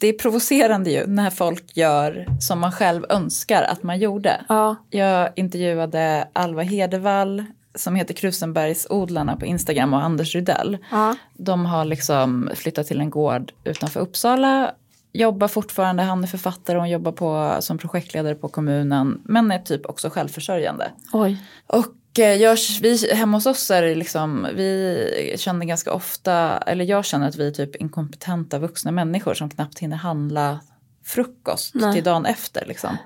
det 0.00 0.08
är 0.08 0.12
provocerande 0.12 0.90
ju 0.90 1.06
när 1.06 1.30
folk 1.30 1.76
gör 1.76 2.26
som 2.40 2.58
man 2.60 2.72
själv 2.72 3.04
önskar 3.08 3.62
att 3.62 3.82
man 3.82 3.98
gjorde. 3.98 4.40
Ja, 4.48 4.76
Jag 4.90 5.30
intervjuade 5.36 6.28
Alva 6.32 6.62
Hedevall 6.62 7.44
som 7.74 7.94
heter 7.94 8.14
Krusenbergsodlarna 8.14 9.36
på 9.36 9.46
Instagram 9.46 9.94
och 9.94 10.02
Anders 10.02 10.34
Rydell. 10.34 10.78
ja, 10.90 11.16
De 11.36 11.66
har 11.66 11.84
liksom 11.84 12.50
flyttat 12.54 12.86
till 12.86 13.00
en 13.00 13.10
gård 13.10 13.52
utanför 13.64 14.00
Uppsala. 14.00 14.70
Jobbar 15.12 15.48
fortfarande, 15.48 16.02
han 16.02 16.22
är 16.22 16.26
författare 16.26 16.78
och 16.78 16.88
jobbar 16.88 17.12
på, 17.12 17.56
som 17.60 17.78
projektledare 17.78 18.34
på 18.34 18.48
kommunen. 18.48 19.20
Men 19.24 19.50
är 19.50 19.58
typ 19.58 19.86
också 19.86 20.10
självförsörjande. 20.10 20.90
oj. 21.12 21.36
Och 21.66 21.86
jag, 22.24 22.58
vi, 22.82 23.14
hemma 23.14 23.36
hos 23.36 23.46
oss 23.46 23.70
är 23.70 23.82
det 23.82 23.94
liksom, 23.94 24.48
vi 24.54 25.34
känner 25.38 25.66
ganska 25.66 25.92
ofta, 25.92 26.58
eller 26.58 26.84
jag 26.84 27.04
känner 27.04 27.28
att 27.28 27.36
vi 27.36 27.46
är 27.46 27.50
typ 27.50 27.76
inkompetenta 27.76 28.58
vuxna 28.58 28.90
människor 28.90 29.34
som 29.34 29.50
knappt 29.50 29.78
hinner 29.78 29.96
handla 29.96 30.60
frukost 31.04 31.74
Nej. 31.74 31.94
till 31.94 32.04
dagen 32.04 32.26
efter. 32.26 32.66
Liksom. 32.66 32.96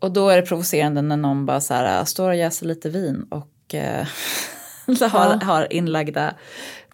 Och 0.00 0.12
då 0.12 0.28
är 0.28 0.36
det 0.36 0.42
provocerande 0.42 1.02
när 1.02 1.16
någon 1.16 1.46
bara 1.46 1.60
så 1.60 1.74
här, 1.74 2.04
står 2.04 2.28
och 2.28 2.36
jäser 2.36 2.66
lite 2.66 2.90
vin 2.90 3.26
och 3.30 3.74
eh, 3.74 4.06
har, 5.10 5.44
har 5.44 5.72
inlagda 5.72 6.34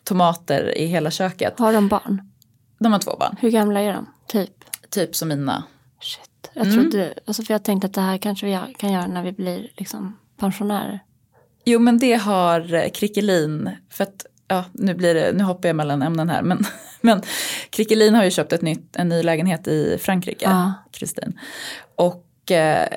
tomater 0.04 0.78
i 0.78 0.86
hela 0.86 1.10
köket. 1.10 1.58
Har 1.58 1.72
de 1.72 1.88
barn? 1.88 2.30
De 2.78 2.92
har 2.92 2.98
två 3.00 3.16
barn, 3.20 3.36
Hur 3.40 3.50
gamla 3.50 3.80
är 3.80 3.92
de? 3.92 4.06
Typ? 4.28 4.50
typ 4.90 5.16
som 5.16 5.28
mina. 5.28 5.64
Shit. 6.00 6.50
Jag 6.52 6.66
Mm. 6.66 6.80
trodde, 6.80 7.14
alltså 7.26 7.42
för 7.42 7.54
jag 7.54 7.64
tänkte 7.64 7.86
att 7.86 7.94
det 7.94 8.00
här 8.00 8.18
kanske 8.18 8.46
vi 8.46 8.74
kan 8.78 8.92
göra 8.92 9.06
när 9.06 9.22
vi 9.22 9.32
blir 9.32 9.68
liksom 9.76 10.18
pensionärer. 10.40 11.00
Jo 11.64 11.78
men 11.78 11.98
det 11.98 12.14
har 12.14 12.74
eh, 12.74 12.90
Krickelin, 12.90 13.70
för 13.90 14.04
att 14.04 14.26
ja, 14.48 14.64
nu, 14.72 14.94
blir 14.94 15.14
det, 15.14 15.32
nu 15.32 15.44
hoppar 15.44 15.68
jag 15.68 15.76
mellan 15.76 16.02
ämnen 16.02 16.28
här, 16.28 16.42
men, 16.42 16.64
men 17.00 17.22
Krickelin 17.70 18.14
har 18.14 18.24
ju 18.24 18.30
köpt 18.30 18.52
ett 18.52 18.62
nytt, 18.62 18.96
en 18.96 19.08
ny 19.08 19.22
lägenhet 19.22 19.68
i 19.68 19.98
Frankrike. 20.00 20.72
Kristin. 20.92 21.38
Och 21.96 22.50
eh, 22.50 22.88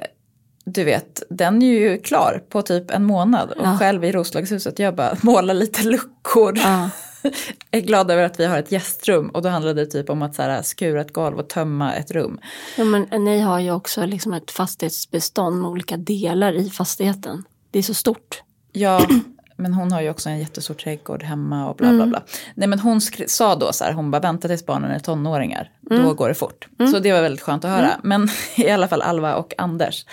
du 0.65 0.84
vet, 0.84 1.24
den 1.30 1.61
är 1.61 1.80
ju 1.80 1.97
klar 1.97 2.43
på 2.49 2.61
typ 2.61 2.91
en 2.91 3.03
månad. 3.03 3.51
Och 3.51 3.65
Ja. 3.65 3.78
själv 3.78 4.05
i 4.05 4.11
Roslagshuset, 4.11 4.80
jag 4.80 4.95
bara 4.95 5.18
målar 5.22 5.53
lite 5.53 5.84
luckor. 5.84 6.57
Ja. 6.57 6.89
är 7.72 7.80
glad 7.82 8.11
över 8.11 8.24
att 8.24 8.39
vi 8.39 8.45
har 8.45 8.57
ett 8.57 8.72
gästrum 8.72 9.30
och 9.30 9.41
då 9.41 9.49
handlade 9.49 9.86
det 9.86 9.91
typ 9.91 10.09
om 10.09 10.22
att 10.22 10.36
så 10.36 10.41
här, 10.41 10.61
skura 10.61 11.01
ett 11.01 11.13
golv 11.13 11.38
och 11.39 11.49
tömma 11.49 11.93
ett 11.93 12.11
rum. 12.11 12.39
Ja, 12.78 12.84
men 12.84 13.03
ni 13.26 13.39
har 13.39 13.59
ju 13.59 13.72
också 13.72 14.05
liksom 14.05 14.34
ett 14.34 14.51
fastighetsbestånd 14.51 15.61
med 15.61 15.72
olika 15.72 15.97
delar 15.97 16.53
i 16.53 16.70
fastigheten. 16.70 17.43
Det 17.72 17.80
är 17.80 17.84
så 17.84 17.93
stort. 17.93 18.41
Ja, 18.72 19.07
men 19.57 19.74
hon 19.74 19.91
har 19.91 20.01
ju 20.01 20.09
också 20.09 20.30
en 20.30 20.39
jättestor 20.39 20.74
trädgård 20.74 21.24
hemma 21.24 21.70
och 21.70 21.76
bla 21.76 21.88
bla 21.93 22.05
bla. 22.07 22.24
Nej 22.55 22.68
men 22.68 22.80
hon 22.80 23.01
sa 23.28 23.55
då 23.55 23.74
så 23.74 23.84
här, 23.84 23.93
hon 23.93 24.11
bara 24.11 24.20
vänta 24.22 24.47
tills 24.47 24.65
barnen 24.65 24.91
är 24.91 24.99
tonåringar, 24.99 25.72
då 25.82 26.13
går 26.13 26.28
det 26.28 26.36
fort. 26.36 26.68
Så 26.91 26.99
det 26.99 27.13
var 27.13 27.22
väldigt 27.22 27.41
skönt 27.41 27.65
att 27.65 27.72
höra. 27.72 27.91
Men 28.03 28.30
i 28.57 28.70
alla 28.70 28.88
fall 28.88 29.01
Alva 29.01 29.36
och 29.36 29.53
Anders, 29.57 30.05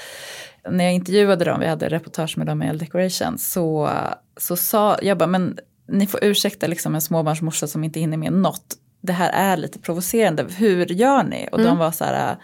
när 0.71 0.85
jag 0.85 0.95
intervjuade 0.95 1.45
dem, 1.45 1.61
vi 1.61 1.67
hade 1.67 1.89
reportage 1.89 2.39
med 2.39 2.47
dem 2.47 2.63
i 2.63 2.67
L 2.69 2.79
Decoration, 2.79 3.39
så, 3.39 3.91
så 4.37 4.57
sa 4.57 4.99
jag 5.03 5.19
bara, 5.19 5.27
men 5.27 5.59
ni 5.89 6.07
får 6.07 6.25
ursäkta 6.25 6.67
liksom 6.67 6.95
en 6.95 7.01
småbarnsmorsa 7.01 7.67
som 7.67 7.85
inte 7.85 8.01
hinner 8.01 8.17
med 8.17 8.33
något. 8.33 8.75
Det 9.01 9.13
här 9.13 9.31
är 9.33 9.57
lite 9.57 9.79
provocerande, 9.79 10.47
hur 10.57 10.87
gör 10.87 11.23
ni? 11.23 11.49
Och 11.53 11.59
de 11.63 11.79
var 11.79 11.91
så 11.91 12.05
här, 12.05 12.37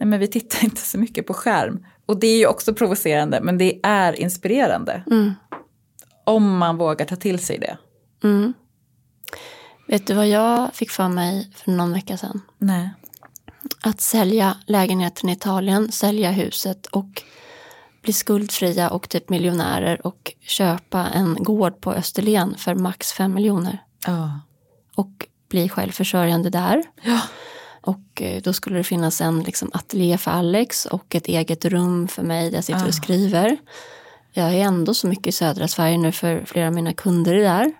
nej 0.00 0.06
men 0.06 0.20
vi 0.20 0.26
tittar 0.26 0.64
inte 0.64 0.80
så 0.80 0.98
mycket 0.98 1.26
på 1.26 1.34
skärm. 1.34 1.86
Och 2.10 2.20
det 2.20 2.26
är 2.26 2.38
ju 2.38 2.46
också 2.46 2.74
provocerande, 2.74 3.40
men 3.40 3.58
det 3.58 3.80
är 3.82 4.20
inspirerande. 4.20 5.04
Om 6.24 6.58
man 6.58 6.76
vågar 6.76 7.06
ta 7.06 7.16
till 7.16 7.38
sig 7.38 7.58
det. 7.58 7.78
Mm. 8.24 8.54
Vet 9.88 10.06
du 10.06 10.14
vad 10.14 10.28
jag 10.28 10.74
fick 10.74 10.90
för 10.90 11.08
mig 11.08 11.50
för 11.54 11.70
någon 11.70 11.92
vecka 11.92 12.16
sedan? 12.16 12.40
Nej. 12.58 12.90
Att 13.80 14.00
sälja 14.00 14.56
lägenheten 14.66 15.28
i 15.28 15.32
Italien, 15.32 15.92
sälja 15.92 16.30
huset 16.30 16.86
och 16.86 17.22
bli 18.02 18.12
skuldfria 18.12 18.90
och 18.90 19.08
typ 19.08 19.28
miljonärer 19.28 20.06
och 20.06 20.32
köpa 20.40 21.06
en 21.06 21.34
gård 21.34 21.80
på 21.80 21.92
Österlen 21.92 22.54
för 22.58 22.74
max 22.74 23.12
5 23.12 23.34
miljoner. 23.34 23.82
Ja. 24.06 24.40
Och 24.94 25.26
bli 25.48 25.68
självförsörjande 25.68 26.50
där. 26.50 26.82
Ja. 27.02 27.20
Och 27.80 28.22
eh, 28.22 28.42
då 28.42 28.52
skulle 28.52 28.76
det 28.78 28.84
finnas 28.84 29.20
en 29.20 29.40
liksom, 29.42 29.70
ateljé 29.74 30.18
för 30.18 30.30
Alex 30.30 30.86
och 30.86 31.14
ett 31.14 31.26
eget 31.26 31.64
rum 31.64 32.08
för 32.08 32.22
mig 32.22 32.50
där 32.50 32.56
jag 32.56 32.64
sitter 32.64 32.84
Ah. 32.84 32.86
och 32.86 32.94
skriver. 32.94 33.56
Jag 34.32 34.54
är 34.54 34.58
ändå 34.60 34.94
så 34.94 35.06
mycket 35.06 35.26
i 35.26 35.32
södra 35.32 35.68
Sverige 35.68 35.98
nu 35.98 36.12
för 36.12 36.44
flera 36.46 36.66
av 36.66 36.72
mina 36.74 36.92
kunder 36.92 37.34
är 37.34 37.42
där. 37.42 37.72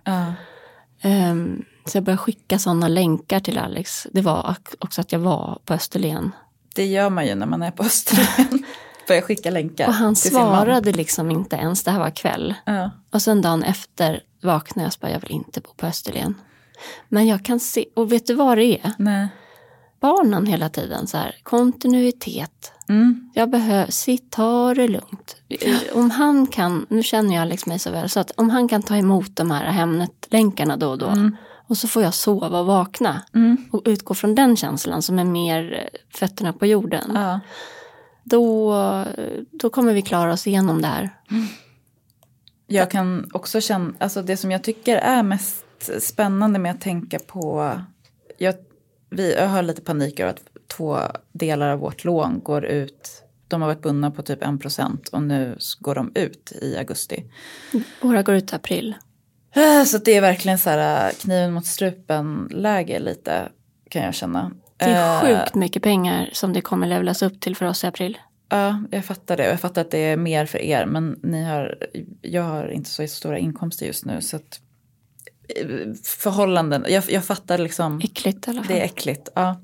Ehm, 1.03 1.65
så 1.87 1.97
jag 1.97 2.05
började 2.05 2.19
skicka 2.23 2.59
sådana 2.59 2.89
länkar 2.89 3.41
till 3.41 3.59
Alex. 3.59 4.07
Det 4.13 4.21
var 4.21 4.57
också 4.79 5.01
att 5.01 5.13
jag 5.13 5.19
var 5.19 5.59
på 5.65 5.75
Österlen. 5.75 6.33
Det 6.75 6.87
gör 6.87 7.11
man 7.11 7.27
ju 7.27 7.35
när 7.35 7.47
man 7.47 7.63
är 7.63 7.71
på 7.71 7.83
Österlen. 7.85 8.65
Börjar 9.09 9.23
skicka 9.23 9.51
länkar 9.51 9.87
Och 9.89 9.95
han 9.95 10.17
svarade 10.17 10.93
liksom 10.93 11.31
inte 11.31 11.57
ens, 11.57 11.85
det 11.85 11.91
här 11.91 11.99
var 11.99 12.11
kväll. 12.11 12.55
Ja. 12.67 12.91
Och 13.11 13.23
sen 13.23 13.43
dagen 13.43 13.63
efter 13.63 14.21
vaknade 14.43 14.85
jag 14.87 14.93
och 14.93 15.01
bara, 15.01 15.13
jag 15.13 15.21
vill 15.21 15.31
inte 15.31 15.61
bo 15.61 15.71
på 15.77 15.87
Österlen. 15.87 16.35
Men 17.09 17.27
jag 17.27 17.45
kan 17.45 17.61
se, 17.61 17.85
och 17.97 18.13
vet 18.13 18.27
du 18.27 18.35
vad 18.35 18.59
det 18.59 18.65
är? 18.65 18.93
Nej. 18.99 19.29
Barnen 20.01 20.47
hela 20.47 20.69
tiden 20.69 21.07
så 21.07 21.17
här, 21.17 21.37
kontinuitet. 21.43 22.73
Mm. 22.89 23.31
Jag 23.35 23.51
behöver, 23.51 23.91
sitt, 23.91 24.31
ta 24.31 24.75
det 24.75 24.89
lugnt. 24.89 25.37
Om 25.93 26.11
han 26.11 26.47
kan, 26.47 26.87
nu 26.89 27.03
känner 27.03 27.35
jag 27.35 27.43
Alex 27.43 27.67
mig 27.67 27.79
så 27.79 27.91
väl, 27.91 28.09
så 28.09 28.21
att 28.21 28.31
om 28.37 28.51
han 28.51 28.69
kan 28.69 28.83
ta 28.83 28.97
emot 28.97 29.37
de 29.37 29.51
här 29.51 29.65
Hemnet-länkarna 29.65 30.77
då 30.77 30.91
och 30.91 30.99
då. 30.99 31.31
Och 31.69 31.77
så 31.77 31.89
får 31.89 32.03
jag 32.03 32.15
sova 32.15 32.61
och 32.61 32.67
vakna. 32.67 33.23
Mm. 33.35 33.57
Och 33.73 33.83
utgå 33.85 34.15
från 34.15 34.35
den 34.35 34.57
känslan 34.57 35.03
som 35.03 35.19
är 35.19 35.25
mer 35.25 35.91
fötterna 36.15 36.53
på 36.53 36.67
jorden. 36.67 37.11
Ja. 37.15 37.41
Då, 38.25 38.75
då 39.51 39.71
kommer 39.71 39.93
vi 39.93 40.03
klara 40.03 40.33
oss 40.33 40.47
igenom 40.47 40.83
det 40.83 40.89
här. 40.89 41.11
Jag 42.67 42.91
kan 42.91 43.31
också 43.33 43.61
känna, 43.61 43.93
alltså 43.99 44.23
det 44.23 44.37
som 44.37 44.51
jag 44.51 44.65
tycker 44.65 44.97
är 44.97 45.23
mest 45.23 45.65
spännande 46.01 46.59
med 46.59 46.71
att 46.71 46.81
tänka 46.81 47.19
på, 47.19 47.73
jag, 48.39 48.55
vi, 49.11 49.35
jag 49.35 49.49
har 49.49 49.63
lite 49.63 49.83
panik 49.83 50.21
över 50.21 50.31
att 50.31 50.43
två 50.77 50.99
delar 51.33 51.69
av 51.69 51.79
vårt 51.79 52.05
lån 52.05 52.41
går 52.43 52.65
ut, 52.65 53.23
de 53.49 53.61
har 53.63 53.69
varit 53.69 53.83
bundna 53.83 54.11
på 54.11 54.23
typ 54.23 54.43
1% 54.43 55.11
och 55.13 55.23
nu 55.23 55.57
går 55.81 55.95
de 55.95 56.13
ut 56.15 56.53
i 56.63 56.77
augusti. 56.77 57.25
Våra 58.01 58.23
går 58.23 58.35
ut 58.35 58.53
i 58.53 58.55
april. 58.57 58.95
Eh, 59.55 59.85
Så 59.85 59.99
det 59.99 60.17
är 60.17 60.21
verkligen 60.21 60.59
så 60.59 60.71
här 60.71 61.09
eh, 61.09 61.13
kniven 61.15 61.53
mot 61.53 61.67
strupen 61.67 62.49
läge 62.51 62.99
lite 62.99 63.49
kan 63.91 64.03
jag 64.03 64.15
känna. 64.15 64.53
Det 64.77 64.85
är 64.85 65.31
Eh, 65.31 65.39
sjukt 65.43 65.55
mycket 65.55 65.83
pengar 65.83 66.31
som 66.33 66.53
det 66.53 66.61
kommer 66.61 66.87
levlas 66.87 67.23
upp 67.23 67.41
till 67.41 67.57
för 67.57 67.67
oss 67.67 67.85
i 67.85 67.87
april. 67.87 68.19
Ja, 68.49 68.83
jag 68.91 69.05
fattar 69.05 69.37
det. 69.37 69.47
Jag 69.49 69.61
fattar 69.61 69.81
att 69.81 69.91
det 69.91 69.99
är 69.99 70.17
mer 70.17 70.47
för 70.47 70.59
er. 70.59 70.87
Men 70.87 71.21
ni 71.23 71.45
har, 71.45 71.79
jag 72.23 72.43
har 72.43 72.69
inte 72.69 72.91
så 72.91 73.07
stora 73.07 73.39
inkomster 73.39 73.87
just 73.87 74.05
nu. 74.05 74.21
Så 74.21 74.37
att 74.37 74.61
förhållanden, 76.05 76.85
jag, 76.89 77.05
jag 77.09 77.25
fattar 77.25 77.59
liksom. 77.59 78.01
Äckligt 78.05 78.49
i 78.49 78.51
alla 78.51 78.63
fall. 78.63 78.75
Det 78.75 78.81
är 78.81 78.85
äckligt. 78.85 79.29
Ja. 79.35 79.61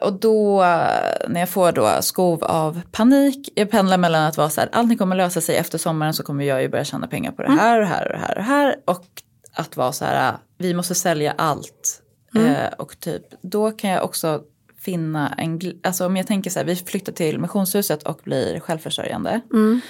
Och 0.00 0.12
då 0.12 0.62
eh, 0.62 1.28
när 1.28 1.40
jag 1.40 1.48
får 1.48 1.72
då 1.72 1.98
skov 2.00 2.44
av 2.44 2.80
panik, 2.92 3.48
jag 3.54 3.70
pendlar 3.70 3.98
mellan 3.98 4.22
att 4.22 4.36
vara 4.36 4.50
så 4.50 4.60
här, 4.60 4.70
allting 4.72 4.98
kommer 4.98 5.16
lösa 5.16 5.40
sig 5.40 5.56
efter 5.56 5.78
sommaren 5.78 6.14
så 6.14 6.22
kommer 6.22 6.44
jag 6.44 6.62
ju 6.62 6.68
börja 6.68 6.84
tjäna 6.84 7.06
pengar 7.06 7.32
på 7.32 7.42
det 7.42 7.50
här 7.50 7.80
och 7.80 7.86
här 7.86 8.12
och 8.12 8.18
här 8.18 8.38
och 8.38 8.44
här. 8.44 8.76
Och 8.84 9.06
att 9.52 9.76
vara 9.76 9.92
så 9.92 10.04
här, 10.04 10.36
vi 10.58 10.74
måste 10.74 10.94
sälja 10.94 11.34
allt. 11.38 12.02
Eh, 12.36 12.72
och 12.78 13.00
typ, 13.00 13.22
då 13.42 13.70
kan 13.70 13.90
jag 13.90 14.04
också 14.04 14.42
finna 14.80 15.34
en, 15.38 15.60
alltså 15.82 16.06
om 16.06 16.16
jag 16.16 16.26
tänker 16.26 16.50
så 16.50 16.58
här, 16.58 16.66
vi 16.66 16.76
flyttar 16.76 17.12
till 17.12 17.38
missionshuset 17.38 18.02
och 18.02 18.20
blir 18.24 18.60
självförsörjande. 18.60 19.40
Mm. 19.52 19.80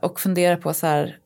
Och 0.00 0.20
funderar 0.20 0.56
på 0.56 0.74
så 0.74 0.86
här, 0.86 1.16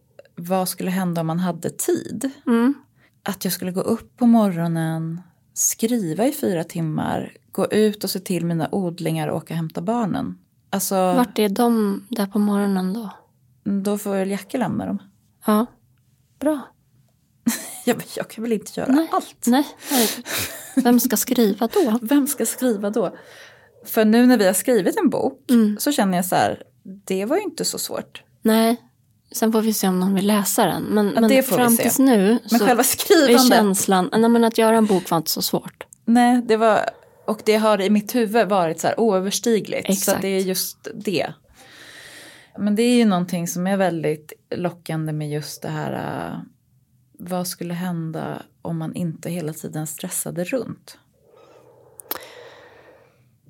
vad 0.47 0.69
skulle 0.69 0.91
hända 0.91 1.21
om 1.21 1.27
man 1.27 1.39
hade 1.39 1.71
tid? 1.71 2.31
Mm. 2.47 2.75
att 3.23 3.45
jag 3.45 3.53
skulle 3.53 3.73
gå 3.73 3.81
upp 3.81 4.17
på 4.17 4.27
morgonen, 4.27 5.21
skriva 5.55 6.27
i 6.27 6.33
fyra 6.33 6.65
timmar, 6.65 7.37
gå 7.53 7.67
ut 7.67 8.05
och 8.05 8.11
se 8.11 8.21
till 8.21 8.45
mina 8.47 8.69
odlingar 8.73 9.29
och 9.29 9.37
åka 9.37 9.55
och 9.55 9.57
hämta 9.57 9.81
barnen. 9.81 10.39
Alltså, 10.71 10.95
Vart 10.95 11.39
är 11.39 11.49
de 11.49 12.05
där 12.11 12.27
på 12.27 12.39
morgonen 12.39 12.93
då? 12.93 13.11
då 13.65 13.99
får 13.99 14.11
väl 14.11 14.31
Jackie 14.31 14.61
lämna 14.61 14.87
dem. 14.87 14.99
Ja, 15.47 15.67
bra. 16.39 16.61
Jag, 17.85 18.03
jag 18.17 18.29
kan 18.29 18.43
väl 18.45 18.53
inte 18.53 18.81
göra 18.81 18.93
Nej. 18.93 19.09
allt. 19.13 19.47
Nej, 19.47 19.67
herregud. 19.91 20.25
Vem 20.77 21.01
ska 21.01 21.17
skriva 21.17 21.67
då? 21.69 21.99
Vem 22.03 22.27
ska 22.27 22.47
skriva 22.47 22.91
då? 22.91 23.17
För 23.85 24.05
nu 24.05 24.27
när 24.27 24.39
vi 24.39 24.47
har 24.47 24.53
skrivit 24.53 24.97
en 24.97 25.11
bok 25.11 25.51
Mm. 25.51 25.77
så 25.81 25.93
känner 25.93 26.19
jag 26.19 26.25
så 26.25 26.35
här, 26.35 26.63
det 26.83 27.25
var 27.25 27.37
ju 27.37 27.43
inte 27.43 27.65
så 27.65 27.79
svårt. 27.79 28.23
Nej, 28.43 28.77
sen 29.35 29.53
får 29.53 29.63
vi 29.63 29.73
se 29.73 29.89
om 29.89 30.01
någon 30.01 30.15
vill 30.15 30.27
läsa 30.27 30.67
den. 30.67 30.83
Men, 30.83 31.13
Ja, 31.15 31.21
men 31.21 31.43
fram 31.43 31.77
tills 31.77 31.99
nu 31.99 32.39
Men 32.51 32.59
så 32.59 32.67
själva 32.67 32.83
är 32.83 32.87
skrivandet, 32.87 33.49
känslan, 33.49 34.09
nej, 34.13 34.31
men 34.31 34.45
att 34.45 34.59
göra 34.59 34.77
en 34.77 34.87
bok 34.87 35.11
var 35.11 35.19
inte 35.19 35.31
så 35.31 35.43
svårt. 35.43 35.85
nej 36.05 36.43
det 36.43 36.57
var, 36.57 36.81
och 37.27 37.43
det 37.45 37.57
har 37.57 37.81
i 37.81 37.91
mitt 37.91 38.15
huvud 38.15 38.49
varit 38.49 38.81
så 38.81 38.87
här 38.87 39.01
oöverstigligt. 39.01 39.87
Så 39.87 39.93
Exakt. 39.93 40.23
det 40.23 40.29
är 40.29 40.41
just 40.41 40.89
det. 40.95 41.33
Men 42.59 42.77
det 42.77 42.83
är 42.83 42.95
ju 42.95 43.05
någonting 43.05 43.49
som 43.49 43.67
är 43.67 43.77
väldigt 43.77 44.33
lockande 44.57 45.13
med 45.13 45.31
just 45.31 45.63
det 45.63 45.69
här. 45.69 46.27
äh, 46.33 46.39
vad 47.19 47.47
skulle 47.47 47.75
hända 47.75 48.43
om 48.63 48.79
man 48.79 48.95
inte 48.95 49.31
hela 49.31 49.53
tiden 49.53 49.87
stressade 49.87 50.45
runt? 50.45 50.99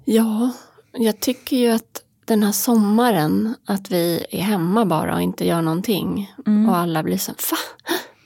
Ja, 0.05 0.51
jag 0.93 1.21
tycker 1.21 1.57
ju 1.57 1.71
att 1.71 1.92
den 2.25 2.43
här 2.43 2.53
sommaren, 2.53 3.55
att 3.67 3.91
vi 3.91 4.27
är 4.31 4.43
hemma 4.43 4.87
bara 4.87 5.15
och 5.15 5.23
inte 5.23 5.47
gör 5.47 5.63
någonting. 5.63 6.35
Och 6.69 6.77
alla 6.77 7.03
blir 7.03 7.19
så 7.19 7.33
va? 7.33 7.57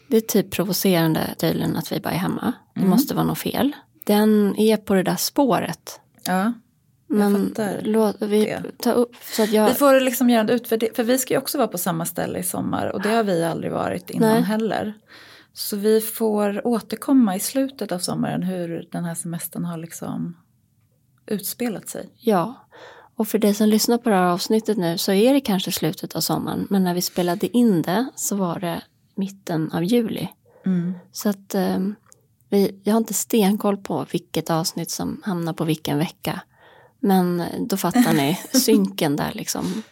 Det 0.08 0.16
är 0.16 0.20
typ 0.20 0.50
provocerande 0.50 1.34
tydligen 1.38 1.76
att 1.76 1.92
vi 1.92 2.00
bara 2.00 2.14
är 2.14 2.18
hemma. 2.18 2.52
Det 2.74 2.80
måste 2.84 3.14
vara 3.14 3.24
något 3.24 3.38
fel. 3.38 3.72
Den 4.04 4.56
är 4.58 4.76
på 4.76 4.94
det 4.94 5.02
där 5.02 5.16
spåret. 5.16 6.00
Ja, 6.26 6.52
Men 7.06 7.48
fattar 7.48 7.80
låt, 7.82 8.16
vi 8.22 8.44
det. 8.44 8.62
ta 8.78 8.92
upp 8.92 9.14
så 9.22 9.42
att 9.42 9.52
jag... 9.52 9.68
vi 9.68 9.74
får 9.74 10.00
liksom 10.00 10.30
göra 10.30 10.40
en 10.40 10.50
utvärdering. 10.50 10.94
För 10.94 11.04
vi 11.04 11.18
ska 11.18 11.34
ju 11.34 11.38
också 11.38 11.58
vara 11.58 11.68
på 11.68 11.78
samma 11.78 12.06
ställe 12.06 12.38
i 12.38 12.42
sommar. 12.42 12.86
Och 12.86 13.02
det 13.02 13.08
har 13.08 13.24
vi 13.24 13.44
aldrig 13.44 13.72
varit 13.72 14.10
innan 14.10 14.30
Nej. 14.30 14.42
heller. 14.42 14.94
Så 15.52 15.76
vi 15.76 16.00
får 16.00 16.66
återkomma 16.66 17.36
i 17.36 17.40
slutet 17.40 17.92
av 17.92 17.98
sommaren 17.98 18.42
hur 18.42 18.88
den 18.92 19.04
här 19.04 19.14
semestern 19.14 19.64
har 19.64 19.76
liksom 19.76 20.36
utspelat 21.26 21.88
sig. 21.88 22.10
Ja, 22.18 22.66
och 23.16 23.28
för 23.28 23.38
dig 23.38 23.54
som 23.54 23.68
lyssnar 23.68 23.98
på 23.98 24.08
det 24.08 24.16
här 24.16 24.22
avsnittet 24.22 24.78
nu 24.78 24.98
så 24.98 25.12
är 25.12 25.34
det 25.34 25.40
kanske 25.40 25.72
slutet 25.72 26.16
av 26.16 26.20
sommaren. 26.20 26.66
Men 26.70 26.84
när 26.84 26.94
vi 26.94 27.02
spelade 27.02 27.56
in 27.56 27.82
det 27.82 28.06
så 28.14 28.36
var 28.36 28.60
det 28.60 28.82
mitten 29.14 29.72
av 29.72 29.84
juli. 29.84 30.28
Mm. 30.66 30.94
Så 31.12 31.28
att 31.28 31.54
eh, 31.54 31.78
vi, 32.48 32.80
jag 32.84 32.92
har 32.92 32.98
inte 32.98 33.14
stenkoll 33.14 33.76
på 33.76 34.06
vilket 34.12 34.50
avsnitt 34.50 34.90
som 34.90 35.22
hamnar 35.24 35.52
på 35.52 35.64
vilken 35.64 35.98
vecka. 35.98 36.40
Men 37.00 37.42
då 37.60 37.76
fattar 37.76 38.12
ni 38.12 38.38
synken 38.58 39.16
där 39.16 39.32
liksom. 39.34 39.82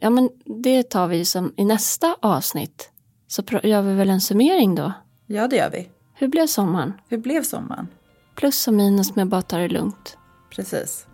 Ja 0.00 0.10
men 0.10 0.30
det 0.62 0.82
tar 0.82 1.08
vi 1.08 1.24
som 1.24 1.54
i 1.56 1.64
nästa 1.64 2.16
avsnitt. 2.22 2.90
Så 3.26 3.42
gör 3.62 3.82
vi 3.82 3.94
väl 3.94 4.10
en 4.10 4.20
summering 4.20 4.74
då. 4.74 4.92
Ja, 5.26 5.48
det 5.48 5.56
gör 5.56 5.70
vi. 5.70 5.88
Hur 6.14 6.28
blev 6.28 6.46
sommaren? 6.46 6.92
Hur 7.08 7.18
blev 7.18 7.42
sommaren? 7.42 7.88
Plus 8.34 8.68
och 8.68 8.74
minus 8.74 9.16
med 9.16 9.28
bara 9.28 9.42
ta 9.42 9.58
det 9.58 9.68
lugnt. 9.68 10.18
Precis. 10.50 11.06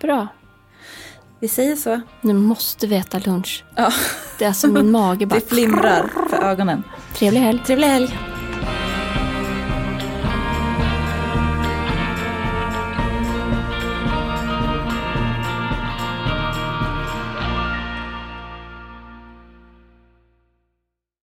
Bra. 0.00 0.28
Vi 1.42 1.48
säger 1.48 1.76
så. 1.76 2.00
Nu 2.20 2.32
måste 2.32 2.86
vi 2.86 2.96
äta 2.96 3.18
lunch. 3.18 3.64
Ja. 3.74 3.92
Det 4.38 4.44
är 4.44 4.48
alltså 4.48 4.66
min 4.72 4.90
mage 4.90 5.26
bara... 5.26 5.34
Det 5.40 5.48
flimrar 5.48 6.10
för 6.30 6.36
ögonen. 6.36 6.82
Trevlig 7.14 7.40
helg. 7.40 7.60
Trevlig 7.66 7.86
helg. 7.86 8.18